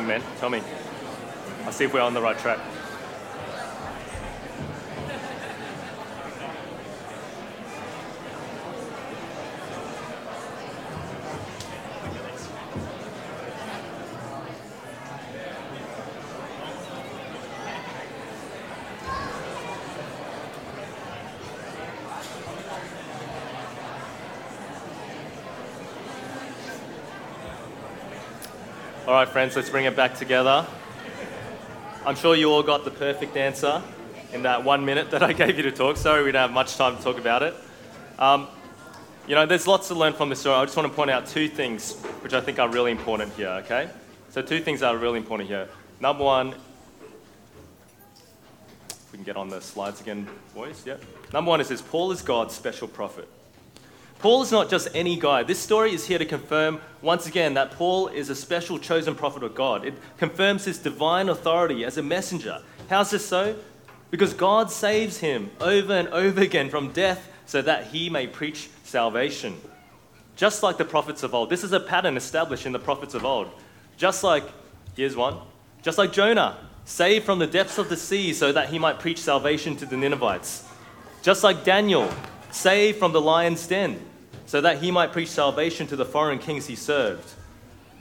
Man? 0.00 0.22
Tell 0.38 0.48
me. 0.48 0.62
I'll 1.66 1.72
see 1.72 1.84
if 1.84 1.92
we're 1.92 2.00
on 2.00 2.14
the 2.14 2.22
right 2.22 2.38
track. 2.38 2.58
All 29.12 29.18
right, 29.18 29.28
friends, 29.28 29.54
let's 29.54 29.68
bring 29.68 29.84
it 29.84 29.94
back 29.94 30.16
together. 30.16 30.66
I'm 32.06 32.16
sure 32.16 32.34
you 32.34 32.50
all 32.50 32.62
got 32.62 32.86
the 32.86 32.90
perfect 32.90 33.36
answer 33.36 33.82
in 34.32 34.44
that 34.44 34.64
one 34.64 34.86
minute 34.86 35.10
that 35.10 35.22
I 35.22 35.34
gave 35.34 35.58
you 35.58 35.64
to 35.64 35.70
talk. 35.70 35.98
Sorry, 35.98 36.24
we 36.24 36.32
don't 36.32 36.40
have 36.40 36.50
much 36.50 36.76
time 36.76 36.96
to 36.96 37.02
talk 37.02 37.18
about 37.18 37.42
it. 37.42 37.54
Um, 38.18 38.48
you 39.26 39.34
know, 39.34 39.44
there's 39.44 39.66
lots 39.66 39.88
to 39.88 39.94
learn 39.94 40.14
from 40.14 40.30
this 40.30 40.40
story. 40.40 40.56
I 40.56 40.64
just 40.64 40.78
want 40.78 40.90
to 40.90 40.96
point 40.96 41.10
out 41.10 41.26
two 41.26 41.46
things 41.46 42.00
which 42.22 42.32
I 42.32 42.40
think 42.40 42.58
are 42.58 42.70
really 42.70 42.90
important 42.90 43.34
here, 43.34 43.50
okay? 43.64 43.90
So, 44.30 44.40
two 44.40 44.60
things 44.60 44.82
are 44.82 44.96
really 44.96 45.18
important 45.18 45.46
here. 45.46 45.68
Number 46.00 46.24
one, 46.24 46.54
if 48.88 49.12
we 49.12 49.18
can 49.18 49.24
get 49.24 49.36
on 49.36 49.50
the 49.50 49.60
slides 49.60 50.00
again, 50.00 50.26
boys, 50.54 50.86
yep. 50.86 51.02
Number 51.34 51.50
one 51.50 51.60
is 51.60 51.68
this 51.68 51.82
Paul 51.82 52.12
is 52.12 52.22
God's 52.22 52.54
special 52.54 52.88
prophet. 52.88 53.28
Paul 54.22 54.42
is 54.42 54.52
not 54.52 54.70
just 54.70 54.86
any 54.94 55.16
guy. 55.16 55.42
This 55.42 55.58
story 55.58 55.92
is 55.92 56.06
here 56.06 56.16
to 56.16 56.24
confirm 56.24 56.80
once 57.00 57.26
again 57.26 57.54
that 57.54 57.72
Paul 57.72 58.06
is 58.06 58.30
a 58.30 58.36
special 58.36 58.78
chosen 58.78 59.16
prophet 59.16 59.42
of 59.42 59.56
God. 59.56 59.84
It 59.84 59.94
confirms 60.16 60.64
his 60.64 60.78
divine 60.78 61.28
authority 61.28 61.84
as 61.84 61.98
a 61.98 62.04
messenger. 62.04 62.62
How's 62.88 63.10
this 63.10 63.26
so? 63.26 63.56
Because 64.12 64.32
God 64.32 64.70
saves 64.70 65.18
him 65.18 65.50
over 65.60 65.92
and 65.92 66.06
over 66.10 66.40
again 66.40 66.70
from 66.70 66.92
death 66.92 67.28
so 67.46 67.62
that 67.62 67.88
he 67.88 68.08
may 68.10 68.28
preach 68.28 68.70
salvation. 68.84 69.60
Just 70.36 70.62
like 70.62 70.78
the 70.78 70.84
prophets 70.84 71.24
of 71.24 71.34
old. 71.34 71.50
This 71.50 71.64
is 71.64 71.72
a 71.72 71.80
pattern 71.80 72.16
established 72.16 72.64
in 72.64 72.70
the 72.70 72.78
prophets 72.78 73.14
of 73.14 73.24
old. 73.24 73.50
Just 73.96 74.22
like, 74.22 74.44
here's 74.94 75.16
one, 75.16 75.38
just 75.82 75.98
like 75.98 76.12
Jonah, 76.12 76.58
saved 76.84 77.26
from 77.26 77.40
the 77.40 77.46
depths 77.48 77.76
of 77.76 77.88
the 77.88 77.96
sea 77.96 78.32
so 78.34 78.52
that 78.52 78.68
he 78.68 78.78
might 78.78 79.00
preach 79.00 79.18
salvation 79.18 79.74
to 79.78 79.84
the 79.84 79.96
Ninevites. 79.96 80.64
Just 81.22 81.42
like 81.42 81.64
Daniel, 81.64 82.08
saved 82.52 83.00
from 83.00 83.10
the 83.10 83.20
lion's 83.20 83.66
den 83.66 84.00
so 84.52 84.60
that 84.60 84.82
he 84.82 84.90
might 84.90 85.14
preach 85.14 85.30
salvation 85.30 85.86
to 85.86 85.96
the 85.96 86.04
foreign 86.04 86.38
kings 86.38 86.66
he 86.66 86.76
served. 86.76 87.26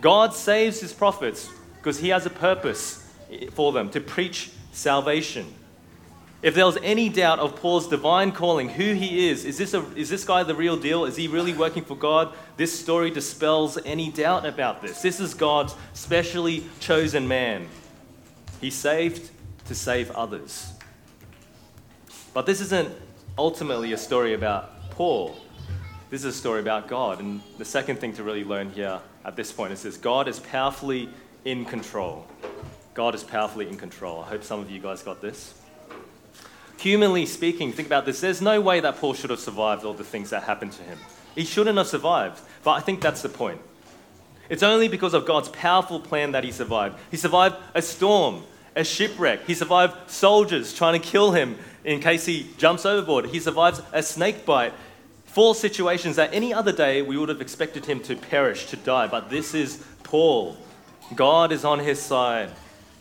God 0.01 0.33
saves 0.33 0.81
his 0.81 0.91
prophets 0.91 1.49
because 1.77 1.97
he 1.99 2.09
has 2.09 2.25
a 2.25 2.29
purpose 2.29 3.09
for 3.53 3.71
them 3.71 3.89
to 3.91 4.01
preach 4.01 4.51
salvation. 4.73 5.47
If 6.41 6.53
there 6.53 6.65
was 6.65 6.77
any 6.83 7.07
doubt 7.07 7.39
of 7.39 7.55
Paul's 7.55 7.87
divine 7.87 8.33
calling, 8.33 8.67
who 8.67 8.93
he 8.93 9.29
is, 9.29 9.45
is 9.45 9.57
this, 9.57 9.73
a, 9.73 9.85
is 9.95 10.09
this 10.09 10.25
guy 10.25 10.43
the 10.43 10.53
real 10.53 10.75
deal? 10.75 11.05
Is 11.05 11.15
he 11.15 11.29
really 11.29 11.53
working 11.53 11.85
for 11.85 11.95
God? 11.95 12.33
This 12.57 12.77
story 12.77 13.11
dispels 13.11 13.77
any 13.85 14.11
doubt 14.11 14.45
about 14.45 14.81
this. 14.81 15.01
This 15.01 15.21
is 15.21 15.33
God's 15.33 15.73
specially 15.93 16.65
chosen 16.81 17.29
man. 17.29 17.69
He's 18.59 18.75
saved 18.75 19.31
to 19.67 19.73
save 19.73 20.11
others. 20.11 20.69
But 22.33 22.45
this 22.45 22.59
isn't 22.59 22.93
ultimately 23.37 23.93
a 23.93 23.97
story 23.97 24.33
about 24.33 24.89
Paul. 24.89 25.33
This 26.11 26.25
is 26.25 26.35
a 26.35 26.37
story 26.37 26.59
about 26.59 26.89
God. 26.89 27.21
And 27.21 27.41
the 27.57 27.63
second 27.63 28.01
thing 28.01 28.11
to 28.15 28.23
really 28.23 28.43
learn 28.43 28.69
here 28.71 28.99
at 29.23 29.37
this 29.37 29.53
point 29.53 29.71
is 29.71 29.81
this 29.81 29.95
God 29.95 30.27
is 30.27 30.41
powerfully 30.41 31.07
in 31.45 31.63
control. 31.63 32.27
God 32.93 33.15
is 33.15 33.23
powerfully 33.23 33.69
in 33.69 33.77
control. 33.77 34.21
I 34.21 34.27
hope 34.27 34.43
some 34.43 34.59
of 34.59 34.69
you 34.69 34.81
guys 34.81 35.03
got 35.03 35.21
this. 35.21 35.53
Humanly 36.77 37.25
speaking, 37.25 37.71
think 37.71 37.87
about 37.87 38.05
this. 38.05 38.19
There's 38.19 38.41
no 38.41 38.59
way 38.59 38.81
that 38.81 38.97
Paul 38.97 39.13
should 39.13 39.29
have 39.29 39.39
survived 39.39 39.85
all 39.85 39.93
the 39.93 40.03
things 40.03 40.31
that 40.31 40.43
happened 40.43 40.73
to 40.73 40.83
him. 40.83 40.97
He 41.33 41.45
shouldn't 41.45 41.77
have 41.77 41.87
survived. 41.87 42.41
But 42.61 42.71
I 42.71 42.81
think 42.81 42.99
that's 42.99 43.21
the 43.21 43.29
point. 43.29 43.61
It's 44.49 44.63
only 44.63 44.89
because 44.89 45.13
of 45.13 45.25
God's 45.25 45.47
powerful 45.47 46.01
plan 46.01 46.33
that 46.33 46.43
he 46.43 46.51
survived. 46.51 46.99
He 47.09 47.15
survived 47.15 47.55
a 47.73 47.81
storm, 47.81 48.43
a 48.75 48.83
shipwreck. 48.83 49.45
He 49.45 49.53
survived 49.53 50.11
soldiers 50.11 50.73
trying 50.73 50.99
to 50.99 51.07
kill 51.07 51.31
him 51.31 51.57
in 51.85 52.01
case 52.01 52.25
he 52.25 52.49
jumps 52.57 52.85
overboard. 52.85 53.27
He 53.27 53.39
survives 53.39 53.81
a 53.93 54.03
snake 54.03 54.45
bite. 54.45 54.73
Four 55.31 55.55
situations 55.55 56.17
that 56.17 56.33
any 56.33 56.53
other 56.53 56.73
day 56.73 57.01
we 57.01 57.17
would 57.17 57.29
have 57.29 57.39
expected 57.39 57.85
him 57.85 58.01
to 58.01 58.17
perish, 58.17 58.65
to 58.65 58.75
die. 58.75 59.07
But 59.07 59.29
this 59.29 59.53
is 59.53 59.81
Paul. 60.03 60.57
God 61.15 61.53
is 61.53 61.63
on 61.63 61.79
his 61.79 62.01
side. 62.01 62.49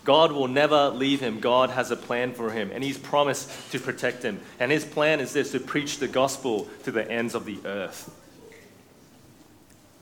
God 0.05 0.31
will 0.31 0.47
never 0.47 0.91
leave 0.91 1.19
him. 1.19 1.41
God 1.41 1.71
has 1.71 1.91
a 1.91 1.97
plan 1.97 2.33
for 2.33 2.53
him, 2.53 2.71
and 2.73 2.85
he's 2.85 2.99
promised 2.99 3.73
to 3.73 3.81
protect 3.81 4.23
him. 4.23 4.41
And 4.61 4.71
his 4.71 4.85
plan 4.85 5.19
is 5.19 5.33
this 5.33 5.51
to 5.51 5.59
preach 5.59 5.99
the 5.99 6.07
gospel 6.07 6.69
to 6.85 6.93
the 6.93 7.11
ends 7.11 7.35
of 7.35 7.47
the 7.47 7.59
earth. 7.65 8.15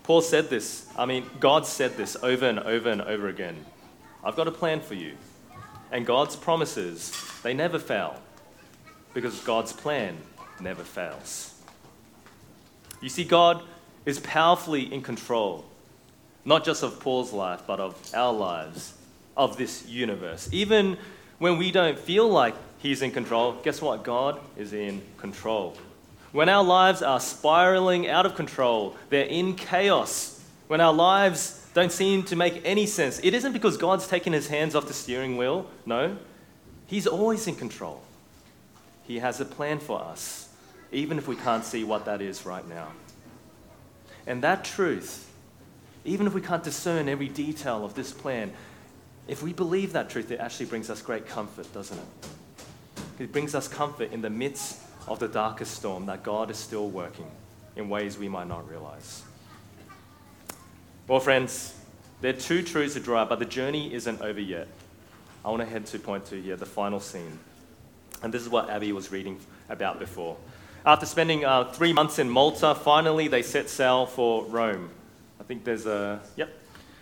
Paul 0.02 0.20
said 0.20 0.50
this. 0.50 0.86
I 0.98 1.06
mean, 1.06 1.24
God 1.40 1.64
said 1.64 1.96
this 1.96 2.14
over 2.22 2.46
and 2.46 2.58
over 2.58 2.90
and 2.90 3.00
over 3.00 3.28
again. 3.28 3.56
I've 4.22 4.36
got 4.36 4.48
a 4.48 4.52
plan 4.52 4.80
for 4.80 4.94
you. 4.94 5.16
And 5.90 6.04
God's 6.04 6.36
promises, 6.36 7.10
they 7.42 7.54
never 7.54 7.78
fail 7.78 8.20
because 9.14 9.40
God's 9.40 9.72
plan 9.72 10.18
never 10.60 10.84
fails. 10.84 11.57
You 13.00 13.08
see, 13.08 13.24
God 13.24 13.62
is 14.04 14.18
powerfully 14.20 14.92
in 14.92 15.02
control, 15.02 15.64
not 16.44 16.64
just 16.64 16.82
of 16.82 17.00
Paul's 17.00 17.32
life, 17.32 17.62
but 17.66 17.80
of 17.80 17.94
our 18.14 18.32
lives 18.32 18.94
of 19.36 19.56
this 19.56 19.86
universe. 19.86 20.48
Even 20.52 20.98
when 21.38 21.58
we 21.58 21.70
don't 21.70 21.98
feel 21.98 22.28
like 22.28 22.54
He's 22.80 23.02
in 23.02 23.10
control, 23.10 23.56
guess 23.62 23.82
what? 23.82 24.04
God 24.04 24.40
is 24.56 24.72
in 24.72 25.02
control. 25.16 25.76
When 26.32 26.48
our 26.48 26.62
lives 26.62 27.02
are 27.02 27.18
spiraling 27.18 28.08
out 28.08 28.26
of 28.26 28.34
control, 28.34 28.96
they're 29.10 29.24
in 29.24 29.54
chaos, 29.54 30.44
when 30.68 30.80
our 30.80 30.92
lives 30.92 31.66
don't 31.74 31.90
seem 31.90 32.22
to 32.24 32.36
make 32.36 32.60
any 32.64 32.86
sense, 32.86 33.20
it 33.22 33.34
isn't 33.34 33.52
because 33.52 33.76
God's 33.76 34.06
taken 34.06 34.32
His 34.32 34.48
hands 34.48 34.74
off 34.74 34.86
the 34.86 34.92
steering 34.92 35.36
wheel. 35.36 35.66
No, 35.86 36.16
He's 36.86 37.06
always 37.06 37.46
in 37.46 37.54
control. 37.54 38.02
He 39.06 39.18
has 39.18 39.40
a 39.40 39.44
plan 39.44 39.78
for 39.78 40.00
us, 40.00 40.47
even 40.92 41.18
if 41.18 41.28
we 41.28 41.36
can't 41.36 41.64
see 41.64 41.84
what 41.84 42.04
that 42.06 42.20
is 42.20 42.46
right 42.46 42.66
now. 42.68 42.88
And 44.26 44.42
that 44.42 44.64
truth, 44.64 45.30
even 46.04 46.26
if 46.26 46.34
we 46.34 46.40
can't 46.40 46.62
discern 46.62 47.08
every 47.08 47.28
detail 47.28 47.84
of 47.84 47.94
this 47.94 48.12
plan, 48.12 48.52
if 49.26 49.42
we 49.42 49.52
believe 49.52 49.92
that 49.92 50.08
truth, 50.08 50.30
it 50.30 50.40
actually 50.40 50.66
brings 50.66 50.88
us 50.90 51.02
great 51.02 51.26
comfort, 51.26 51.72
doesn't 51.72 51.98
it? 51.98 52.28
It 53.18 53.32
brings 53.32 53.54
us 53.54 53.68
comfort 53.68 54.12
in 54.12 54.22
the 54.22 54.30
midst 54.30 54.80
of 55.06 55.18
the 55.18 55.28
darkest 55.28 55.74
storm 55.74 56.06
that 56.06 56.22
God 56.22 56.50
is 56.50 56.56
still 56.56 56.88
working 56.88 57.30
in 57.76 57.88
ways 57.88 58.18
we 58.18 58.28
might 58.28 58.48
not 58.48 58.68
realize. 58.68 59.22
Well, 61.06 61.20
friends, 61.20 61.74
there 62.20 62.34
are 62.34 62.38
two 62.38 62.62
truths 62.62 62.94
to 62.94 63.00
draw 63.00 63.24
but 63.24 63.38
the 63.38 63.44
journey 63.44 63.92
isn't 63.94 64.20
over 64.20 64.40
yet. 64.40 64.68
I 65.44 65.50
want 65.50 65.62
to 65.62 65.68
head 65.68 65.86
to 65.86 65.98
point 65.98 66.26
two 66.26 66.40
here, 66.40 66.56
the 66.56 66.66
final 66.66 67.00
scene. 67.00 67.38
And 68.22 68.34
this 68.34 68.42
is 68.42 68.48
what 68.48 68.68
Abby 68.68 68.92
was 68.92 69.12
reading 69.12 69.38
about 69.68 69.98
before. 69.98 70.36
After 70.88 71.04
spending 71.04 71.44
uh, 71.44 71.64
three 71.64 71.92
months 71.92 72.18
in 72.18 72.30
Malta, 72.30 72.74
finally 72.74 73.28
they 73.28 73.42
set 73.42 73.68
sail 73.68 74.06
for 74.06 74.46
Rome. 74.46 74.88
I 75.38 75.42
think 75.42 75.62
there's 75.62 75.84
a, 75.84 76.18
yep, 76.34 76.48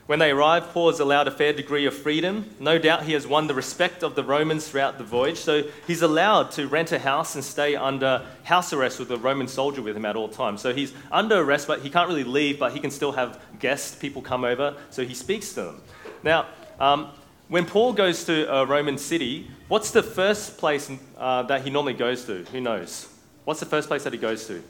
when 0.06 0.18
they 0.18 0.32
arrive, 0.32 0.70
Paul 0.70 0.88
is 0.88 0.98
allowed 0.98 1.28
a 1.28 1.30
fair 1.30 1.52
degree 1.52 1.86
of 1.86 1.94
freedom. 1.94 2.50
No 2.58 2.80
doubt 2.80 3.04
he 3.04 3.12
has 3.12 3.28
won 3.28 3.46
the 3.46 3.54
respect 3.54 4.02
of 4.02 4.16
the 4.16 4.24
Romans 4.24 4.68
throughout 4.68 4.98
the 4.98 5.04
voyage, 5.04 5.36
so 5.36 5.62
he's 5.86 6.02
allowed 6.02 6.50
to 6.50 6.66
rent 6.66 6.90
a 6.90 6.98
house 6.98 7.36
and 7.36 7.44
stay 7.44 7.76
under 7.76 8.26
house 8.42 8.72
arrest 8.72 8.98
with 8.98 9.08
a 9.12 9.18
Roman 9.18 9.46
soldier 9.46 9.82
with 9.82 9.96
him 9.96 10.04
at 10.04 10.16
all 10.16 10.28
times. 10.28 10.60
So 10.60 10.74
he's 10.74 10.92
under 11.12 11.36
arrest, 11.36 11.68
but 11.68 11.82
he 11.82 11.88
can't 11.88 12.08
really 12.08 12.24
leave, 12.24 12.58
but 12.58 12.72
he 12.72 12.80
can 12.80 12.90
still 12.90 13.12
have 13.12 13.38
guests, 13.60 13.94
people 13.94 14.20
come 14.20 14.42
over, 14.42 14.74
so 14.90 15.04
he 15.04 15.14
speaks 15.14 15.50
to 15.52 15.62
them. 15.62 15.82
Now, 16.24 16.46
um, 16.80 17.12
when 17.46 17.64
Paul 17.64 17.92
goes 17.92 18.24
to 18.24 18.52
a 18.52 18.66
Roman 18.66 18.98
city, 18.98 19.48
what's 19.68 19.92
the 19.92 20.02
first 20.02 20.58
place 20.58 20.90
uh, 21.16 21.44
that 21.44 21.62
he 21.62 21.70
normally 21.70 21.94
goes 21.94 22.24
to? 22.24 22.42
Who 22.50 22.60
knows? 22.60 23.12
What's 23.46 23.60
the 23.60 23.66
first 23.66 23.86
place 23.86 24.02
that 24.02 24.12
he 24.12 24.18
goes 24.18 24.48
to? 24.48 24.60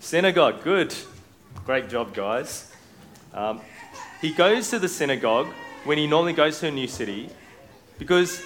Synagogue. 0.00 0.64
Good. 0.64 0.92
Great 1.64 1.88
job, 1.88 2.12
guys. 2.12 2.72
Um, 3.32 3.60
he 4.20 4.32
goes 4.32 4.70
to 4.70 4.80
the 4.80 4.88
synagogue 4.88 5.46
when 5.84 5.98
he 5.98 6.08
normally 6.08 6.32
goes 6.32 6.58
to 6.58 6.66
a 6.66 6.70
new 6.72 6.88
city 6.88 7.30
because 8.00 8.42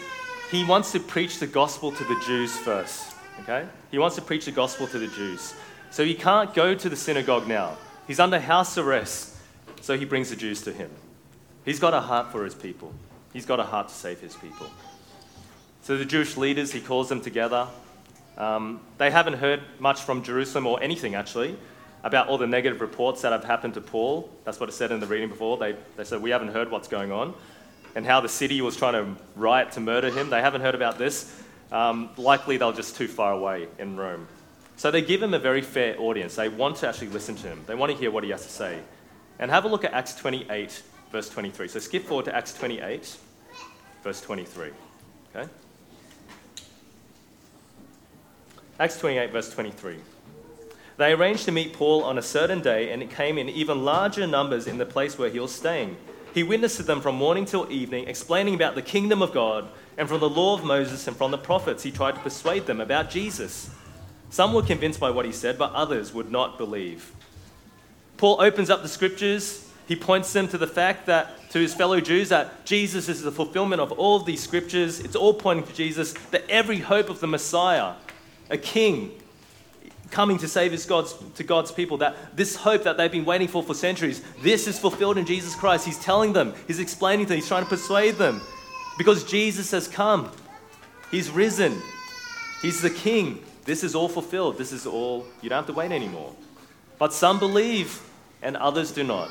he 0.50 0.62
wants 0.62 0.92
to 0.92 1.00
preach 1.00 1.38
the 1.38 1.46
gospel 1.46 1.90
to 1.90 2.04
the 2.04 2.22
Jews 2.26 2.54
first. 2.54 3.16
Okay? 3.40 3.66
He 3.90 3.96
wants 3.96 4.14
to 4.16 4.22
preach 4.22 4.44
the 4.44 4.52
gospel 4.52 4.86
to 4.88 4.98
the 4.98 5.08
Jews. 5.08 5.54
So 5.90 6.04
he 6.04 6.12
can't 6.12 6.52
go 6.52 6.74
to 6.74 6.88
the 6.90 6.96
synagogue 6.96 7.48
now. 7.48 7.78
He's 8.06 8.20
under 8.20 8.38
house 8.38 8.76
arrest. 8.76 9.36
So 9.80 9.96
he 9.96 10.04
brings 10.04 10.28
the 10.28 10.36
Jews 10.36 10.60
to 10.64 10.72
him. 10.72 10.90
He's 11.64 11.80
got 11.80 11.94
a 11.94 12.02
heart 12.02 12.30
for 12.30 12.44
his 12.44 12.54
people. 12.54 12.92
He's 13.32 13.46
got 13.46 13.58
a 13.58 13.64
heart 13.64 13.88
to 13.88 13.94
save 13.94 14.20
his 14.20 14.36
people. 14.36 14.66
So 15.80 15.96
the 15.96 16.04
Jewish 16.04 16.36
leaders, 16.36 16.72
he 16.72 16.82
calls 16.82 17.08
them 17.08 17.22
together. 17.22 17.68
Um, 18.36 18.80
they 18.98 19.10
haven't 19.10 19.34
heard 19.34 19.62
much 19.78 20.02
from 20.02 20.22
Jerusalem 20.22 20.66
or 20.66 20.82
anything 20.82 21.14
actually 21.14 21.56
about 22.04 22.28
all 22.28 22.38
the 22.38 22.46
negative 22.46 22.80
reports 22.80 23.22
that 23.22 23.32
have 23.32 23.44
happened 23.44 23.74
to 23.74 23.80
Paul. 23.80 24.30
That's 24.44 24.60
what 24.60 24.68
it 24.68 24.72
said 24.72 24.92
in 24.92 25.00
the 25.00 25.06
reading 25.06 25.28
before. 25.28 25.56
They, 25.56 25.74
they 25.96 26.04
said, 26.04 26.22
We 26.22 26.30
haven't 26.30 26.48
heard 26.48 26.70
what's 26.70 26.88
going 26.88 27.12
on. 27.12 27.34
And 27.94 28.04
how 28.04 28.20
the 28.20 28.28
city 28.28 28.60
was 28.60 28.76
trying 28.76 28.92
to 28.92 29.22
riot 29.36 29.72
to 29.72 29.80
murder 29.80 30.10
him. 30.10 30.28
They 30.28 30.42
haven't 30.42 30.60
heard 30.60 30.74
about 30.74 30.98
this. 30.98 31.42
Um, 31.72 32.10
likely 32.16 32.58
they're 32.58 32.72
just 32.72 32.96
too 32.96 33.08
far 33.08 33.32
away 33.32 33.68
in 33.78 33.96
Rome. 33.96 34.28
So 34.76 34.90
they 34.90 35.00
give 35.00 35.22
him 35.22 35.32
a 35.32 35.38
very 35.38 35.62
fair 35.62 35.98
audience. 35.98 36.36
They 36.36 36.50
want 36.50 36.76
to 36.76 36.88
actually 36.88 37.08
listen 37.08 37.34
to 37.36 37.48
him, 37.48 37.64
they 37.66 37.74
want 37.74 37.92
to 37.92 37.98
hear 37.98 38.10
what 38.10 38.22
he 38.22 38.30
has 38.30 38.42
to 38.44 38.52
say. 38.52 38.78
And 39.38 39.50
have 39.50 39.64
a 39.64 39.68
look 39.68 39.84
at 39.84 39.92
Acts 39.92 40.14
28, 40.14 40.82
verse 41.10 41.28
23. 41.28 41.68
So 41.68 41.78
skip 41.78 42.04
forward 42.04 42.26
to 42.26 42.34
Acts 42.34 42.54
28, 42.54 43.16
verse 44.02 44.20
23. 44.20 44.70
Okay? 45.34 45.50
Acts 48.78 48.98
28, 48.98 49.32
verse 49.32 49.50
23. 49.52 49.96
They 50.98 51.12
arranged 51.12 51.44
to 51.46 51.52
meet 51.52 51.72
Paul 51.72 52.04
on 52.04 52.18
a 52.18 52.22
certain 52.22 52.60
day, 52.60 52.92
and 52.92 53.02
it 53.02 53.10
came 53.10 53.38
in 53.38 53.48
even 53.48 53.84
larger 53.84 54.26
numbers 54.26 54.66
in 54.66 54.78
the 54.78 54.84
place 54.84 55.18
where 55.18 55.30
he 55.30 55.40
was 55.40 55.54
staying. 55.54 55.96
He 56.34 56.42
witnessed 56.42 56.76
to 56.76 56.82
them 56.82 57.00
from 57.00 57.14
morning 57.16 57.46
till 57.46 57.70
evening, 57.72 58.06
explaining 58.06 58.54
about 58.54 58.74
the 58.74 58.82
kingdom 58.82 59.22
of 59.22 59.32
God, 59.32 59.68
and 59.96 60.06
from 60.08 60.20
the 60.20 60.28
law 60.28 60.54
of 60.54 60.64
Moses 60.64 61.06
and 61.08 61.16
from 61.16 61.30
the 61.30 61.38
prophets, 61.38 61.82
he 61.82 61.90
tried 61.90 62.16
to 62.16 62.20
persuade 62.20 62.66
them 62.66 62.80
about 62.80 63.08
Jesus. 63.08 63.70
Some 64.28 64.52
were 64.52 64.62
convinced 64.62 65.00
by 65.00 65.10
what 65.10 65.24
he 65.24 65.32
said, 65.32 65.56
but 65.56 65.72
others 65.72 66.12
would 66.12 66.30
not 66.30 66.58
believe. 66.58 67.12
Paul 68.18 68.40
opens 68.42 68.68
up 68.68 68.82
the 68.82 68.88
scriptures. 68.88 69.70
He 69.88 69.96
points 69.96 70.32
them 70.32 70.48
to 70.48 70.58
the 70.58 70.66
fact 70.66 71.06
that, 71.06 71.48
to 71.50 71.58
his 71.58 71.72
fellow 71.72 72.00
Jews, 72.00 72.28
that 72.28 72.66
Jesus 72.66 73.08
is 73.08 73.22
the 73.22 73.32
fulfillment 73.32 73.80
of 73.80 73.92
all 73.92 74.16
of 74.16 74.26
these 74.26 74.42
scriptures. 74.42 75.00
It's 75.00 75.16
all 75.16 75.32
pointing 75.32 75.66
to 75.66 75.72
Jesus, 75.72 76.12
that 76.30 76.44
every 76.50 76.80
hope 76.80 77.08
of 77.08 77.20
the 77.20 77.26
Messiah, 77.26 77.94
a 78.50 78.58
king, 78.58 79.10
coming 80.10 80.38
to 80.38 80.48
save 80.48 80.72
his 80.72 80.86
God's, 80.86 81.14
to 81.34 81.44
God's 81.44 81.72
people, 81.72 81.98
that 81.98 82.36
this 82.36 82.56
hope 82.56 82.84
that 82.84 82.96
they've 82.96 83.10
been 83.10 83.24
waiting 83.24 83.48
for 83.48 83.62
for 83.62 83.74
centuries, 83.74 84.22
this 84.42 84.66
is 84.66 84.78
fulfilled 84.78 85.18
in 85.18 85.26
Jesus 85.26 85.54
Christ. 85.54 85.84
He's 85.84 85.98
telling 85.98 86.32
them, 86.32 86.54
he's 86.66 86.78
explaining 86.78 87.26
to 87.26 87.30
them, 87.30 87.36
he's 87.36 87.48
trying 87.48 87.64
to 87.64 87.68
persuade 87.68 88.16
them. 88.16 88.40
Because 88.98 89.24
Jesus 89.24 89.70
has 89.72 89.88
come, 89.88 90.30
he's 91.10 91.30
risen, 91.30 91.80
he's 92.62 92.80
the 92.80 92.90
king. 92.90 93.42
This 93.64 93.82
is 93.82 93.94
all 93.94 94.08
fulfilled. 94.08 94.58
This 94.58 94.72
is 94.72 94.86
all, 94.86 95.26
you 95.42 95.48
don't 95.48 95.56
have 95.56 95.66
to 95.66 95.72
wait 95.72 95.90
anymore. 95.90 96.32
But 96.98 97.12
some 97.12 97.38
believe 97.38 98.00
and 98.40 98.56
others 98.56 98.92
do 98.92 99.02
not. 99.02 99.28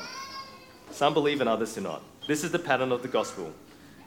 Some 0.90 1.14
believe 1.14 1.40
and 1.40 1.48
others 1.48 1.74
do 1.74 1.80
not. 1.80 2.02
This 2.28 2.44
is 2.44 2.52
the 2.52 2.58
pattern 2.58 2.92
of 2.92 3.02
the 3.02 3.08
gospel. 3.08 3.52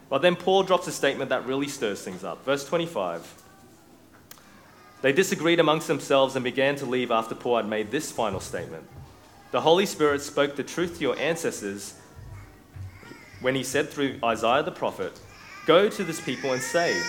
But 0.07 0.21
then 0.21 0.35
Paul 0.35 0.63
drops 0.63 0.87
a 0.87 0.91
statement 0.91 1.29
that 1.29 1.45
really 1.45 1.67
stirs 1.67 2.01
things 2.01 2.23
up. 2.23 2.45
Verse 2.45 2.65
25. 2.65 3.43
They 5.01 5.13
disagreed 5.13 5.59
amongst 5.59 5.87
themselves 5.87 6.35
and 6.35 6.43
began 6.43 6.75
to 6.77 6.85
leave 6.85 7.11
after 7.11 7.35
Paul 7.35 7.57
had 7.57 7.67
made 7.67 7.91
this 7.91 8.11
final 8.11 8.39
statement. 8.39 8.83
The 9.51 9.61
Holy 9.61 9.85
Spirit 9.85 10.21
spoke 10.21 10.55
the 10.55 10.63
truth 10.63 10.95
to 10.95 11.01
your 11.01 11.17
ancestors 11.17 11.95
when 13.41 13.55
he 13.55 13.63
said 13.63 13.89
through 13.89 14.19
Isaiah 14.23 14.63
the 14.63 14.71
prophet, 14.71 15.19
Go 15.65 15.89
to 15.89 16.03
this 16.03 16.19
people 16.19 16.51
and 16.51 16.61
say, 16.61 17.01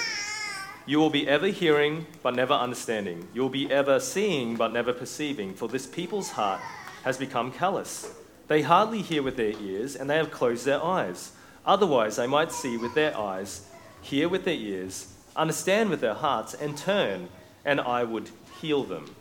You 0.86 0.98
will 0.98 1.10
be 1.10 1.28
ever 1.28 1.48
hearing, 1.48 2.06
but 2.22 2.36
never 2.36 2.54
understanding. 2.54 3.26
You 3.34 3.42
will 3.42 3.48
be 3.48 3.70
ever 3.70 3.98
seeing, 3.98 4.56
but 4.56 4.72
never 4.72 4.92
perceiving. 4.92 5.54
For 5.54 5.68
this 5.68 5.86
people's 5.86 6.30
heart 6.30 6.60
has 7.04 7.18
become 7.18 7.50
callous. 7.50 8.12
They 8.48 8.62
hardly 8.62 9.02
hear 9.02 9.22
with 9.22 9.36
their 9.36 9.52
ears, 9.60 9.96
and 9.96 10.08
they 10.08 10.16
have 10.16 10.30
closed 10.30 10.64
their 10.64 10.82
eyes. 10.82 11.32
Otherwise, 11.66 12.16
they 12.16 12.26
might 12.26 12.52
see 12.52 12.76
with 12.76 12.94
their 12.94 13.16
eyes, 13.16 13.66
hear 14.00 14.28
with 14.28 14.44
their 14.44 14.54
ears, 14.54 15.12
understand 15.36 15.90
with 15.90 16.00
their 16.00 16.14
hearts, 16.14 16.54
and 16.54 16.76
turn, 16.76 17.28
and 17.64 17.80
I 17.80 18.04
would 18.04 18.30
heal 18.60 18.84
them. 18.84 19.14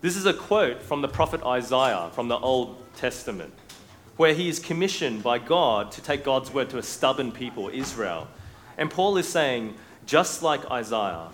This 0.00 0.16
is 0.16 0.26
a 0.26 0.34
quote 0.34 0.82
from 0.82 1.02
the 1.02 1.08
prophet 1.08 1.42
Isaiah 1.42 2.10
from 2.12 2.28
the 2.28 2.38
Old 2.38 2.76
Testament 2.96 3.52
where 4.16 4.34
he 4.34 4.48
is 4.48 4.58
commissioned 4.58 5.22
by 5.22 5.38
God 5.38 5.92
to 5.92 6.00
take 6.00 6.24
God's 6.24 6.52
word 6.52 6.70
to 6.70 6.78
a 6.78 6.82
stubborn 6.82 7.32
people, 7.32 7.68
Israel. 7.68 8.28
And 8.78 8.90
Paul 8.90 9.16
is 9.18 9.28
saying, 9.28 9.74
just 10.06 10.42
like 10.42 10.70
Isaiah, 10.70 11.28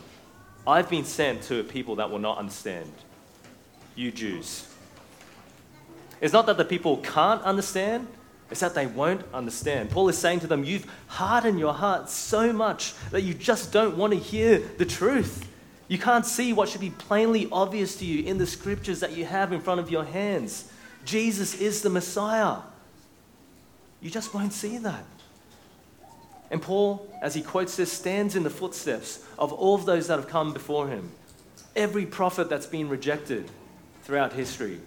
I've 0.66 0.90
been 0.90 1.04
sent 1.04 1.42
to 1.42 1.60
a 1.60 1.64
people 1.64 1.96
that 1.96 2.10
will 2.10 2.18
not 2.18 2.38
understand. 2.38 2.90
You 3.94 4.10
Jews. 4.10 4.68
It's 6.20 6.32
not 6.32 6.46
that 6.46 6.56
the 6.56 6.64
people 6.64 6.98
can't 6.98 7.42
understand, 7.42 8.06
it's 8.52 8.60
that 8.60 8.74
they 8.74 8.86
won't 8.86 9.22
understand. 9.34 9.90
Paul 9.90 10.08
is 10.08 10.16
saying 10.16 10.40
to 10.40 10.46
them, 10.46 10.64
You've 10.64 10.86
hardened 11.08 11.58
your 11.58 11.74
heart 11.74 12.08
so 12.08 12.52
much 12.52 12.94
that 13.10 13.22
you 13.22 13.34
just 13.34 13.72
don't 13.72 13.96
want 13.96 14.12
to 14.12 14.18
hear 14.18 14.60
the 14.78 14.86
truth. 14.86 15.48
You 15.88 15.98
can't 15.98 16.24
see 16.24 16.52
what 16.52 16.68
should 16.68 16.80
be 16.80 16.90
plainly 16.90 17.48
obvious 17.52 17.96
to 17.96 18.06
you 18.06 18.24
in 18.24 18.38
the 18.38 18.46
scriptures 18.46 19.00
that 19.00 19.16
you 19.16 19.24
have 19.24 19.52
in 19.52 19.60
front 19.60 19.80
of 19.80 19.90
your 19.90 20.04
hands. 20.04 20.72
Jesus 21.04 21.60
is 21.60 21.82
the 21.82 21.90
Messiah. 21.90 22.58
You 24.00 24.10
just 24.10 24.32
won't 24.32 24.52
see 24.52 24.78
that. 24.78 25.04
And 26.50 26.60
Paul, 26.60 27.08
as 27.22 27.34
he 27.34 27.42
quotes 27.42 27.76
this, 27.76 27.90
stands 27.90 28.36
in 28.36 28.42
the 28.42 28.50
footsteps 28.50 29.24
of 29.38 29.52
all 29.52 29.74
of 29.74 29.86
those 29.86 30.08
that 30.08 30.18
have 30.18 30.28
come 30.28 30.52
before 30.52 30.88
him. 30.88 31.10
Every 31.74 32.04
prophet 32.04 32.48
that's 32.48 32.66
been 32.66 32.88
rejected 32.88 33.50
throughout 34.02 34.34
history, 34.34 34.78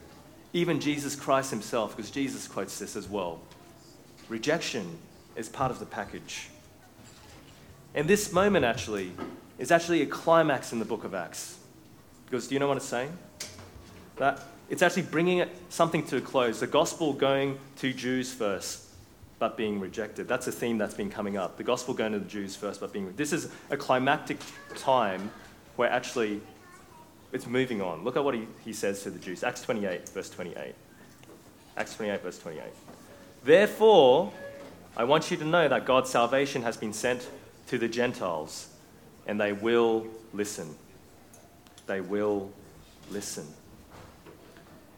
even 0.54 0.80
Jesus 0.80 1.16
Christ 1.16 1.50
himself, 1.50 1.96
because 1.96 2.12
Jesus 2.12 2.48
quotes 2.48 2.78
this 2.78 2.96
as 2.96 3.10
well. 3.10 3.40
Rejection 4.30 4.98
is 5.36 5.50
part 5.50 5.72
of 5.72 5.80
the 5.80 5.86
package. 5.86 6.50
And 7.94 8.08
this 8.08 8.32
moment, 8.32 8.66
actually, 8.66 9.12
is 9.58 9.72
actually 9.72 10.02
a 10.02 10.06
climax 10.06 10.74
in 10.74 10.80
the 10.80 10.86
book 10.86 11.04
of 11.04 11.14
Acts. 11.14 11.58
Because 12.26 12.48
do 12.48 12.56
you 12.56 12.60
know 12.60 12.68
what 12.68 12.78
it's 12.78 12.86
saying? 12.86 13.16
That 14.18 14.42
it's 14.70 14.82
actually 14.82 15.04
bringing 15.04 15.48
something 15.70 16.06
to 16.08 16.18
a 16.18 16.22
close. 16.22 16.60
The 16.60 16.68
gospel 16.68 17.14
going 17.14 17.60
to 17.78 17.94
Jews 17.94 18.34
first, 18.34 18.84
but 19.40 19.56
being 19.58 19.80
rejected. 19.80 20.28
That's 20.28 20.48
a 20.48 20.52
theme 20.52 20.78
that's 20.78 20.96
been 20.96 21.10
coming 21.10 21.38
up. 21.38 21.58
The 21.58 21.64
gospel 21.64 21.94
going 21.94 22.14
to 22.14 22.20
the 22.20 22.26
Jews 22.26 22.56
first, 22.56 22.80
but 22.80 22.92
being. 22.92 23.14
This 23.16 23.32
is 23.32 23.50
a 23.70 23.78
climactic 23.78 24.40
time 24.76 25.32
where 25.76 25.90
actually 25.90 26.42
it's 27.32 27.46
moving 27.46 27.82
on. 27.82 28.04
Look 28.04 28.18
at 28.18 28.24
what 28.24 28.34
he, 28.34 28.48
he 28.64 28.74
says 28.74 29.04
to 29.04 29.12
the 29.12 29.20
Jews. 29.20 29.44
Acts 29.44 29.62
28, 29.62 30.10
verse 30.10 30.30
28. 30.30 30.74
Acts 31.78 31.96
28, 31.96 32.24
verse 32.24 32.40
28. 32.40 32.64
Therefore, 33.46 34.34
I 34.98 35.06
want 35.06 35.32
you 35.32 35.38
to 35.38 35.46
know 35.46 35.68
that 35.70 35.86
God's 35.86 36.10
salvation 36.10 36.64
has 36.64 36.76
been 36.76 36.92
sent 36.92 37.30
to 37.68 37.78
the 37.78 37.88
Gentiles, 37.88 38.68
and 39.26 39.40
they 39.40 39.54
will 39.54 40.08
listen. 40.34 40.76
They 41.88 42.02
will 42.02 42.52
listen. 43.10 43.48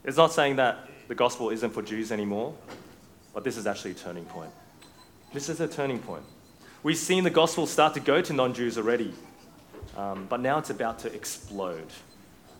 It's 0.03 0.17
not 0.17 0.31
saying 0.31 0.55
that 0.55 0.89
the 1.07 1.15
gospel 1.15 1.51
isn't 1.51 1.71
for 1.71 1.83
Jews 1.83 2.11
anymore. 2.11 2.55
But 3.37 3.43
this 3.43 3.55
is 3.55 3.67
actually 3.67 3.91
a 3.91 3.93
turning 3.93 4.25
point. 4.25 4.49
This 5.31 5.47
is 5.47 5.59
a 5.59 5.67
turning 5.67 5.99
point. 5.99 6.23
We've 6.81 6.97
seen 6.97 7.23
the 7.23 7.29
gospel 7.29 7.67
start 7.67 7.93
to 7.93 7.99
go 7.99 8.19
to 8.19 8.33
non 8.33 8.55
Jews 8.55 8.79
already, 8.79 9.13
um, 9.95 10.25
but 10.27 10.39
now 10.39 10.57
it's 10.57 10.71
about 10.71 10.97
to 11.01 11.13
explode. 11.13 11.85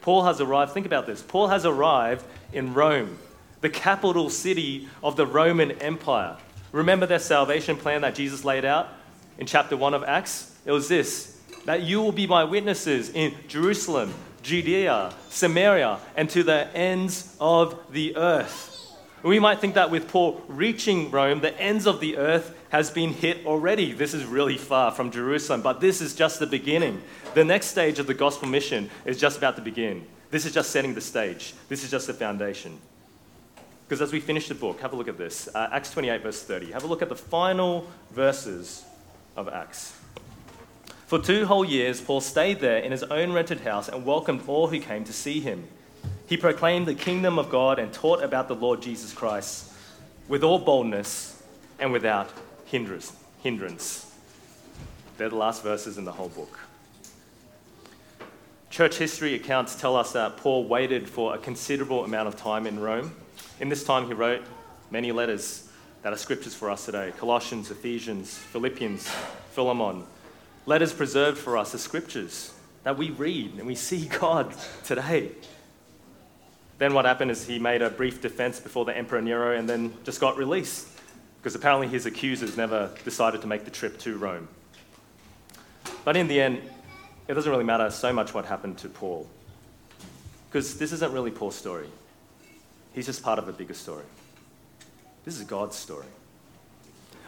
Paul 0.02 0.26
has 0.26 0.40
arrived, 0.40 0.74
think 0.74 0.86
about 0.86 1.08
this. 1.08 1.24
Paul 1.24 1.48
has 1.48 1.66
arrived 1.66 2.24
in 2.54 2.76
Rome, 2.76 3.18
the 3.62 3.70
capital 3.70 4.30
city 4.30 4.88
of 5.04 5.16
the 5.16 5.26
Roman 5.26 5.72
Empire. 5.74 6.38
Remember 6.72 7.06
their 7.06 7.20
salvation 7.20 7.78
plan 7.78 8.02
that 8.02 8.16
Jesus 8.16 8.44
laid 8.46 8.66
out 8.66 8.90
in 9.38 9.48
chapter 9.48 9.76
1 9.76 9.94
of 9.94 10.04
Acts? 10.04 10.56
It 10.66 10.72
was 10.72 10.88
this 10.88 11.34
that 11.66 11.84
you 11.84 12.02
will 12.02 12.14
be 12.14 12.26
my 12.26 12.46
witnesses 12.46 13.10
in 13.10 13.36
Jerusalem, 13.50 14.14
Judea, 14.42 15.14
Samaria, 15.30 16.00
and 16.16 16.30
to 16.30 16.42
the 16.42 16.74
ends 16.74 17.36
of 17.42 17.78
the 17.92 18.16
earth. 18.16 18.74
We 19.22 19.40
might 19.40 19.60
think 19.60 19.74
that 19.74 19.92
with 19.92 20.08
Paul 20.08 20.42
reaching 20.48 21.12
Rome, 21.12 21.42
the 21.42 21.60
ends 21.60 21.86
of 21.86 22.00
the 22.00 22.16
earth 22.18 22.56
has 22.70 22.90
been 22.90 23.12
hit 23.12 23.46
already. 23.46 23.92
This 23.92 24.14
is 24.14 24.24
really 24.24 24.58
far 24.58 24.92
from 24.92 25.12
Jerusalem, 25.12 25.62
but 25.62 25.82
this 25.82 26.00
is 26.00 26.16
just 26.16 26.40
the 26.40 26.48
beginning. 26.48 27.02
The 27.34 27.44
next 27.44 27.68
stage 27.68 28.00
of 28.00 28.08
the 28.08 28.14
gospel 28.14 28.48
mission 28.48 28.90
is 29.04 29.20
just 29.20 29.38
about 29.38 29.58
to 29.58 29.62
begin. 29.62 30.06
This 30.32 30.46
is 30.46 30.54
just 30.54 30.70
setting 30.70 30.94
the 30.94 31.02
stage, 31.02 31.54
this 31.68 31.84
is 31.84 31.92
just 31.92 32.08
the 32.08 32.14
foundation. 32.14 32.80
Because 33.88 34.02
as 34.02 34.12
we 34.12 34.20
finish 34.20 34.50
the 34.50 34.56
book, 34.56 34.82
have 34.82 34.92
a 34.92 34.96
look 34.96 35.08
at 35.08 35.18
this 35.18 35.48
uh, 35.56 35.70
Acts 35.72 35.92
28, 35.92 36.22
verse 36.22 36.44
30. 36.44 36.72
Have 36.72 36.84
a 36.84 36.88
look 36.88 37.02
at 37.02 37.10
the 37.10 37.16
final 37.16 37.88
verses 38.12 38.84
of 39.38 39.48
Acts. 39.48 39.98
For 41.06 41.20
two 41.20 41.46
whole 41.46 41.64
years, 41.64 42.02
Paul 42.02 42.20
stayed 42.20 42.60
there 42.60 42.80
in 42.80 42.92
his 42.92 43.04
own 43.04 43.32
rented 43.32 43.62
house 43.62 43.88
and 43.88 44.06
welcomed 44.06 44.42
all 44.46 44.68
who 44.68 44.82
came 44.82 45.06
to 45.06 45.14
see 45.14 45.40
him. 45.40 45.66
He 46.28 46.36
proclaimed 46.36 46.86
the 46.86 46.96
kingdom 46.96 47.40
of 47.40 47.50
God 47.50 47.80
and 47.80 47.94
taught 47.94 48.22
about 48.22 48.50
the 48.50 48.56
Lord 48.56 48.82
Jesus 48.82 49.14
Christ 49.14 49.72
with 50.28 50.44
all 50.44 50.60
boldness 50.60 51.42
and 51.80 51.94
without 51.94 52.30
hindrance. 52.66 54.14
They're 55.18 55.30
the 55.30 55.36
last 55.36 55.64
verses 55.64 55.98
in 55.98 56.04
the 56.04 56.12
whole 56.12 56.28
book. 56.28 56.60
Church 58.70 58.98
history 58.98 59.34
accounts 59.34 59.76
tell 59.76 59.96
us 59.96 60.12
that 60.12 60.36
Paul 60.36 60.66
waited 60.66 61.10
for 61.10 61.34
a 61.34 61.38
considerable 61.38 62.04
amount 62.04 62.28
of 62.28 62.36
time 62.36 62.68
in 62.68 62.82
Rome. 62.82 63.16
In 63.60 63.70
this 63.70 63.84
time, 63.84 64.06
he 64.06 64.14
wrote 64.14 64.44
many 64.92 65.12
letters 65.12 65.68
that 66.04 66.14
are 66.14 66.18
scriptures 66.18 66.54
for 66.54 66.70
us 66.70 66.86
today 66.86 67.12
Colossians, 67.18 67.72
Ephesians, 67.72 68.38
Philippians, 68.38 69.10
Philemon. 69.52 70.04
Letters 70.66 70.94
preserved 70.94 71.38
for 71.38 71.58
us 71.58 71.74
as 71.74 71.82
scriptures 71.82 72.54
that 72.84 72.98
we 72.98 73.10
read 73.12 73.56
and 73.58 73.66
we 73.66 73.76
see 73.76 74.06
God 74.20 74.54
today. 74.84 75.32
Then 76.78 76.94
what 76.94 77.06
happened 77.06 77.32
is 77.32 77.48
he 77.48 77.58
made 77.58 77.82
a 77.82 77.90
brief 77.90 78.22
defense 78.22 78.60
before 78.60 78.86
the 78.86 78.96
Emperor 78.96 79.22
Nero 79.22 79.58
and 79.58 79.68
then 79.68 79.92
just 80.04 80.22
got 80.22 80.38
released 80.38 80.88
because 81.42 81.56
apparently 81.56 81.88
his 81.88 82.06
accusers 82.06 82.58
never 82.58 82.92
decided 83.04 83.42
to 83.42 83.48
make 83.48 83.66
the 83.66 83.72
trip 83.72 83.98
to 84.00 84.18
Rome. 84.18 84.48
But 86.06 86.16
in 86.16 86.28
the 86.28 86.40
end, 86.40 86.62
it 87.28 87.34
doesn't 87.34 87.52
really 87.52 87.64
matter 87.64 87.90
so 87.90 88.14
much 88.14 88.34
what 88.36 88.46
happened 88.46 88.78
to 88.80 88.90
Paul 88.90 89.28
because 90.50 90.78
this 90.78 90.92
isn't 90.92 91.12
really 91.12 91.32
Paul's 91.32 91.56
story. 91.56 91.88
He's 92.98 93.06
just 93.06 93.22
part 93.22 93.38
of 93.38 93.48
a 93.48 93.52
bigger 93.54 93.76
story. 93.76 94.06
This 95.24 95.38
is 95.38 95.44
God's 95.44 95.76
story. 95.76 96.08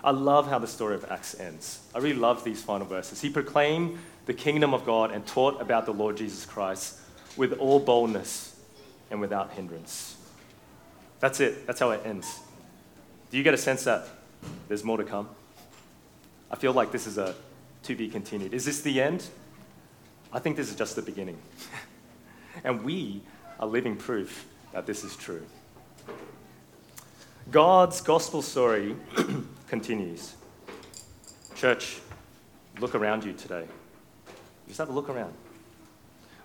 I 0.04 0.10
love 0.10 0.50
how 0.50 0.58
the 0.58 0.66
story 0.66 0.96
of 0.96 1.06
Acts 1.12 1.40
ends. 1.40 1.82
I 1.94 2.00
really 2.00 2.16
love 2.16 2.44
these 2.44 2.60
final 2.60 2.88
verses. 2.88 3.22
He 3.22 3.30
proclaimed 3.30 4.00
the 4.26 4.34
kingdom 4.34 4.74
of 4.74 4.84
God 4.84 5.12
and 5.12 5.24
taught 5.28 5.62
about 5.62 5.86
the 5.86 5.94
Lord 5.94 6.18
Jesus 6.18 6.44
Christ 6.44 6.98
with 7.38 7.54
all 7.60 7.80
boldness 7.80 8.60
and 9.12 9.22
without 9.22 9.52
hindrance. 9.52 10.18
That's 11.20 11.40
it. 11.40 11.68
That's 11.68 11.80
how 11.80 11.92
it 11.92 12.02
ends. 12.04 12.40
Do 13.30 13.38
you 13.38 13.44
get 13.44 13.54
a 13.54 13.58
sense 13.58 13.84
that 13.84 14.08
there's 14.70 14.84
more 14.84 14.98
to 14.98 15.04
come? 15.04 15.30
I 16.50 16.56
feel 16.56 16.74
like 16.74 16.92
this 16.92 17.06
is 17.06 17.20
a 17.20 17.36
to 17.84 17.96
be 17.96 18.08
continued. 18.08 18.56
Is 18.56 18.66
this 18.66 18.82
the 18.82 19.00
end? 19.00 19.24
I 20.34 20.40
think 20.40 20.58
this 20.58 20.72
is 20.72 20.76
just 20.76 20.96
the 20.96 21.04
beginning. 21.04 21.38
and 22.64 22.84
we 22.84 23.22
are 23.60 23.68
living 23.68 23.98
proof 23.98 24.48
that 24.74 24.88
this 24.88 25.04
is 25.04 25.16
true. 25.16 25.46
God's 27.52 28.02
gospel 28.02 28.42
story 28.44 28.96
continues. 29.68 30.36
Church, 31.56 32.00
look 32.80 32.94
around 32.94 33.24
you 33.24 33.34
today. 33.34 33.66
Just 34.68 34.78
have 34.78 34.90
a 34.90 34.94
look 34.94 35.10
around. 35.10 35.34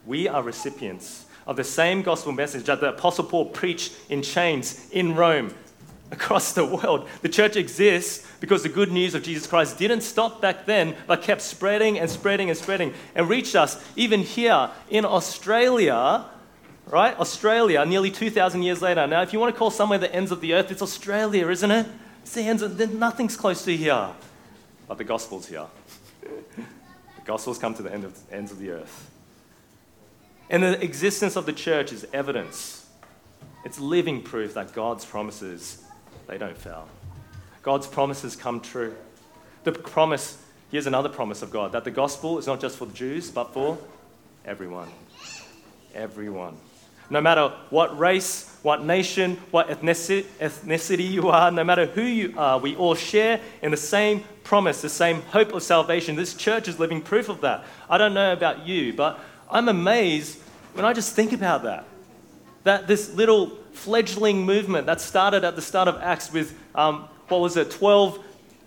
We 0.06 0.28
are 0.28 0.42
recipients 0.42 1.26
of 1.46 1.56
the 1.56 1.64
same 1.64 2.00
gospel 2.00 2.32
message 2.32 2.64
that 2.64 2.80
the 2.80 2.88
Apostle 2.88 3.24
Paul 3.24 3.46
preached 3.46 3.92
in 4.08 4.22
chains 4.22 4.88
in 4.92 5.14
Rome 5.14 5.54
across 6.10 6.52
the 6.52 6.64
world. 6.64 7.06
The 7.20 7.28
church 7.28 7.56
exists 7.56 8.26
because 8.40 8.62
the 8.62 8.70
good 8.70 8.90
news 8.90 9.14
of 9.14 9.22
Jesus 9.22 9.46
Christ 9.46 9.76
didn't 9.76 10.02
stop 10.02 10.40
back 10.40 10.64
then, 10.64 10.96
but 11.06 11.22
kept 11.22 11.42
spreading 11.42 11.98
and 11.98 12.08
spreading 12.08 12.48
and 12.48 12.56
spreading 12.56 12.94
and 13.14 13.28
reached 13.28 13.56
us 13.56 13.82
even 13.94 14.20
here 14.20 14.70
in 14.88 15.04
Australia, 15.04 16.24
right? 16.86 17.18
Australia, 17.18 17.84
nearly 17.84 18.10
2,000 18.10 18.62
years 18.62 18.82
later. 18.82 19.06
Now, 19.06 19.22
if 19.22 19.32
you 19.32 19.40
want 19.40 19.54
to 19.54 19.58
call 19.58 19.70
somewhere 19.70 19.98
the 19.98 20.14
ends 20.14 20.30
of 20.30 20.40
the 20.40 20.54
earth, 20.54 20.70
it's 20.70 20.82
Australia, 20.82 21.48
isn't 21.48 21.70
it? 21.70 21.86
It's 22.22 22.34
the 22.34 22.42
ends 22.42 22.62
of, 22.62 22.94
nothing's 22.94 23.36
close 23.36 23.64
to 23.64 23.76
here. 23.76 24.10
But 24.88 24.98
the 24.98 25.04
gospel's 25.04 25.48
here. 25.48 25.66
the 26.22 27.22
gospel's 27.24 27.58
come 27.58 27.74
to 27.74 27.82
the 27.82 27.92
end 27.92 28.04
of, 28.04 28.18
ends 28.30 28.52
of 28.52 28.58
the 28.58 28.70
earth. 28.70 29.10
And 30.50 30.62
the 30.62 30.82
existence 30.82 31.36
of 31.36 31.46
the 31.46 31.52
church 31.52 31.92
is 31.92 32.06
evidence. 32.12 32.86
It's 33.64 33.80
living 33.80 34.22
proof 34.22 34.54
that 34.54 34.74
God's 34.74 35.04
promises, 35.04 35.82
they 36.26 36.36
don't 36.38 36.56
fail. 36.56 36.88
God's 37.62 37.86
promises 37.86 38.36
come 38.36 38.60
true. 38.60 38.94
The 39.64 39.72
promise, 39.72 40.36
here's 40.70 40.86
another 40.86 41.08
promise 41.08 41.40
of 41.40 41.50
God, 41.50 41.72
that 41.72 41.84
the 41.84 41.90
gospel 41.90 42.38
is 42.38 42.46
not 42.46 42.60
just 42.60 42.76
for 42.76 42.84
the 42.84 42.92
Jews, 42.92 43.30
but 43.30 43.54
for 43.54 43.78
everyone. 44.44 44.88
Everyone. 45.94 46.58
No 47.10 47.20
matter 47.20 47.52
what 47.70 47.98
race, 47.98 48.50
what 48.62 48.82
nation, 48.82 49.36
what 49.50 49.68
ethnicity 49.68 51.10
you 51.10 51.28
are, 51.28 51.50
no 51.50 51.64
matter 51.64 51.86
who 51.86 52.02
you 52.02 52.34
are, 52.36 52.58
we 52.58 52.74
all 52.76 52.94
share 52.94 53.40
in 53.62 53.70
the 53.70 53.76
same 53.76 54.24
promise, 54.42 54.80
the 54.80 54.88
same 54.88 55.20
hope 55.22 55.52
of 55.52 55.62
salvation. 55.62 56.16
This 56.16 56.34
church 56.34 56.66
is 56.66 56.78
living 56.78 57.02
proof 57.02 57.28
of 57.28 57.42
that. 57.42 57.64
I 57.90 57.98
don't 57.98 58.14
know 58.14 58.32
about 58.32 58.66
you, 58.66 58.94
but 58.94 59.20
I'm 59.50 59.68
amazed 59.68 60.38
when 60.72 60.84
I 60.84 60.92
just 60.92 61.14
think 61.14 61.32
about 61.32 61.62
that. 61.64 61.84
That 62.64 62.86
this 62.86 63.12
little 63.12 63.50
fledgling 63.72 64.46
movement 64.46 64.86
that 64.86 65.00
started 65.00 65.44
at 65.44 65.56
the 65.56 65.62
start 65.62 65.88
of 65.88 66.00
Acts 66.00 66.32
with, 66.32 66.56
um, 66.74 67.08
what 67.28 67.40
was 67.40 67.56
it, 67.56 67.70
12 67.70 68.18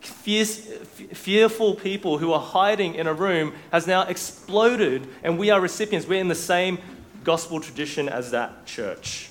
fierce, 0.02 0.58
fearful 0.58 1.76
people 1.76 2.17
who 2.17 2.34
are 2.34 2.39
hiding 2.39 2.95
in 2.95 3.08
a 3.08 3.13
room 3.13 3.54
has 3.71 3.88
now 3.88 4.04
exploded, 4.04 5.08
and 5.23 5.38
we 5.39 5.50
are 5.50 5.60
recipients. 5.60 6.08
We're 6.08 6.21
in 6.21 6.28
the 6.28 6.36
same 6.36 6.80
gospel 7.27 7.59
tradition 7.59 8.07
as 8.07 8.31
that 8.31 8.65
church. 8.65 9.29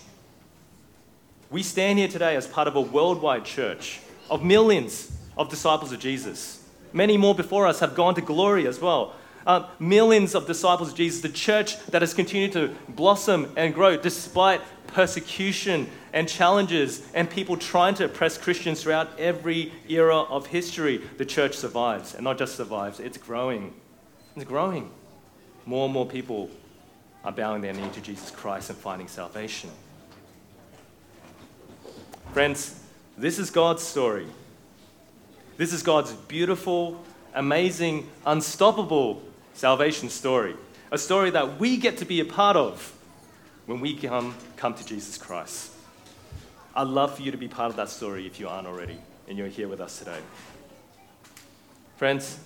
We 1.51 1.63
stand 1.63 1.99
here 1.99 2.09
today 2.09 2.37
as 2.37 2.47
part 2.47 2.69
of 2.69 2.77
a 2.77 2.81
worldwide 2.81 3.47
church 3.47 4.01
of 4.29 4.45
millions 4.45 5.11
of 5.39 5.49
disciples 5.49 5.93
of 5.93 5.99
Jesus. 5.99 6.63
Many 6.93 7.17
more 7.17 7.35
before 7.35 7.67
us 7.67 7.81
have 7.81 7.95
gone 7.95 8.15
to 8.17 8.21
glory 8.21 8.67
as 8.67 8.81
well 8.81 9.15
uh, 9.47 9.67
millions 9.79 10.35
of 10.35 10.47
disciples 10.47 10.91
of 10.91 10.97
Jesus, 10.97 11.23
the 11.23 11.29
church 11.29 11.79
that 11.87 12.03
has 12.03 12.13
continued 12.13 12.53
to 12.53 12.75
blossom 12.89 13.51
and 13.57 13.73
grow 13.73 13.97
despite 13.97 14.61
persecution 14.89 15.89
and 16.13 16.29
challenges 16.29 17.07
and 17.15 17.31
people 17.31 17.57
trying 17.57 17.95
to 17.95 18.05
oppress 18.05 18.37
Christians 18.37 18.83
throughout 18.83 19.19
every 19.19 19.73
era 19.89 20.17
of 20.17 20.49
history, 20.49 21.01
the 21.17 21.25
church 21.25 21.55
survives. 21.55 22.15
And 22.15 22.25
not 22.25 22.39
just 22.39 22.57
survives, 22.57 22.99
it's 22.99 23.19
growing. 23.19 23.73
It's 24.35 24.45
growing. 24.45 24.91
More 25.65 25.85
and 25.85 25.95
more 25.95 26.07
people 26.07 26.51
are 27.27 27.33
bowing 27.33 27.61
their 27.61 27.73
knee 27.73 27.91
to 27.93 28.01
Jesus 28.01 28.31
Christ 28.31 28.71
and 28.71 28.79
finding 28.79 29.09
salvation. 29.09 29.69
Friends, 32.33 32.81
this 33.19 33.41
is 33.41 33.51
God's 33.51 33.83
story. 33.83 34.29
This 35.57 35.73
is 35.73 35.83
God's 35.83 36.13
beautiful, 36.13 37.03
amazing, 37.35 38.09
unstoppable 38.25 39.23
salvation 39.55 40.09
story, 40.09 40.55
a 40.93 40.99
story 40.99 41.31
that 41.31 41.59
we 41.59 41.79
get 41.79 41.97
to 41.97 42.05
be 42.05 42.21
a 42.21 42.25
part 42.25 42.57
of 42.57 42.95
when 43.67 43.81
we 43.81 43.97
come, 43.97 44.37
come 44.57 44.75
to 44.75 44.87
Jesus 44.87 45.19
Christ. 45.19 45.73
I'd 46.77 46.87
love 46.87 47.17
for 47.17 47.23
you 47.23 47.33
to 47.33 47.39
be 47.39 47.49
part 47.49 47.71
of 47.71 47.77
that 47.77 47.89
story 47.89 48.27
if 48.27 48.39
you 48.39 48.47
aren't 48.47 48.69
already 48.69 48.99
and 49.29 49.37
you're 49.37 49.49
here 49.49 49.67
with 49.67 49.81
us 49.81 49.99
today. 49.99 50.21
Friends, 51.97 52.39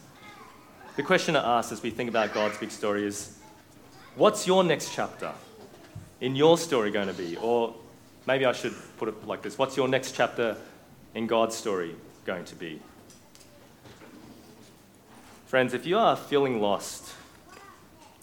the 0.97 1.03
question 1.03 1.35
to 1.35 1.45
ask 1.45 1.71
as 1.71 1.83
we 1.83 1.91
think 1.91 2.09
about 2.09 2.33
God's 2.33 2.57
big 2.57 2.71
story 2.71 3.05
is 3.05 3.37
what's 4.21 4.47
your 4.47 4.63
next 4.63 4.93
chapter 4.93 5.33
in 6.21 6.37
your 6.37 6.59
story 6.59 6.91
going 6.91 7.09
to 7.09 7.15
be? 7.15 7.39
Or 7.39 7.75
maybe 8.27 8.45
I 8.45 8.53
should 8.53 8.75
put 8.99 9.09
it 9.09 9.27
like 9.27 9.41
this 9.41 9.57
what's 9.57 9.79
your 9.79 9.89
next 9.89 10.15
chapter 10.15 10.59
in 11.15 11.27
God's 11.27 11.57
story 11.57 11.97
going 12.27 12.45
to 12.45 12.55
be? 12.55 12.83
Friends, 15.47 15.73
if 15.73 15.87
you 15.87 15.97
are 15.97 16.17
feeling 16.17 16.61
lost, 16.61 17.15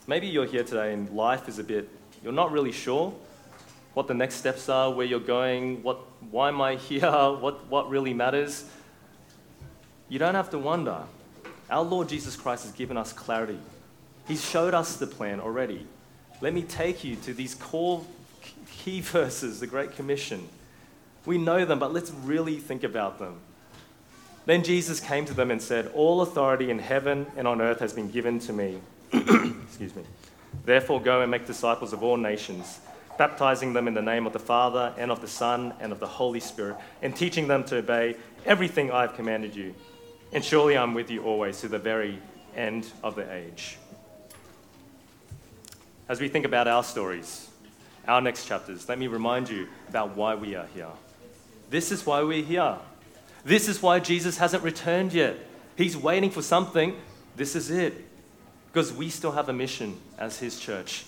maybe 0.06 0.28
you're 0.28 0.46
here 0.46 0.64
today 0.64 0.94
and 0.94 1.10
life 1.10 1.50
is 1.50 1.58
a 1.58 1.64
bit, 1.64 1.90
you're 2.24 2.32
not 2.32 2.52
really 2.52 2.72
sure 2.72 3.12
what 3.96 4.08
the 4.08 4.14
next 4.14 4.36
steps 4.36 4.70
are, 4.70 4.92
where 4.92 5.08
you're 5.08 5.20
going, 5.20 5.82
what, 5.82 5.98
why 6.30 6.50
am 6.50 6.62
I 6.62 6.76
here, 6.90 7.10
what, 7.10 7.66
what 7.70 7.90
really 7.90 8.14
matters. 8.14 8.66
You 10.10 10.20
don't 10.20 10.36
have 10.36 10.52
to 10.52 10.60
wonder. 10.60 11.02
Our 11.72 11.84
Lord 11.84 12.08
Jesus 12.08 12.36
Christ 12.36 12.66
has 12.66 12.74
given 12.74 12.98
us 12.98 13.12
clarity. 13.12 13.58
He's 14.28 14.44
showed 14.44 14.74
us 14.74 14.98
the 14.98 15.08
plan 15.08 15.40
already. 15.40 15.86
Let 16.42 16.54
me 16.54 16.62
take 16.62 17.04
you 17.04 17.16
to 17.18 17.34
these 17.34 17.56
core 17.56 18.04
key 18.70 19.02
verses, 19.02 19.60
the 19.60 19.68
Great 19.68 19.96
Commission. 19.96 20.48
We 21.26 21.38
know 21.38 21.66
them, 21.66 21.80
but 21.80 21.94
let's 21.94 22.12
really 22.12 22.58
think 22.58 22.84
about 22.84 23.20
them. 23.20 23.40
Then 24.46 24.64
Jesus 24.64 25.02
came 25.02 25.26
to 25.26 25.34
them 25.34 25.52
and 25.52 25.62
said, 25.62 25.92
All 25.94 26.22
authority 26.22 26.72
in 26.72 26.80
heaven 26.80 27.26
and 27.36 27.48
on 27.48 27.62
earth 27.62 27.80
has 27.80 27.92
been 27.92 28.10
given 28.10 28.40
to 28.40 28.54
me. 28.54 28.80
Excuse 29.12 29.94
me. 29.96 30.04
Therefore, 30.64 31.02
go 31.02 31.22
and 31.22 31.30
make 31.30 31.46
disciples 31.46 31.92
of 31.92 32.02
all 32.02 32.16
nations, 32.16 32.80
baptizing 33.18 33.74
them 33.74 33.88
in 33.88 33.94
the 33.94 34.02
name 34.02 34.26
of 34.26 34.32
the 34.32 34.40
Father 34.40 34.94
and 34.98 35.12
of 35.12 35.20
the 35.20 35.28
Son 35.28 35.74
and 35.82 35.92
of 35.92 36.00
the 36.00 36.08
Holy 36.08 36.40
Spirit, 36.40 36.78
and 37.02 37.16
teaching 37.16 37.48
them 37.48 37.64
to 37.66 37.78
obey 37.78 38.16
everything 38.46 38.90
I 38.90 39.02
have 39.02 39.16
commanded 39.16 39.54
you. 39.54 39.76
And 40.32 40.44
surely 40.44 40.78
I'm 40.78 40.94
with 40.94 41.12
you 41.12 41.24
always 41.24 41.60
to 41.62 41.68
the 41.68 41.80
very 41.80 42.18
end 42.56 42.90
of 43.04 43.16
the 43.16 43.30
age. 43.34 43.78
As 46.10 46.22
we 46.22 46.30
think 46.30 46.46
about 46.46 46.68
our 46.68 46.84
stories, 46.84 47.50
our 48.08 48.22
next 48.22 48.46
chapters, 48.48 48.88
let 48.88 48.98
me 48.98 49.08
remind 49.08 49.50
you 49.50 49.68
about 49.90 50.16
why 50.16 50.36
we 50.36 50.56
are 50.56 50.68
here. 50.74 50.88
This 51.70 51.92
is 51.92 52.06
why 52.06 52.22
we're 52.24 52.44
here. 52.44 52.78
This 53.44 53.68
is 53.68 53.82
why 53.82 54.00
Jesus 54.00 54.38
hasn't 54.38 54.64
returned 54.64 55.12
yet. 55.14 55.36
He's 55.76 55.98
waiting 55.98 56.32
for 56.32 56.42
something. 56.42 56.96
This 57.36 57.56
is 57.56 57.70
it. 57.70 58.06
Because 58.68 58.94
we 58.94 59.10
still 59.10 59.34
have 59.34 59.50
a 59.50 59.54
mission 59.54 59.98
as 60.18 60.40
His 60.40 60.60
church, 60.60 61.06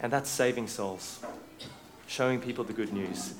and 0.00 0.12
that's 0.12 0.30
saving 0.30 0.68
souls, 0.68 1.20
showing 2.06 2.40
people 2.40 2.64
the 2.64 2.72
good 2.72 2.92
news, 2.92 3.34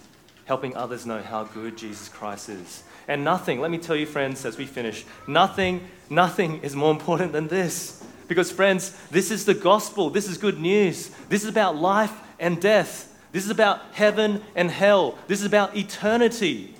helping 0.45 0.77
others 0.77 1.07
know 1.07 1.23
how 1.23 1.45
good 1.45 1.79
Jesus 1.79 2.09
Christ 2.09 2.49
is. 2.49 2.83
And 3.09 3.25
nothing, 3.25 3.61
let 3.61 3.71
me 3.71 3.79
tell 3.79 3.97
you, 3.97 4.07
friends, 4.07 4.45
as 4.45 4.59
we 4.59 4.67
finish, 4.67 5.05
nothing, 5.27 5.89
nothing 6.11 6.63
is 6.63 6.75
more 6.75 6.91
important 6.91 7.33
than 7.33 7.49
this. 7.49 8.05
Because, 8.29 8.51
friends, 8.51 8.91
this 9.11 9.31
is 9.31 9.45
the 9.45 9.55
gospel. 9.55 10.11
This 10.11 10.29
is 10.29 10.39
good 10.39 10.59
news. 10.59 11.09
This 11.29 11.43
is 11.43 11.49
about 11.49 11.77
life 11.77 12.13
and 12.39 12.61
death. 12.61 13.13
This 13.33 13.45
is 13.45 13.51
about 13.51 13.81
heaven 13.93 14.43
and 14.55 14.71
hell. 14.71 15.19
This 15.27 15.41
is 15.41 15.47
about 15.47 15.77
eternity. 15.77 16.75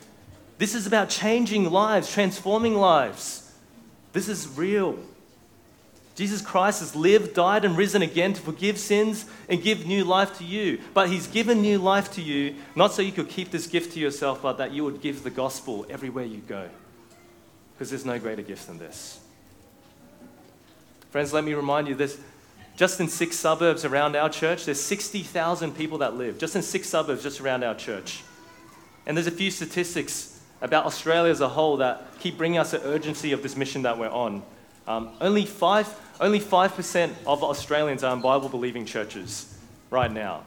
This 0.59 0.75
is 0.75 0.87
about 0.87 1.09
changing 1.09 1.71
lives, 1.71 2.11
transforming 2.11 2.75
lives. 2.75 3.53
This 4.13 4.29
is 4.29 4.49
real. 4.49 4.99
Jesus 6.15 6.41
Christ 6.41 6.81
has 6.81 6.97
lived, 6.97 7.35
died, 7.35 7.67
and 7.67 7.77
risen 7.77 8.01
again 8.01 8.33
to 8.33 8.41
forgive 8.41 8.79
sins 8.79 9.27
and 9.51 9.63
give 9.63 9.87
new 9.87 10.03
life 10.03 10.39
to 10.39 10.45
you. 10.45 10.81
But 10.95 11.11
He's 11.11 11.27
given 11.27 11.61
new 11.61 11.79
life 11.79 12.11
to 12.13 12.23
you, 12.23 12.55
not 12.75 12.95
so 12.95 13.03
you 13.03 13.13
could 13.13 13.29
keep 13.29 13.51
this 13.51 13.67
gift 13.67 13.93
to 13.93 14.01
yourself, 14.01 14.41
but 14.41 14.57
that 14.57 14.73
you 14.73 14.83
would 14.85 15.03
give 15.03 15.23
the 15.23 15.31
gospel 15.31 15.85
everywhere 15.91 16.25
you 16.25 16.39
go. 16.39 16.71
Because 17.75 17.91
there's 17.91 18.07
no 18.07 18.19
greater 18.19 18.41
gift 18.41 18.67
than 18.67 18.79
this. 18.79 19.21
Friends, 21.17 21.33
let 21.33 21.45
me 21.45 21.55
remind 21.55 21.89
you 21.89 21.95
this. 21.95 22.21
Just 22.77 23.01
in 23.01 23.09
six 23.09 23.37
suburbs 23.37 23.87
around 23.87 24.17
our 24.17 24.29
church, 24.29 24.67
there's 24.67 24.83
60,000 24.83 25.75
people 25.75 25.97
that 25.97 26.15
live. 26.15 26.37
Just 26.37 26.55
in 26.57 26.61
six 26.61 26.91
suburbs, 26.91 27.23
just 27.23 27.41
around 27.41 27.65
our 27.65 27.75
church. 27.75 28.23
And 29.07 29.17
there's 29.17 29.27
a 29.27 29.31
few 29.31 29.51
statistics 29.51 30.39
about 30.61 30.85
Australia 30.85 31.31
as 31.31 31.41
a 31.41 31.49
whole 31.49 31.79
that 31.79 32.07
keep 32.21 32.37
bringing 32.37 32.59
us 32.59 32.73
the 32.73 32.87
urgency 32.87 33.33
of 33.33 33.43
this 33.43 33.57
mission 33.57 33.81
that 33.81 33.99
we're 33.99 34.11
on. 34.11 34.43
Um, 34.87 35.09
only, 35.23 35.47
5, 35.47 36.19
only 36.21 36.39
5% 36.39 37.11
of 37.27 37.43
Australians 37.43 38.05
are 38.05 38.15
in 38.15 38.21
Bible 38.21 38.51
believing 38.51 38.85
churches 38.85 39.59
right 39.89 40.13
now. 40.13 40.45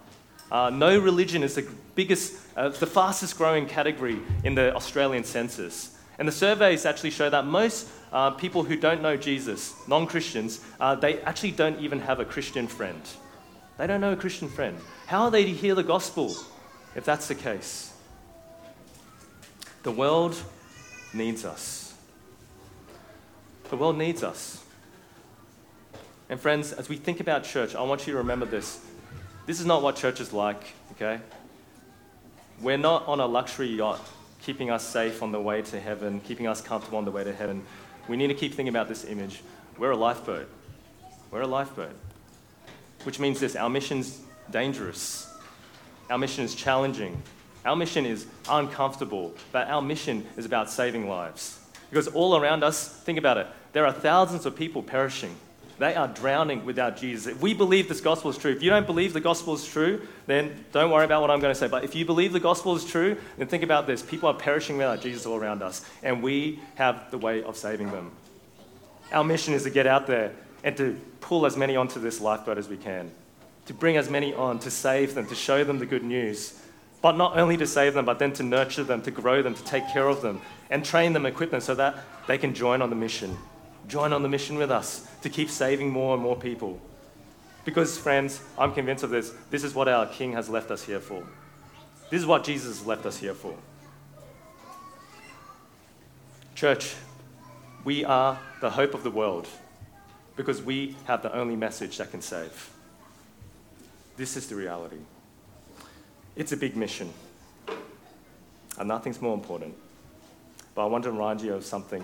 Uh, 0.51 0.69
no 0.69 0.99
religion 0.99 1.41
is 1.41 1.55
the 1.55 1.67
biggest, 1.95 2.35
uh, 2.55 2.69
the 2.69 2.85
fastest 2.85 3.39
growing 3.39 3.65
category 3.65 4.19
in 4.43 4.53
the 4.53 4.75
Australian 4.75 5.23
census. 5.23 5.97
And 6.19 6.27
the 6.27 6.31
surveys 6.31 6.85
actually 6.85 7.09
show 7.09 7.27
that 7.31 7.47
most 7.47 7.87
uh, 8.11 8.31
people 8.31 8.63
who 8.63 8.75
don't 8.75 9.01
know 9.01 9.15
Jesus, 9.15 9.75
non 9.87 10.07
Christians, 10.07 10.63
uh, 10.79 10.95
they 10.95 11.21
actually 11.21 11.51
don't 11.51 11.79
even 11.79 11.99
have 12.01 12.19
a 12.19 12.25
Christian 12.25 12.67
friend. 12.67 13.01
They 13.77 13.87
don't 13.87 14.01
know 14.01 14.13
a 14.13 14.17
Christian 14.17 14.49
friend. 14.49 14.77
How 15.07 15.23
are 15.23 15.31
they 15.31 15.45
to 15.45 15.51
hear 15.51 15.75
the 15.75 15.83
gospel 15.83 16.35
if 16.95 17.05
that's 17.05 17.27
the 17.27 17.35
case? 17.35 17.93
The 19.83 19.91
world 19.91 20.35
needs 21.13 21.45
us. 21.45 21.93
The 23.69 23.77
world 23.77 23.97
needs 23.97 24.23
us. 24.23 24.63
And 26.29 26.39
friends, 26.39 26.73
as 26.73 26.89
we 26.89 26.97
think 26.97 27.19
about 27.19 27.43
church, 27.43 27.75
I 27.75 27.81
want 27.83 28.05
you 28.05 28.13
to 28.13 28.17
remember 28.19 28.45
this. 28.45 28.83
This 29.45 29.59
is 29.59 29.65
not 29.65 29.81
what 29.81 29.95
church 29.95 30.19
is 30.19 30.33
like, 30.33 30.63
okay? 30.91 31.19
We're 32.61 32.77
not 32.77 33.07
on 33.07 33.19
a 33.19 33.25
luxury 33.25 33.67
yacht 33.67 34.01
keeping 34.41 34.69
us 34.69 34.87
safe 34.87 35.21
on 35.21 35.31
the 35.31 35.39
way 35.39 35.61
to 35.61 35.79
heaven, 35.79 36.19
keeping 36.21 36.47
us 36.47 36.61
comfortable 36.61 36.97
on 36.97 37.05
the 37.05 37.11
way 37.11 37.23
to 37.23 37.33
heaven. 37.33 37.63
We 38.09 38.17
need 38.17 38.27
to 38.27 38.33
keep 38.33 38.55
thinking 38.55 38.69
about 38.69 38.87
this 38.87 39.05
image. 39.05 39.43
We're 39.77 39.91
a 39.91 39.95
lifeboat. 39.95 40.49
We're 41.29 41.41
a 41.41 41.47
lifeboat. 41.47 41.95
Which 43.03 43.19
means 43.19 43.39
this 43.39 43.55
our 43.55 43.69
mission's 43.69 44.19
dangerous, 44.49 45.31
our 46.09 46.17
mission 46.17 46.43
is 46.43 46.55
challenging, 46.55 47.21
our 47.63 47.75
mission 47.75 48.07
is 48.07 48.25
uncomfortable, 48.49 49.35
but 49.51 49.67
our 49.67 49.81
mission 49.81 50.25
is 50.37 50.45
about 50.45 50.71
saving 50.71 51.07
lives. 51.07 51.59
Because 51.91 52.07
all 52.07 52.35
around 52.35 52.63
us, 52.63 52.89
think 52.89 53.19
about 53.19 53.37
it, 53.37 53.45
there 53.73 53.85
are 53.85 53.93
thousands 53.93 54.47
of 54.47 54.55
people 54.55 54.81
perishing. 54.81 55.35
They 55.79 55.95
are 55.95 56.09
drowning 56.09 56.65
without 56.65 56.97
Jesus. 56.97 57.27
If 57.27 57.41
we 57.41 57.53
believe 57.53 57.87
this 57.87 58.01
gospel 58.01 58.29
is 58.29 58.37
true, 58.37 58.51
if 58.51 58.61
you 58.61 58.69
don't 58.69 58.85
believe 58.85 59.13
the 59.13 59.21
gospel 59.21 59.53
is 59.53 59.65
true, 59.65 60.05
then 60.27 60.65
don't 60.73 60.91
worry 60.91 61.05
about 61.05 61.21
what 61.21 61.31
I'm 61.31 61.39
going 61.39 61.53
to 61.53 61.59
say. 61.59 61.69
But 61.69 61.85
if 61.85 61.95
you 61.95 62.03
believe 62.05 62.33
the 62.33 62.39
gospel 62.41 62.75
is 62.75 62.83
true, 62.83 63.15
then 63.37 63.47
think 63.47 63.63
about 63.63 63.87
this. 63.87 64.01
People 64.01 64.27
are 64.27 64.33
perishing 64.33 64.75
without 64.77 64.99
Jesus 64.99 65.25
all 65.25 65.37
around 65.37 65.63
us, 65.63 65.85
and 66.03 66.21
we 66.21 66.59
have 66.75 67.09
the 67.11 67.17
way 67.17 67.43
of 67.43 67.55
saving 67.55 67.91
them. 67.91 68.11
Our 69.13 69.23
mission 69.23 69.53
is 69.53 69.63
to 69.63 69.69
get 69.69 69.87
out 69.87 70.05
there 70.05 70.33
and 70.65 70.75
to 70.75 70.99
pull 71.21 71.45
as 71.45 71.55
many 71.55 71.77
onto 71.77 72.01
this 72.01 72.19
lifeboat 72.19 72.57
as 72.57 72.67
we 72.67 72.75
can, 72.75 73.09
to 73.67 73.73
bring 73.73 73.95
as 73.95 74.09
many 74.09 74.33
on, 74.33 74.59
to 74.59 74.69
save 74.69 75.15
them, 75.15 75.27
to 75.27 75.35
show 75.35 75.63
them 75.63 75.79
the 75.79 75.85
good 75.85 76.03
news. 76.03 76.61
But 77.01 77.15
not 77.15 77.37
only 77.37 77.55
to 77.55 77.65
save 77.65 77.93
them, 77.93 78.03
but 78.03 78.19
then 78.19 78.33
to 78.33 78.43
nurture 78.43 78.83
them, 78.83 79.01
to 79.03 79.11
grow 79.11 79.41
them, 79.41 79.55
to 79.55 79.63
take 79.63 79.87
care 79.93 80.09
of 80.09 80.21
them, 80.21 80.41
and 80.69 80.83
train 80.83 81.13
them, 81.13 81.25
equip 81.25 81.51
them 81.51 81.61
so 81.61 81.73
that 81.75 82.03
they 82.27 82.37
can 82.37 82.53
join 82.53 82.81
on 82.81 82.89
the 82.89 82.97
mission 82.97 83.37
join 83.89 84.13
on 84.13 84.23
the 84.23 84.29
mission 84.29 84.57
with 84.57 84.71
us 84.71 85.05
to 85.23 85.29
keep 85.29 85.49
saving 85.49 85.89
more 85.89 86.13
and 86.13 86.23
more 86.23 86.35
people. 86.35 86.79
Because, 87.65 87.97
friends, 87.97 88.41
I'm 88.57 88.73
convinced 88.73 89.03
of 89.03 89.09
this. 89.09 89.33
This 89.49 89.63
is 89.63 89.73
what 89.75 89.87
our 89.87 90.05
King 90.05 90.33
has 90.33 90.49
left 90.49 90.71
us 90.71 90.83
here 90.83 90.99
for. 90.99 91.23
This 92.09 92.21
is 92.21 92.25
what 92.25 92.43
Jesus 92.43 92.85
left 92.85 93.05
us 93.05 93.17
here 93.17 93.33
for. 93.33 93.55
Church, 96.55 96.95
we 97.83 98.05
are 98.05 98.39
the 98.61 98.69
hope 98.69 98.93
of 98.93 99.03
the 99.03 99.11
world 99.11 99.47
because 100.35 100.61
we 100.61 100.95
have 101.05 101.21
the 101.21 101.33
only 101.35 101.55
message 101.55 101.97
that 101.97 102.11
can 102.11 102.21
save. 102.21 102.69
This 104.17 104.35
is 104.35 104.47
the 104.47 104.55
reality. 104.55 104.97
It's 106.35 106.51
a 106.51 106.57
big 106.57 106.75
mission, 106.75 107.13
and 108.77 108.87
nothing's 108.87 109.21
more 109.21 109.33
important. 109.33 109.75
But 110.75 110.83
I 110.83 110.85
want 110.85 111.03
to 111.05 111.11
remind 111.11 111.41
you 111.41 111.53
of 111.53 111.65
something 111.65 112.03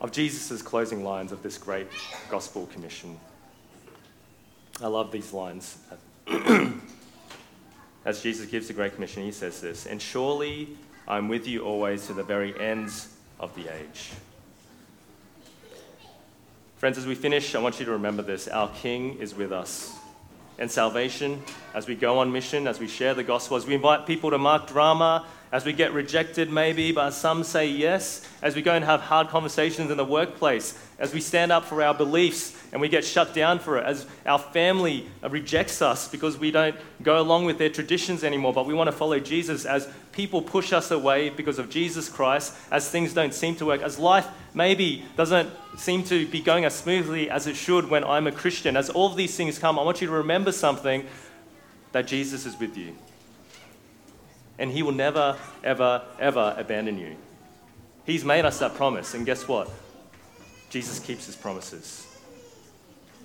of 0.00 0.12
Jesus' 0.12 0.62
closing 0.62 1.04
lines 1.04 1.32
of 1.32 1.42
this 1.42 1.58
great 1.58 1.86
gospel 2.30 2.66
commission. 2.66 3.18
I 4.82 4.86
love 4.86 5.12
these 5.12 5.32
lines. 5.32 5.78
As 8.04 8.22
Jesus 8.22 8.46
gives 8.46 8.68
the 8.68 8.72
Great 8.72 8.94
Commission, 8.94 9.22
he 9.22 9.32
says 9.32 9.60
this 9.60 9.84
And 9.84 10.00
surely 10.00 10.68
I'm 11.06 11.28
with 11.28 11.46
you 11.46 11.64
always 11.64 12.06
to 12.06 12.14
the 12.14 12.22
very 12.22 12.58
ends 12.58 13.08
of 13.38 13.54
the 13.54 13.68
age. 13.68 14.10
Friends, 16.78 16.96
as 16.96 17.06
we 17.06 17.14
finish, 17.14 17.54
I 17.54 17.58
want 17.58 17.78
you 17.78 17.84
to 17.84 17.92
remember 17.92 18.22
this 18.22 18.48
our 18.48 18.70
King 18.70 19.18
is 19.18 19.34
with 19.34 19.52
us. 19.52 19.94
And 20.58 20.70
salvation, 20.70 21.42
as 21.74 21.86
we 21.86 21.94
go 21.94 22.18
on 22.18 22.32
mission, 22.32 22.66
as 22.66 22.80
we 22.80 22.88
share 22.88 23.12
the 23.12 23.22
gospel, 23.22 23.58
as 23.58 23.66
we 23.66 23.74
invite 23.74 24.06
people 24.06 24.30
to 24.30 24.38
mark 24.38 24.66
drama, 24.66 25.26
as 25.52 25.64
we 25.64 25.72
get 25.72 25.92
rejected, 25.92 26.50
maybe, 26.50 26.92
but 26.92 27.10
some 27.10 27.42
say 27.42 27.66
yes, 27.66 28.24
as 28.40 28.54
we 28.54 28.62
go 28.62 28.72
and 28.72 28.84
have 28.84 29.00
hard 29.00 29.28
conversations 29.28 29.90
in 29.90 29.96
the 29.96 30.04
workplace, 30.04 30.78
as 31.00 31.12
we 31.12 31.20
stand 31.20 31.50
up 31.50 31.64
for 31.64 31.82
our 31.82 31.92
beliefs 31.92 32.56
and 32.72 32.80
we 32.80 32.88
get 32.88 33.04
shut 33.04 33.34
down 33.34 33.58
for 33.58 33.76
it, 33.76 33.84
as 33.84 34.06
our 34.24 34.38
family 34.38 35.08
rejects 35.28 35.82
us 35.82 36.06
because 36.06 36.38
we 36.38 36.52
don't 36.52 36.76
go 37.02 37.20
along 37.20 37.46
with 37.46 37.58
their 37.58 37.68
traditions 37.68 38.22
anymore, 38.22 38.52
but 38.52 38.64
we 38.64 38.74
want 38.74 38.86
to 38.86 38.92
follow 38.92 39.18
Jesus, 39.18 39.66
as 39.66 39.88
people 40.12 40.40
push 40.40 40.72
us 40.72 40.92
away 40.92 41.30
because 41.30 41.58
of 41.58 41.68
Jesus 41.68 42.08
Christ, 42.08 42.54
as 42.70 42.88
things 42.88 43.12
don't 43.12 43.34
seem 43.34 43.56
to 43.56 43.66
work, 43.66 43.82
as 43.82 43.98
life 43.98 44.28
maybe 44.54 45.04
doesn't 45.16 45.50
seem 45.76 46.04
to 46.04 46.28
be 46.28 46.40
going 46.40 46.64
as 46.64 46.74
smoothly 46.76 47.28
as 47.28 47.48
it 47.48 47.56
should 47.56 47.90
when 47.90 48.04
I'm 48.04 48.28
a 48.28 48.32
Christian, 48.32 48.76
as 48.76 48.88
all 48.88 49.08
of 49.08 49.16
these 49.16 49.36
things 49.36 49.58
come, 49.58 49.80
I 49.80 49.82
want 49.82 50.00
you 50.00 50.06
to 50.06 50.12
remember 50.12 50.52
something 50.52 51.04
that 51.90 52.06
Jesus 52.06 52.46
is 52.46 52.56
with 52.56 52.76
you 52.76 52.96
and 54.60 54.70
He 54.70 54.84
will 54.84 54.92
never, 54.92 55.36
ever, 55.64 56.02
ever 56.20 56.54
abandon 56.56 56.98
you. 56.98 57.16
He's 58.04 58.24
made 58.24 58.44
us 58.44 58.60
that 58.60 58.74
promise, 58.74 59.14
and 59.14 59.26
guess 59.26 59.48
what? 59.48 59.68
Jesus 60.68 61.00
keeps 61.00 61.26
His 61.26 61.34
promises. 61.34 62.06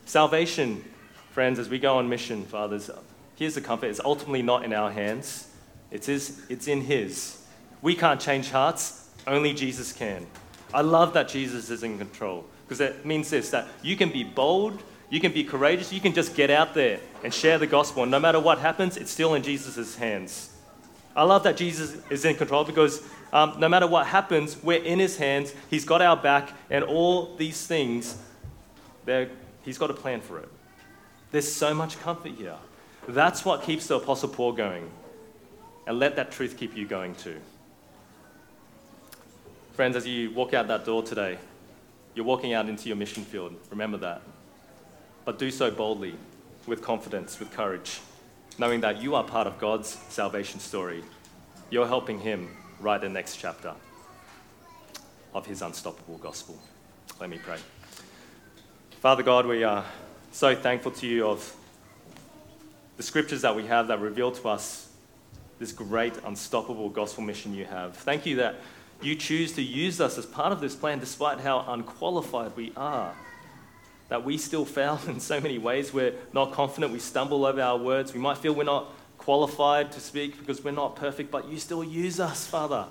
Salvation, 0.06 0.84
friends, 1.32 1.60
as 1.60 1.70
we 1.70 1.78
go 1.78 1.98
on 1.98 2.10
mission, 2.10 2.46
fathers, 2.46 2.90
here's 3.36 3.54
the 3.54 3.62
comfort 3.62 3.88
it's 3.88 4.00
ultimately 4.04 4.42
not 4.42 4.64
in 4.64 4.74
our 4.74 4.90
hands, 4.90 5.52
it's, 5.92 6.08
his, 6.08 6.42
it's 6.50 6.68
in 6.68 6.82
His. 6.82 7.44
We 7.82 7.96
can't 7.96 8.20
change 8.20 8.50
hearts, 8.50 9.10
only 9.28 9.54
Jesus 9.54 9.92
can. 9.92 10.26
I 10.74 10.82
love 10.82 11.14
that 11.14 11.28
Jesus 11.28 11.70
is 11.70 11.84
in 11.84 11.98
control 11.98 12.46
because 12.66 12.80
it 12.80 13.06
means 13.06 13.30
this 13.30 13.50
that 13.52 13.68
you 13.84 13.98
can 13.98 14.10
be 14.10 14.24
bold, 14.24 14.82
you 15.10 15.20
can 15.20 15.34
be 15.34 15.44
courageous, 15.44 15.92
you 15.92 16.00
can 16.00 16.14
just 16.14 16.34
get 16.34 16.50
out 16.50 16.74
there 16.74 17.00
and 17.26 17.34
share 17.34 17.58
the 17.58 17.68
gospel, 17.68 18.04
and 18.04 18.12
no 18.12 18.22
matter 18.22 18.40
what 18.40 18.60
happens, 18.60 18.96
it's 18.96 19.12
still 19.12 19.34
in 19.34 19.44
Jesus' 19.44 19.98
hands. 19.98 20.55
I 21.16 21.24
love 21.24 21.44
that 21.44 21.56
Jesus 21.56 21.98
is 22.10 22.26
in 22.26 22.36
control 22.36 22.66
because 22.66 23.02
um, 23.32 23.56
no 23.58 23.70
matter 23.70 23.88
what 23.88 24.08
happens, 24.08 24.62
we're 24.62 24.84
in 24.84 25.00
his 25.00 25.18
hands. 25.18 25.54
He's 25.70 25.86
got 25.86 26.02
our 26.02 26.18
back, 26.18 26.52
and 26.70 26.84
all 26.84 27.36
these 27.36 27.66
things, 27.66 28.18
he's 29.64 29.78
got 29.78 29.90
a 29.90 29.94
plan 29.94 30.22
for 30.22 30.40
it. 30.40 30.50
There's 31.32 31.52
so 31.52 31.74
much 31.74 32.00
comfort 32.00 32.34
here. 32.34 32.56
That's 33.08 33.46
what 33.46 33.64
keeps 33.64 33.88
the 33.88 33.96
Apostle 33.96 34.30
Paul 34.30 34.54
going. 34.54 34.90
And 35.88 36.00
let 36.00 36.16
that 36.16 36.32
truth 36.32 36.58
keep 36.58 36.76
you 36.76 36.88
going 36.88 37.14
too. 37.16 37.38
Friends, 39.74 39.96
as 39.96 40.08
you 40.08 40.32
walk 40.32 40.54
out 40.54 40.68
that 40.70 40.86
door 40.86 41.04
today, 41.04 41.38
you're 42.14 42.26
walking 42.26 42.54
out 42.54 42.70
into 42.70 42.88
your 42.88 42.96
mission 42.96 43.24
field. 43.24 43.54
Remember 43.70 43.98
that. 43.98 44.22
But 45.26 45.38
do 45.38 45.52
so 45.52 45.70
boldly, 45.70 46.16
with 46.66 46.82
confidence, 46.82 47.40
with 47.40 47.52
courage 47.52 48.00
knowing 48.58 48.82
that 48.82 49.02
you 49.02 49.16
are 49.16 49.24
part 49.24 49.48
of 49.48 49.60
God's 49.60 49.98
salvation 50.10 50.60
story. 50.60 51.04
You're 51.70 51.88
helping 51.88 52.20
Him 52.20 52.56
write 52.80 53.02
the 53.02 53.10
next 53.10 53.38
chapter 53.38 53.74
of 55.34 55.46
His 55.46 55.62
unstoppable 55.62 56.18
gospel. 56.18 56.58
Let 57.20 57.30
me 57.30 57.38
pray. 57.38 57.58
Father 59.02 59.24
God, 59.24 59.46
we 59.46 59.64
are 59.64 59.86
so 60.32 60.56
thankful 60.56 60.92
to 60.92 61.08
you 61.08 61.28
of 61.28 61.56
the 62.98 63.04
scriptures 63.04 63.42
that 63.42 63.56
we 63.56 63.66
have 63.66 63.88
that 63.88 64.00
reveal 64.00 64.32
to 64.32 64.48
us 64.50 64.90
this 65.60 65.72
great, 65.72 66.14
unstoppable 66.26 66.90
gospel 66.90 67.24
mission 67.24 67.54
you 67.54 67.66
have. 67.66 67.96
Thank 67.96 68.26
you 68.26 68.38
that 68.38 68.56
you 69.02 69.16
choose 69.16 69.52
to 69.54 69.62
use 69.62 70.00
us 70.00 70.18
as 70.18 70.26
part 70.26 70.52
of 70.52 70.62
this 70.62 70.76
plan 70.76 71.00
despite 71.00 71.40
how 71.40 71.66
unqualified 71.68 72.56
we 72.56 72.72
are 72.76 73.14
that 74.10 74.24
we 74.24 74.38
still 74.38 74.66
fail 74.66 75.00
in 75.08 75.20
so 75.20 75.40
many 75.40 75.58
ways. 75.58 75.94
We're 75.94 76.14
not 76.34 76.52
confident, 76.52 76.94
we 76.94 77.00
stumble 77.00 77.46
over 77.46 77.62
our 77.62 77.78
words. 77.78 78.14
We 78.14 78.20
might 78.20 78.38
feel 78.38 78.54
we're 78.54 78.64
not 78.64 78.92
qualified 79.18 79.92
to 79.94 80.00
speak 80.00 80.38
because 80.38 80.64
we're 80.64 80.72
not 80.72 80.96
perfect, 80.96 81.32
but 81.32 81.50
you 81.50 81.58
still 81.58 81.84
use 81.84 82.20
us, 82.20 82.46
Father, 82.46 82.86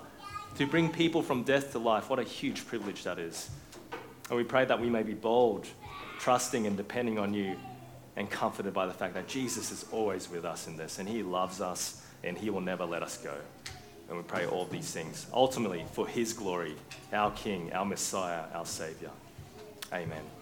to 0.57 0.67
bring 0.67 0.91
people 0.91 1.23
from 1.23 1.43
death 1.43 1.73
to 1.73 1.79
life. 1.79 2.11
What 2.11 2.19
a 2.19 2.25
huge 2.25 2.67
privilege 2.67 3.05
that 3.05 3.19
is. 3.19 3.51
And 4.29 4.39
we 4.39 4.45
pray 4.45 4.65
that 4.65 4.81
we 4.81 4.89
may 4.89 5.03
be 5.03 5.15
bold, 5.15 5.67
trusting 6.19 6.67
and 6.67 6.77
depending 6.77 7.19
on 7.19 7.35
you, 7.35 7.57
and 8.17 8.31
comforted 8.31 8.73
by 8.73 8.87
the 8.87 8.93
fact 8.93 9.15
that 9.15 9.29
Jesus 9.29 9.71
is 9.71 9.85
always 9.93 10.31
with 10.31 10.45
us 10.45 10.67
in 10.67 10.77
this, 10.77 10.99
and 10.99 11.09
He 11.09 11.23
loves 11.23 11.61
us, 11.61 12.03
and 12.23 12.39
He 12.39 12.51
will 12.51 12.61
never 12.61 12.85
let 12.85 13.03
us 13.03 13.17
go. 13.19 13.35
And 14.09 14.17
we 14.17 14.23
pray 14.23 14.47
all 14.47 14.67
these 14.67 14.91
things, 14.91 15.27
ultimately 15.33 15.85
for 15.93 16.07
His 16.07 16.33
glory, 16.33 16.75
our 17.13 17.31
King, 17.33 17.73
our 17.73 17.85
Messiah, 17.85 18.45
our 18.55 18.67
Savior. 18.67 19.11
Amen. 19.93 20.34